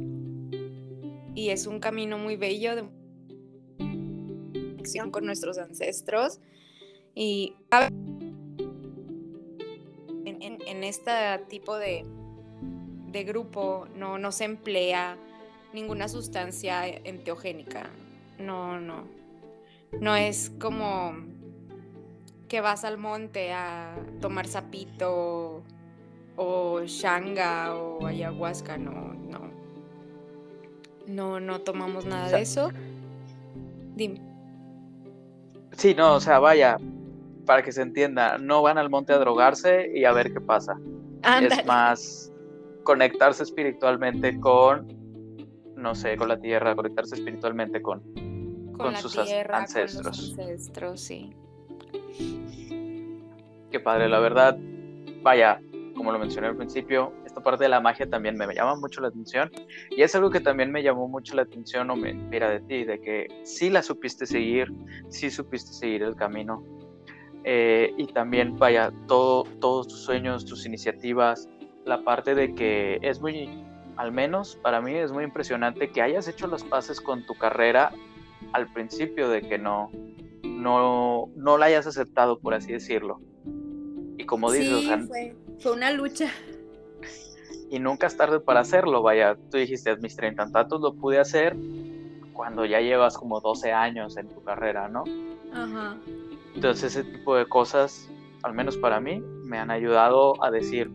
y 1.35 1.49
es 1.49 1.67
un 1.67 1.81
camino 1.81 2.19
muy 2.19 2.37
bello 2.37 2.77
de 2.77 2.85
conexión 3.79 5.11
con 5.11 5.25
nuestros 5.25 5.57
ancestros 5.59 6.41
y 7.15 7.55
en, 10.25 10.43
en, 10.43 10.59
en 10.67 10.85
este 10.85 11.13
tipo 11.49 11.77
de, 11.79 12.05
de 13.13 13.25
grupo 13.25 13.87
no, 13.95 14.19
no 14.19 14.33
se 14.33 14.45
emplea 14.45 15.17
ninguna 15.73 16.09
sustancia 16.09 16.87
enteogénica, 16.87 17.91
no, 18.39 18.81
no, 18.81 19.05
no 20.01 20.17
es 20.17 20.51
como 20.59 21.15
que 22.49 22.61
vas 22.61 22.85
al 22.85 22.99
monte 22.99 23.53
a 23.53 23.97
tomar 24.21 24.49
sapito 24.49 25.63
o 26.37 26.81
shanga 26.85 27.75
o 27.75 28.07
ayahuasca, 28.07 28.77
no, 28.79 29.15
no. 29.15 29.51
No, 31.07 31.41
no 31.41 31.61
tomamos 31.61 32.07
nada 32.07 32.27
O 32.27 32.29
sea- 32.29 32.37
de 32.39 32.43
eso. 32.43 32.71
Dime. 33.97 34.21
Sí, 35.73 35.95
no, 35.95 36.15
o 36.15 36.21
sea, 36.21 36.39
vaya, 36.39 36.79
para 37.47 37.63
que 37.63 37.73
se 37.73 37.83
entienda, 37.83 38.39
no 38.39 38.63
van 38.63 38.79
al 38.79 38.91
monte 38.91 39.13
a 39.13 39.19
drogarse 39.19 39.91
y 39.95 40.05
a 40.05 40.13
ver 40.13 40.33
qué 40.33 40.41
pasa. 40.41 40.79
Es 41.41 41.65
más 41.67 42.33
conectarse 42.85 43.43
espiritualmente 43.43 44.39
con, 44.41 44.87
no 45.77 45.95
sé, 45.95 46.17
con 46.17 46.29
la 46.29 46.39
tierra, 46.41 46.75
conectarse 46.75 47.15
espiritualmente 47.15 47.81
con... 47.81 48.03
con, 48.77 48.97
sus 48.97 49.13
tierra, 49.25 49.59
ancestros. 49.59 50.03
con 50.03 50.11
los 50.11 50.39
ancestros, 50.39 51.01
sí. 51.01 51.31
Qué 53.71 53.81
padre, 53.81 54.09
la 54.09 54.19
verdad, 54.19 54.59
vaya, 55.23 55.61
como 56.03 56.11
lo 56.11 56.19
mencioné 56.19 56.49
al 56.49 56.57
principio, 56.57 57.13
esta 57.25 57.41
parte 57.41 57.63
de 57.63 57.69
la 57.69 57.81
magia 57.81 58.11
también 58.11 58.37
me 58.37 58.53
llama 58.53 58.75
mucho 58.75 59.01
la 59.01 59.07
atención 59.07 59.53
y 59.89 60.03
es 60.03 60.13
algo 60.17 60.31
que 60.31 60.41
también 60.41 60.73
me 60.73 60.83
llamó 60.83 61.07
mucho 61.07 61.37
la 61.37 61.43
atención 61.43 61.89
o 61.91 61.97
me 61.97 62.11
inspira 62.11 62.51
de 62.51 62.59
ti, 62.59 62.83
de 62.83 63.01
que 63.01 63.29
sí 63.45 63.71
la 63.71 63.85
supiste 63.85 64.27
seguir, 64.27 64.67
sí 65.11 65.31
supiste 65.31 65.73
seguir 65.73 66.03
el 66.03 66.17
camino 66.17 66.65
eh, 67.45 67.95
y 67.97 68.09
también, 68.09 68.59
vaya, 68.59 68.93
todo, 69.07 69.45
todos 69.61 69.87
tus 69.87 70.01
sueños, 70.01 70.45
tus 70.45 70.67
iniciativas, 70.67 71.49
la 71.85 72.03
parte 72.03 72.35
de 72.35 72.53
que 72.53 72.99
es 73.01 73.21
muy, 73.21 73.65
al 73.97 74.11
menos 74.11 74.57
para 74.57 74.81
mí 74.81 74.97
es 74.97 75.13
muy 75.13 75.23
impresionante 75.23 75.93
que 75.93 76.03
hayas 76.03 76.27
hecho 76.27 76.49
las 76.49 76.65
paces 76.65 77.01
con 77.01 77.25
tu 77.27 77.35
carrera 77.35 77.93
al 78.55 78.73
principio 78.73 79.29
de 79.29 79.43
que 79.43 79.57
no, 79.57 79.93
no, 80.43 81.31
no 81.37 81.59
la 81.59 81.67
hayas 81.67 81.87
aceptado, 81.87 82.41
por 82.41 82.55
así 82.55 82.73
decirlo. 82.73 83.21
Y 84.19 84.27
como 84.27 84.51
dices, 84.51 84.73
o 84.73 84.81
sí, 84.81 84.87
sea, 84.87 84.99
fue, 84.99 85.37
Fue 85.63 85.73
una 85.73 85.93
lucha. 85.93 86.29
Y 87.71 87.79
nunca 87.79 88.07
es 88.07 88.17
tarde 88.17 88.41
para 88.41 88.61
hacerlo, 88.61 89.01
vaya, 89.01 89.37
tú 89.51 89.57
dijiste, 89.57 89.97
mis 89.97 90.17
treinta 90.17 90.51
tantos 90.51 90.81
lo 90.81 90.95
pude 90.95 91.19
hacer 91.19 91.57
cuando 92.33 92.67
ya 92.67 92.81
llevas 92.81 93.17
como 93.17 93.41
12 93.41 93.73
años 93.73 94.17
en 94.17 94.29
tu 94.29 94.43
carrera, 94.43 94.89
¿no? 94.89 95.05
Ajá. 95.53 95.97
Entonces 96.55 96.97
ese 96.97 97.11
tipo 97.11 97.37
de 97.37 97.47
cosas, 97.47 98.11
al 98.43 98.53
menos 98.53 98.77
para 98.77 99.01
mí, 99.01 99.23
me 99.45 99.59
han 99.59 99.71
ayudado 99.71 100.43
a 100.45 100.51
decir, 100.51 100.91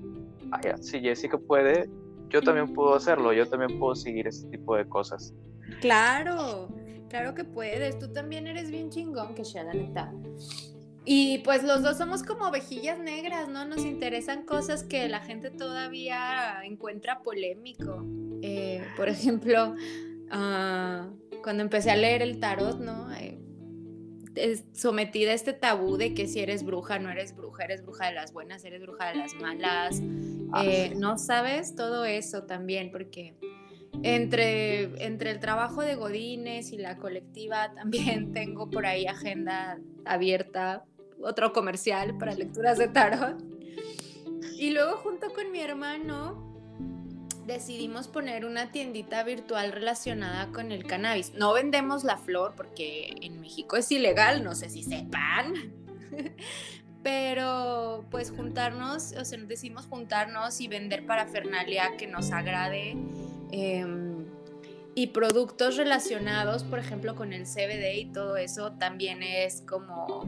"Ay, 0.52 0.74
si 0.82 1.00
Jessica 1.00 1.38
puede, 1.38 1.90
yo 2.30 2.42
también 2.42 2.74
puedo 2.74 2.94
hacerlo, 2.94 3.34
yo 3.34 3.48
también 3.48 3.80
puedo 3.80 3.96
seguir 3.96 4.28
ese 4.28 4.48
tipo 4.50 4.76
de 4.76 4.88
cosas. 4.88 5.34
Claro, 5.80 6.68
claro 7.10 7.34
que 7.34 7.44
puedes. 7.44 7.98
Tú 8.00 8.12
también 8.12 8.48
eres 8.48 8.70
bien 8.70 8.90
chingón, 8.90 9.34
que 9.34 9.44
ya 9.44 9.64
la 9.64 9.74
neta. 9.74 10.14
Y 11.10 11.38
pues 11.38 11.64
los 11.64 11.84
dos 11.84 11.98
somos 11.98 12.22
como 12.22 12.50
ovejillas 12.50 13.00
negras, 13.00 13.48
¿no? 13.48 13.64
Nos 13.64 13.86
interesan 13.86 14.44
cosas 14.44 14.84
que 14.84 15.08
la 15.08 15.22
gente 15.22 15.50
todavía 15.50 16.60
encuentra 16.66 17.24
polémico. 17.24 18.06
Eh, 18.42 18.84
por 18.98 19.08
ejemplo, 19.08 19.74
ah, 20.30 21.08
cuando 21.42 21.64
empecé 21.64 21.92
a 21.92 21.96
leer 21.96 22.22
el 22.22 22.42
tarot, 22.42 22.82
¿no? 22.82 23.10
Eh, 23.14 23.40
es 24.36 24.66
sometida 24.74 25.32
a 25.32 25.36
este 25.36 25.54
tabú 25.54 25.96
de 25.96 26.14
que 26.14 26.28
si 26.28 26.42
eres 26.42 26.66
bruja, 26.66 27.00
no 27.00 27.10
eres 27.10 27.34
bruja, 27.34 27.64
eres 27.64 27.84
bruja 27.84 28.08
de 28.08 28.12
las 28.14 28.34
buenas, 28.34 28.66
eres 28.66 28.82
bruja 28.82 29.08
de 29.08 29.16
las 29.16 29.34
malas. 29.36 30.02
Eh, 30.62 30.94
no 30.98 31.18
sabes 31.18 31.74
todo 31.78 32.04
eso 32.04 32.44
también, 32.44 32.92
porque 32.92 33.34
entre, 34.04 35.06
entre 35.06 35.32
el 35.32 35.40
trabajo 35.40 35.84
de 35.84 35.96
Godines 35.96 36.74
y 36.74 36.78
la 36.78 36.98
colectiva 36.98 37.74
también 37.74 38.32
tengo 38.34 38.70
por 38.70 38.86
ahí 38.86 39.08
agenda 39.08 39.80
abierta, 40.04 40.84
otro 41.22 41.54
comercial 41.54 42.18
para 42.18 42.34
lecturas 42.34 42.78
de 42.78 42.88
tarot. 42.88 43.38
Y 44.58 44.72
luego 44.72 44.98
junto 44.98 45.34
con 45.34 45.52
mi 45.52 45.60
hermano 45.60 46.48
decidimos 47.46 48.08
poner 48.08 48.46
una 48.46 48.72
tiendita 48.72 49.24
virtual 49.24 49.72
relacionada 49.72 50.52
con 50.52 50.72
el 50.72 50.86
cannabis. 50.86 51.34
No 51.34 51.54
vendemos 51.54 52.04
la 52.04 52.18
flor 52.18 52.54
porque 52.56 53.16
en 53.22 53.40
México 53.40 53.78
es 53.78 53.92
ilegal, 53.92 54.44
no 54.44 54.54
sé 54.54 54.70
si 54.70 54.84
sepan. 54.84 55.54
Pero 57.04 58.06
pues 58.12 58.32
juntarnos, 58.32 59.14
o 59.14 59.24
sea, 59.24 59.40
decimos 59.40 59.86
juntarnos 59.86 60.60
y 60.60 60.68
vender 60.68 61.06
parafernalia 61.06 61.96
que 61.98 62.08
nos 62.08 62.32
agrade. 62.32 62.98
em, 63.52 64.26
y 64.94 65.08
productos 65.08 65.78
relacionados, 65.78 66.64
por 66.64 66.80
ejemplo, 66.80 67.16
con 67.16 67.32
el 67.32 67.46
CBD 67.46 68.00
y 68.00 68.06
todo 68.12 68.36
eso, 68.36 68.72
también 68.74 69.22
es 69.22 69.62
como 69.62 70.26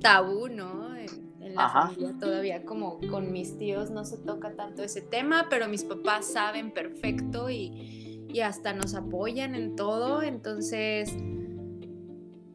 tabú, 0.00 0.48
¿no? 0.48 0.96
En, 0.96 1.08
en 1.40 1.54
la 1.54 1.66
Ajá. 1.66 1.88
familia 1.88 2.14
todavía, 2.18 2.64
como 2.64 3.00
con 3.10 3.32
mis 3.32 3.56
tíos 3.58 3.90
no 3.90 4.04
se 4.04 4.18
toca 4.18 4.54
tanto 4.54 4.82
ese 4.82 5.02
tema, 5.02 5.46
pero 5.48 5.68
mis 5.68 5.84
papás 5.84 6.26
saben 6.26 6.72
perfecto 6.72 7.50
y, 7.50 8.26
y 8.32 8.40
hasta 8.40 8.72
nos 8.72 8.94
apoyan 8.94 9.54
en 9.54 9.76
todo. 9.76 10.22
Entonces, 10.22 11.16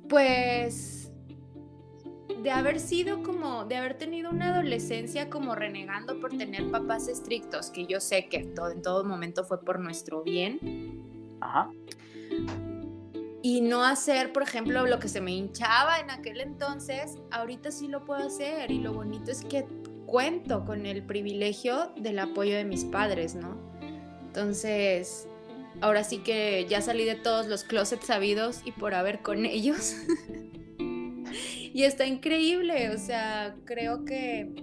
pues, 0.08 1.12
de 2.42 2.52
haber 2.52 2.80
sido 2.80 3.24
como, 3.24 3.66
de 3.66 3.76
haber 3.76 3.98
tenido 3.98 4.30
una 4.30 4.54
adolescencia 4.54 5.30
como 5.30 5.56
renegando 5.56 6.20
por 6.20 6.38
tener 6.38 6.70
papás 6.70 7.08
estrictos, 7.08 7.72
que 7.72 7.88
yo 7.88 8.00
sé 8.00 8.28
que 8.30 8.44
todo, 8.44 8.70
en 8.70 8.82
todo 8.82 9.04
momento 9.04 9.44
fue 9.44 9.64
por 9.64 9.80
nuestro 9.80 10.24
bien, 10.24 10.60
Ajá. 11.42 11.72
Y 13.46 13.62
no 13.62 13.84
hacer, 13.84 14.34
por 14.34 14.42
ejemplo, 14.42 14.88
lo 14.88 14.98
que 14.98 15.08
se 15.08 15.22
me 15.22 15.30
hinchaba 15.30 16.00
en 16.00 16.10
aquel 16.10 16.42
entonces, 16.42 17.20
ahorita 17.30 17.70
sí 17.70 17.88
lo 17.88 18.04
puedo 18.04 18.26
hacer 18.26 18.72
y 18.72 18.80
lo 18.80 18.92
bonito 18.92 19.30
es 19.30 19.46
que 19.46 19.68
cuento 20.08 20.66
con 20.66 20.88
el 20.88 21.04
privilegio 21.04 21.94
del 21.96 22.18
apoyo 22.18 22.56
de 22.56 22.66
mis 22.66 22.86
padres, 22.86 23.36
¿no? 23.36 23.56
Entonces, 24.26 25.28
ahora 25.80 26.04
sí 26.04 26.24
que 26.24 26.66
ya 26.68 26.82
salí 26.82 27.06
de 27.06 27.14
todos 27.14 27.46
los 27.46 27.64
closets 27.64 28.08
sabidos 28.08 28.62
y 28.66 28.72
por 28.72 28.96
haber 28.96 29.22
con 29.22 29.46
ellos. 29.46 29.94
y 31.72 31.84
está 31.84 32.08
increíble, 32.08 32.90
o 32.90 32.98
sea, 32.98 33.56
creo 33.64 34.06
que... 34.06 34.56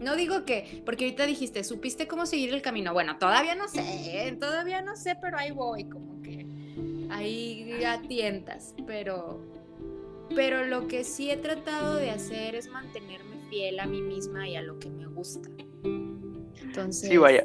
No 0.00 0.16
digo 0.16 0.44
que, 0.44 0.82
porque 0.84 1.04
ahorita 1.04 1.24
dijiste, 1.24 1.62
¿supiste 1.62 2.08
cómo 2.08 2.26
seguir 2.26 2.52
el 2.52 2.62
camino? 2.62 2.92
Bueno, 2.92 3.16
todavía 3.16 3.54
no 3.54 3.68
sé, 3.68 4.36
todavía 4.40 4.82
no 4.82 4.96
sé, 4.96 5.14
pero 5.22 5.38
ahí 5.38 5.52
voy, 5.52 5.88
como 5.88 6.13
ahí 7.14 7.84
a 7.84 8.00
tientas, 8.02 8.74
pero, 8.86 9.40
pero 10.34 10.64
lo 10.64 10.88
que 10.88 11.04
sí 11.04 11.30
he 11.30 11.36
tratado 11.36 11.96
de 11.96 12.10
hacer 12.10 12.54
es 12.54 12.68
mantenerme 12.68 13.36
fiel 13.48 13.80
a 13.80 13.86
mí 13.86 14.00
misma 14.00 14.48
y 14.48 14.56
a 14.56 14.62
lo 14.62 14.78
que 14.78 14.90
me 14.90 15.06
gusta. 15.06 15.48
Entonces, 16.62 17.08
Sí, 17.08 17.16
vaya. 17.16 17.44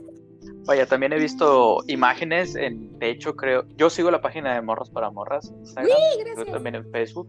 Vaya, 0.66 0.86
también 0.86 1.14
he 1.14 1.18
visto 1.20 1.80
imágenes, 1.88 2.56
en, 2.56 2.98
de 3.00 3.10
hecho 3.10 3.36
creo, 3.36 3.66
yo 3.76 3.90
sigo 3.90 4.12
la 4.12 4.22
página 4.22 4.54
de 4.54 4.62
Morros 4.62 4.90
para 4.90 5.10
Morras 5.10 5.52
Instagram, 5.60 5.98
gracias. 6.20 6.52
también 6.52 6.76
en 6.76 6.92
Facebook, 6.92 7.28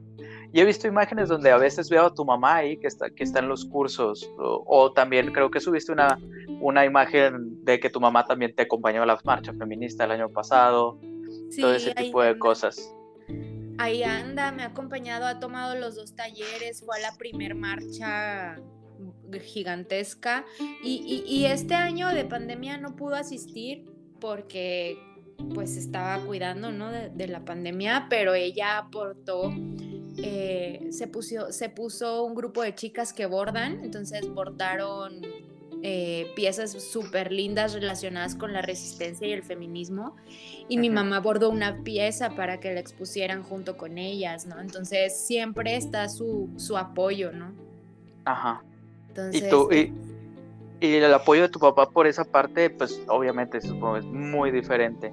y 0.52 0.60
he 0.60 0.64
visto 0.64 0.86
imágenes 0.86 1.28
donde 1.28 1.50
a 1.50 1.56
veces 1.56 1.88
veo 1.88 2.06
a 2.06 2.14
tu 2.14 2.24
mamá 2.24 2.56
ahí 2.56 2.76
que 2.76 2.86
está, 2.86 3.08
que 3.10 3.24
está 3.24 3.38
en 3.38 3.48
los 3.48 3.64
cursos, 3.64 4.30
o, 4.38 4.64
o 4.66 4.92
también 4.92 5.32
creo 5.32 5.50
que 5.50 5.58
subiste 5.58 5.90
una, 5.90 6.18
una 6.60 6.84
imagen 6.84 7.64
de 7.64 7.80
que 7.80 7.88
tu 7.88 8.00
mamá 8.00 8.24
también 8.24 8.54
te 8.54 8.62
acompañó 8.62 9.02
a 9.02 9.06
la 9.06 9.18
marcha 9.24 9.52
feminista 9.54 10.04
el 10.04 10.12
año 10.12 10.28
pasado, 10.28 10.98
Sí, 11.50 11.60
todo 11.62 11.74
ese 11.74 11.94
tipo 11.94 12.22
de 12.22 12.28
anda. 12.28 12.38
cosas. 12.38 12.92
Ahí 13.78 14.02
anda, 14.02 14.52
me 14.52 14.62
ha 14.62 14.66
acompañado, 14.66 15.26
ha 15.26 15.40
tomado 15.40 15.74
los 15.74 15.96
dos 15.96 16.14
talleres, 16.14 16.82
fue 16.84 16.98
a 16.98 17.00
la 17.00 17.16
primer 17.16 17.54
marcha 17.54 18.56
gigantesca 19.42 20.44
y, 20.82 21.24
y- 21.24 21.24
y 21.26 21.46
este 21.46 21.74
año 21.74 22.08
de 22.08 22.24
pandemia 22.24 22.76
no 22.78 22.96
pudo 22.96 23.14
asistir 23.14 23.84
porque 24.20 24.98
pues 25.54 25.76
estaba 25.76 26.18
cuidando 26.26 26.70
¿no? 26.72 26.90
de, 26.90 27.08
de 27.08 27.26
la 27.28 27.44
pandemia, 27.44 28.06
pero 28.10 28.34
ella 28.34 28.76
aportó, 28.76 29.50
eh, 30.18 30.88
se, 30.90 31.06
puso, 31.06 31.50
se 31.50 31.70
puso 31.70 32.24
un 32.24 32.34
grupo 32.34 32.60
de 32.62 32.74
chicas 32.74 33.14
que 33.14 33.24
bordan, 33.24 33.82
entonces 33.82 34.28
bordaron 34.28 35.22
eh, 35.82 36.30
piezas 36.36 36.72
súper 36.72 37.32
lindas 37.32 37.72
relacionadas 37.72 38.34
con 38.34 38.52
la 38.52 38.62
resistencia 38.62 39.26
y 39.26 39.32
el 39.32 39.42
feminismo. 39.42 40.14
Y 40.68 40.78
mi 40.78 40.90
mamá 40.90 41.20
bordó 41.20 41.50
una 41.50 41.82
pieza 41.82 42.30
para 42.36 42.60
que 42.60 42.72
la 42.72 42.80
expusieran 42.80 43.42
junto 43.42 43.76
con 43.76 43.98
ellas, 43.98 44.46
¿no? 44.46 44.60
Entonces 44.60 45.16
siempre 45.16 45.76
está 45.76 46.08
su, 46.08 46.50
su 46.56 46.76
apoyo, 46.76 47.32
¿no? 47.32 47.52
Ajá. 48.24 48.62
Entonces, 49.08 49.42
Y, 49.42 49.50
tú, 49.50 49.68
y, 49.72 49.92
y 50.80 50.94
el 50.94 51.12
apoyo 51.12 51.42
de 51.42 51.48
tu 51.48 51.58
papá 51.58 51.88
por 51.88 52.06
esa 52.06 52.24
parte, 52.24 52.70
pues 52.70 53.00
obviamente 53.08 53.60
supongo 53.60 53.96
es 53.96 54.04
muy 54.04 54.50
diferente. 54.50 55.12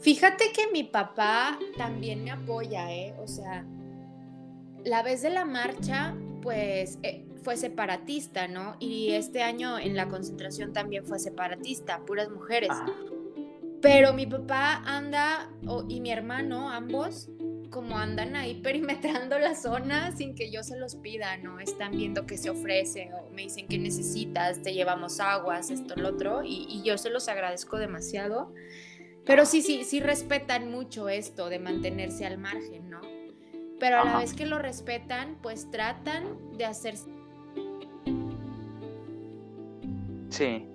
Fíjate 0.00 0.52
que 0.52 0.70
mi 0.72 0.84
papá 0.84 1.58
también 1.76 2.24
me 2.24 2.30
apoya, 2.30 2.92
¿eh? 2.92 3.14
O 3.22 3.28
sea, 3.28 3.64
la 4.84 5.02
vez 5.02 5.22
de 5.22 5.30
la 5.30 5.44
marcha, 5.44 6.14
pues 6.42 6.98
eh, 7.02 7.24
fue 7.42 7.56
separatista, 7.56 8.48
¿no? 8.48 8.76
Y 8.78 9.10
este 9.10 9.42
año 9.42 9.78
en 9.78 9.96
la 9.96 10.08
concentración 10.08 10.72
también 10.72 11.04
fue 11.04 11.18
separatista, 11.18 12.00
puras 12.06 12.30
mujeres. 12.30 12.70
Ajá. 12.70 12.86
Pero 13.80 14.12
mi 14.12 14.26
papá 14.26 14.82
anda, 14.84 15.50
y 15.88 16.00
mi 16.00 16.10
hermano, 16.10 16.70
ambos, 16.70 17.30
como 17.70 17.96
andan 17.96 18.36
ahí 18.36 18.54
perimetrando 18.62 19.38
la 19.38 19.54
zona 19.54 20.14
sin 20.16 20.34
que 20.34 20.50
yo 20.50 20.62
se 20.62 20.76
los 20.76 20.96
pida, 20.96 21.36
¿no? 21.38 21.60
Están 21.60 21.92
viendo 21.92 22.26
qué 22.26 22.36
se 22.36 22.50
ofrece 22.50 23.10
o 23.14 23.30
me 23.30 23.42
dicen 23.42 23.66
qué 23.68 23.78
necesitas, 23.78 24.62
te 24.62 24.74
llevamos 24.74 25.20
aguas, 25.20 25.70
esto, 25.70 25.94
lo 25.96 26.10
otro, 26.10 26.42
y, 26.44 26.66
y 26.68 26.82
yo 26.82 26.98
se 26.98 27.10
los 27.10 27.28
agradezco 27.28 27.78
demasiado. 27.78 28.52
Pero 29.24 29.46
sí, 29.46 29.62
sí, 29.62 29.84
sí 29.84 30.00
respetan 30.00 30.70
mucho 30.70 31.08
esto 31.08 31.48
de 31.48 31.58
mantenerse 31.58 32.26
al 32.26 32.38
margen, 32.38 32.90
¿no? 32.90 33.00
Pero 33.78 34.00
a 34.00 34.04
la 34.04 34.10
Ajá. 34.10 34.18
vez 34.20 34.34
que 34.34 34.44
lo 34.44 34.58
respetan, 34.58 35.38
pues 35.42 35.70
tratan 35.70 36.56
de 36.58 36.66
hacer... 36.66 36.94
Sí. 40.30 40.66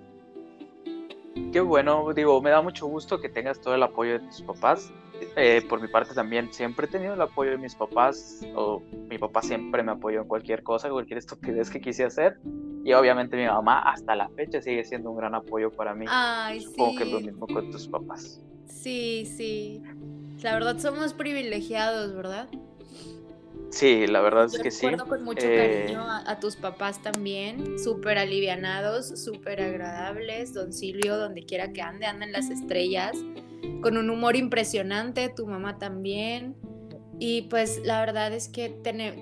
Qué 1.52 1.60
bueno, 1.60 2.12
digo, 2.14 2.40
me 2.40 2.50
da 2.50 2.62
mucho 2.62 2.86
gusto 2.86 3.20
que 3.20 3.28
tengas 3.28 3.60
todo 3.60 3.74
el 3.74 3.82
apoyo 3.82 4.18
de 4.18 4.20
tus 4.20 4.42
papás. 4.42 4.92
Eh, 5.36 5.62
por 5.68 5.80
mi 5.80 5.88
parte 5.88 6.14
también, 6.14 6.52
siempre 6.52 6.86
he 6.86 6.88
tenido 6.88 7.14
el 7.14 7.20
apoyo 7.20 7.52
de 7.52 7.58
mis 7.58 7.74
papás, 7.74 8.46
o 8.54 8.82
mi 9.08 9.18
papá 9.18 9.42
siempre 9.42 9.82
me 9.82 9.92
apoyó 9.92 10.22
en 10.22 10.28
cualquier 10.28 10.62
cosa, 10.62 10.90
cualquier 10.90 11.18
estupidez 11.18 11.70
que 11.70 11.80
quise 11.80 12.04
hacer. 12.04 12.38
Y 12.84 12.92
obviamente 12.92 13.36
mi 13.36 13.46
mamá 13.46 13.80
hasta 13.80 14.14
la 14.14 14.28
fecha 14.28 14.60
sigue 14.60 14.84
siendo 14.84 15.10
un 15.10 15.16
gran 15.16 15.34
apoyo 15.34 15.70
para 15.70 15.94
mí. 15.94 16.06
Ay, 16.08 16.60
Supongo 16.60 16.98
que 16.98 17.04
es 17.04 17.12
lo 17.12 17.20
mismo 17.20 17.46
con 17.46 17.70
tus 17.70 17.88
papás. 17.88 18.40
Sí, 18.66 19.24
sí. 19.26 19.82
La 20.42 20.54
verdad 20.54 20.78
somos 20.78 21.12
privilegiados, 21.14 22.14
¿verdad? 22.14 22.48
Sí, 23.70 24.06
la 24.06 24.20
verdad 24.20 24.46
es 24.46 24.58
que 24.58 24.70
sí. 24.70 24.86
recuerdo 24.86 25.08
con 25.08 25.24
mucho 25.24 25.46
Eh, 25.46 25.84
cariño 25.86 26.00
a, 26.00 26.30
a 26.30 26.38
tus 26.40 26.56
papás 26.56 27.02
también, 27.02 27.78
súper 27.78 28.16
alivianados, 28.18 29.08
súper 29.22 29.60
agradables. 29.60 30.54
Don 30.54 30.72
Silvio, 30.72 31.16
donde 31.18 31.44
quiera 31.44 31.72
que 31.72 31.82
ande, 31.82 32.06
anda 32.06 32.24
en 32.26 32.32
las 32.32 32.48
estrellas, 32.50 33.16
con 33.82 33.96
un 33.98 34.08
humor 34.08 34.36
impresionante, 34.36 35.28
tu 35.34 35.46
mamá 35.46 35.78
también. 35.78 36.56
Y 37.18 37.42
pues 37.42 37.80
la 37.84 38.00
verdad 38.00 38.32
es 38.32 38.48
que 38.48 38.68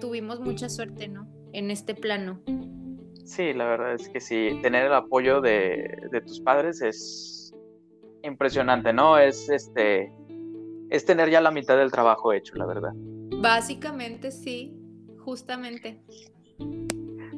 tuvimos 0.01 0.41
mucha 0.41 0.69
suerte, 0.69 1.09
¿no? 1.09 1.27
En 1.53 1.71
este 1.71 1.95
plano. 1.95 2.41
Sí, 3.25 3.55
la 3.55 3.65
verdad 3.67 3.95
es 3.95 4.09
que 4.09 4.21
sí, 4.21 4.59
tener 4.63 4.87
el 4.87 4.93
apoyo 4.93 5.41
de, 5.41 5.97
de 6.13 6.21
tus 6.21 6.41
padres 6.41 6.83
es 6.83 7.55
impresionante, 8.23 8.93
¿no? 8.93 9.17
Es 9.17 9.49
este 9.49 10.13
es 10.91 11.05
tener 11.05 11.31
ya 11.31 11.41
la 11.41 11.51
mitad 11.51 11.77
del 11.77 11.91
trabajo 11.91 12.33
hecho, 12.33 12.55
la 12.57 12.67
verdad. 12.67 12.93
Básicamente 13.41 14.31
sí, 14.31 14.75
justamente. 15.19 16.03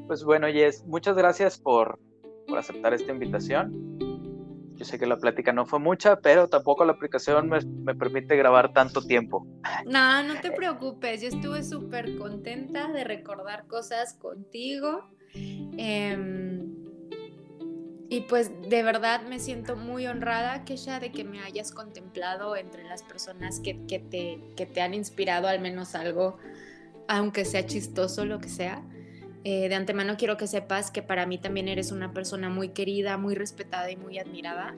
Pues 0.07 0.25
bueno, 0.25 0.47
Jess, 0.49 0.85
muchas 0.87 1.17
gracias 1.17 1.59
por, 1.59 1.99
por 2.47 2.59
aceptar 2.59 2.95
esta 2.95 3.13
invitación. 3.13 3.99
Yo 4.75 4.85
sé 4.85 4.99
que 4.99 5.07
la 5.07 5.17
plática 5.17 5.53
no 5.53 5.65
fue 5.65 5.79
mucha, 5.79 6.21
pero 6.21 6.49
tampoco 6.49 6.85
la 6.85 6.93
aplicación 6.93 7.49
me, 7.49 7.61
me 7.61 7.95
permite 7.95 8.37
grabar 8.37 8.73
tanto 8.75 9.01
tiempo. 9.01 9.47
No, 9.87 10.23
no 10.23 10.39
te 10.41 10.51
preocupes, 10.53 11.23
yo 11.23 11.29
estuve 11.29 11.63
súper 11.63 12.19
contenta 12.19 12.93
de 12.93 13.03
recordar 13.05 13.67
cosas 13.67 14.15
contigo. 14.15 15.09
Eh, 15.35 16.46
y 18.09 18.23
pues 18.23 18.51
de 18.69 18.83
verdad 18.83 19.23
me 19.23 19.41
siento 19.41 19.75
muy 19.77 20.07
honrada, 20.07 20.65
Kesha, 20.65 21.01
de 21.01 21.11
que 21.11 21.25
me 21.25 21.41
hayas 21.41 21.73
contemplado 21.73 22.55
entre 22.55 22.85
las 22.85 23.03
personas 23.03 23.59
que, 23.59 23.85
que, 23.87 23.99
te, 23.99 24.41
que 24.57 24.67
te 24.67 24.81
han 24.81 24.95
inspirado 24.95 25.49
al 25.49 25.61
menos 25.61 25.95
algo, 25.97 26.37
aunque 27.09 27.45
sea 27.45 27.67
chistoso, 27.67 28.25
lo 28.25 28.39
que 28.39 28.49
sea. 28.49 28.83
Eh, 29.43 29.69
de 29.69 29.75
antemano 29.75 30.17
quiero 30.17 30.37
que 30.37 30.47
sepas 30.47 30.91
que 30.91 31.03
para 31.03 31.27
mí 31.27 31.39
también 31.39 31.69
eres 31.69 31.91
una 31.91 32.13
persona 32.13 32.49
muy 32.49 32.71
querida, 32.71 33.17
muy 33.17 33.35
respetada 33.35 33.91
y 33.91 33.97
muy 33.97 34.19
admirada. 34.19 34.75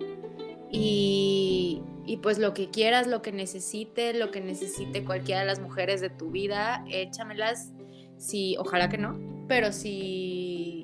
Y, 0.70 1.83
y, 2.07 2.18
pues 2.18 2.39
lo 2.39 2.53
que 2.53 2.68
quieras, 2.68 3.07
lo 3.07 3.22
que 3.22 3.33
necesite, 3.33 4.12
lo 4.12 4.31
que 4.31 4.43
necesite 4.43 5.05
cualquiera 5.05 5.41
de 5.41 5.47
las 5.47 5.61
mujeres 5.61 6.03
de 6.03 6.11
tu 6.11 6.31
vida, 6.31 6.85
échamelas. 6.91 7.72
Si, 8.18 8.57
ojalá 8.59 8.91
que 8.91 8.99
no, 8.99 9.18
pero 9.49 9.72
si 9.72 10.78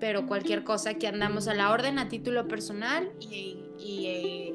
pero 0.00 0.26
cualquier 0.26 0.64
cosa 0.64 0.94
que 0.94 1.06
andamos 1.06 1.48
a 1.48 1.54
la 1.54 1.70
orden 1.72 1.98
a 1.98 2.08
título 2.08 2.48
personal 2.48 3.10
y, 3.20 3.58
y, 3.78 4.06
eh, 4.06 4.54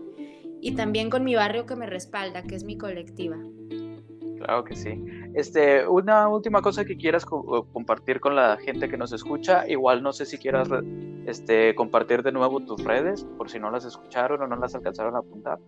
y, 0.61 0.75
también 0.75 1.09
con 1.09 1.23
mi 1.23 1.35
barrio 1.35 1.65
que 1.65 1.75
me 1.75 1.85
respalda, 1.85 2.43
que 2.43 2.55
es 2.55 2.63
mi 2.63 2.77
colectiva. 2.77 3.37
Claro 4.37 4.63
que 4.63 4.75
sí. 4.75 5.03
Este, 5.33 5.85
una 5.87 6.27
última 6.29 6.61
cosa 6.61 6.85
que 6.85 6.97
quieras 6.97 7.25
co 7.25 7.67
compartir 7.73 8.19
con 8.19 8.35
la 8.35 8.57
gente 8.57 8.87
que 8.89 8.97
nos 8.97 9.11
escucha, 9.11 9.67
igual 9.67 10.01
no 10.01 10.13
sé 10.13 10.25
si 10.25 10.37
quieras 10.37 10.69
este, 11.25 11.75
compartir 11.75 12.23
de 12.23 12.31
nuevo 12.31 12.59
tus 12.61 12.83
redes, 12.83 13.25
por 13.37 13.49
si 13.49 13.59
no 13.59 13.69
las 13.69 13.85
escucharon 13.85 14.41
o 14.41 14.47
no 14.47 14.55
las 14.55 14.75
alcanzaron 14.75 15.15
a 15.15 15.19
apuntar. 15.19 15.59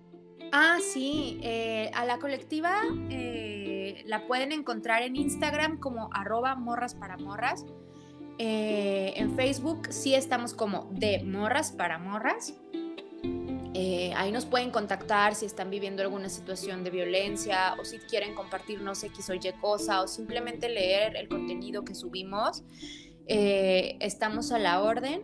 Ah, 0.53 0.79
sí, 0.81 1.39
eh, 1.43 1.91
a 1.93 2.05
la 2.05 2.19
colectiva 2.19 2.81
eh, 3.09 4.03
la 4.05 4.27
pueden 4.27 4.51
encontrar 4.51 5.01
en 5.01 5.15
Instagram 5.15 5.79
como 5.79 6.09
arroba 6.13 6.55
morras 6.55 6.95
para 6.95 7.17
morras. 7.17 7.65
Eh, 8.43 9.13
en 9.17 9.35
Facebook 9.35 9.89
sí 9.91 10.15
estamos 10.15 10.55
como 10.55 10.89
de 10.89 11.21
morras 11.23 11.71
para 11.71 11.99
morras. 11.99 12.55
Eh, 13.75 14.13
ahí 14.15 14.31
nos 14.31 14.47
pueden 14.47 14.71
contactar 14.71 15.35
si 15.35 15.45
están 15.45 15.69
viviendo 15.69 16.01
alguna 16.01 16.27
situación 16.27 16.83
de 16.83 16.89
violencia 16.89 17.75
o 17.79 17.85
si 17.85 17.99
quieren 17.99 18.33
compartirnos 18.33 19.03
X 19.03 19.29
o 19.29 19.35
Y 19.35 19.41
cosa 19.61 20.01
o 20.01 20.07
simplemente 20.07 20.69
leer 20.69 21.15
el 21.17 21.29
contenido 21.29 21.85
que 21.85 21.93
subimos. 21.93 22.63
Eh, 23.27 23.97
estamos 23.99 24.51
a 24.51 24.57
la 24.57 24.81
orden. 24.81 25.21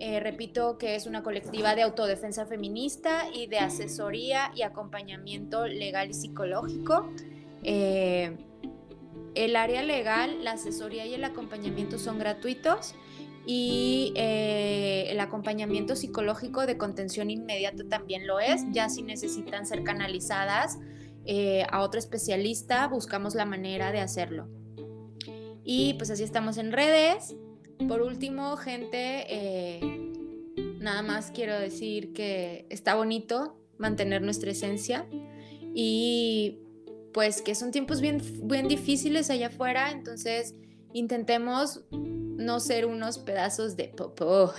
repito 0.00 0.78
que 0.78 0.94
es 0.94 1.06
una 1.06 1.22
colectiva 1.22 1.74
de 1.74 1.82
autodefensa 1.82 2.46
feminista 2.46 3.26
y 3.30 3.46
de 3.46 3.58
asesoría 3.58 4.52
y 4.54 4.62
acompañamiento 4.62 5.66
legal 5.66 6.08
y 6.08 6.14
psicológico. 6.14 7.10
El 9.34 9.56
área 9.56 9.82
legal, 9.82 10.44
la 10.44 10.52
asesoría 10.52 11.06
y 11.06 11.14
el 11.14 11.24
acompañamiento 11.24 11.98
son 11.98 12.18
gratuitos 12.18 12.94
y 13.46 14.12
eh, 14.16 15.06
el 15.10 15.20
acompañamiento 15.20 15.96
psicológico 15.96 16.66
de 16.66 16.78
contención 16.78 17.30
inmediata 17.30 17.84
también 17.88 18.26
lo 18.26 18.40
es, 18.40 18.64
ya 18.70 18.88
si 18.88 19.02
necesitan 19.02 19.66
ser 19.66 19.82
canalizadas 19.82 20.78
eh, 21.26 21.64
a 21.70 21.82
otro 21.82 21.98
especialista, 21.98 22.86
buscamos 22.88 23.34
la 23.34 23.44
manera 23.44 23.92
de 23.92 24.00
hacerlo. 24.00 24.48
Y 25.64 25.94
pues 25.94 26.10
así 26.10 26.22
estamos 26.22 26.58
en 26.58 26.72
redes. 26.72 27.34
Por 27.88 28.02
último, 28.02 28.56
gente, 28.56 29.26
eh, 29.28 29.80
nada 30.78 31.02
más 31.02 31.30
quiero 31.30 31.58
decir 31.58 32.12
que 32.12 32.66
está 32.70 32.94
bonito 32.94 33.58
mantener 33.78 34.22
nuestra 34.22 34.50
esencia 34.50 35.06
y 35.74 36.63
pues 37.14 37.40
que 37.40 37.54
son 37.54 37.70
tiempos 37.70 38.00
bien, 38.00 38.20
bien 38.42 38.66
difíciles 38.66 39.30
allá 39.30 39.46
afuera, 39.46 39.92
entonces 39.92 40.54
intentemos 40.92 41.82
no 41.92 42.58
ser 42.58 42.86
unos 42.86 43.18
pedazos 43.18 43.76
de 43.76 43.84
popó. 43.84 44.52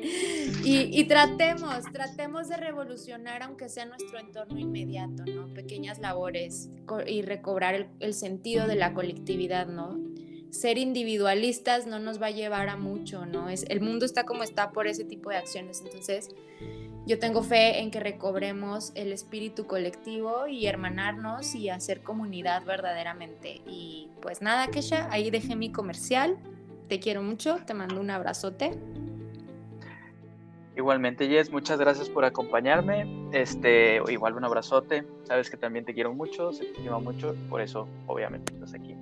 y, 0.64 1.04
tratemos, 1.08 1.82
tratemos 1.92 2.48
de 2.48 2.56
revolucionar, 2.56 3.42
aunque 3.42 3.68
sea 3.68 3.84
nuestro 3.84 4.20
entorno 4.20 4.60
inmediato, 4.60 5.24
¿no? 5.26 5.52
Pequeñas 5.52 5.98
labores 5.98 6.70
y 7.08 7.22
recobrar 7.22 7.74
el, 7.74 7.88
el 7.98 8.14
sentido 8.14 8.68
de 8.68 8.76
la 8.76 8.94
colectividad, 8.94 9.66
¿no? 9.66 9.98
Ser 10.50 10.78
individualistas 10.78 11.88
no 11.88 11.98
nos 11.98 12.22
va 12.22 12.26
a 12.26 12.30
llevar 12.30 12.68
a 12.68 12.76
mucho, 12.76 13.26
¿no? 13.26 13.48
Es, 13.48 13.64
el 13.68 13.80
mundo 13.80 14.06
está 14.06 14.24
como 14.24 14.44
está 14.44 14.70
por 14.70 14.86
ese 14.86 15.04
tipo 15.04 15.30
de 15.30 15.36
acciones, 15.36 15.82
entonces 15.84 16.28
yo 17.06 17.20
tengo 17.20 17.44
fe 17.44 17.78
en 17.78 17.92
que 17.92 18.00
recobremos 18.00 18.90
el 18.96 19.12
espíritu 19.12 19.66
colectivo 19.66 20.48
y 20.48 20.66
hermanarnos 20.66 21.54
y 21.54 21.70
hacer 21.70 22.02
comunidad 22.02 22.64
verdaderamente. 22.64 23.62
Y 23.64 24.08
pues 24.20 24.42
nada, 24.42 24.66
Kesha, 24.66 25.08
ahí 25.12 25.30
dejé 25.30 25.54
mi 25.54 25.70
comercial. 25.70 26.36
Te 26.88 26.98
quiero 26.98 27.22
mucho, 27.22 27.58
te 27.64 27.74
mando 27.74 28.00
un 28.00 28.10
abrazote. 28.10 28.72
Igualmente, 30.76 31.28
Jess, 31.28 31.50
muchas 31.52 31.78
gracias 31.78 32.08
por 32.08 32.24
acompañarme. 32.24 33.28
Este, 33.32 34.00
igual 34.08 34.34
un 34.34 34.44
abrazote. 34.44 35.06
Sabes 35.22 35.48
que 35.48 35.56
también 35.56 35.84
te 35.84 35.94
quiero 35.94 36.12
mucho, 36.12 36.52
se 36.52 36.64
te 36.64 36.72
estima 36.72 36.98
mucho, 36.98 37.36
por 37.48 37.60
eso 37.60 37.88
obviamente 38.08 38.52
estás 38.52 38.74
aquí. 38.74 38.96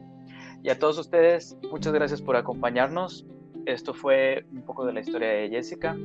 Y 0.62 0.68
a 0.68 0.78
todos 0.78 0.98
ustedes, 0.98 1.56
muchas 1.70 1.94
gracias 1.94 2.20
por 2.20 2.36
acompañarnos. 2.36 3.24
Esto 3.64 3.94
fue 3.94 4.44
un 4.52 4.60
poco 4.60 4.84
de 4.84 4.92
la 4.92 5.00
historia 5.00 5.28
de 5.28 5.48
Jessica 5.48 5.96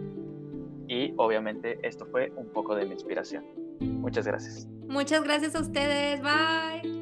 y 0.89 1.13
obviamente 1.17 1.79
esto 1.83 2.05
fue 2.07 2.31
un 2.35 2.49
poco 2.49 2.75
de 2.75 2.85
mi 2.85 2.93
inspiración. 2.93 3.45
Muchas 3.79 4.25
gracias. 4.25 4.67
Muchas 4.87 5.23
gracias 5.23 5.55
a 5.55 5.61
ustedes. 5.61 6.21
Bye. 6.21 6.98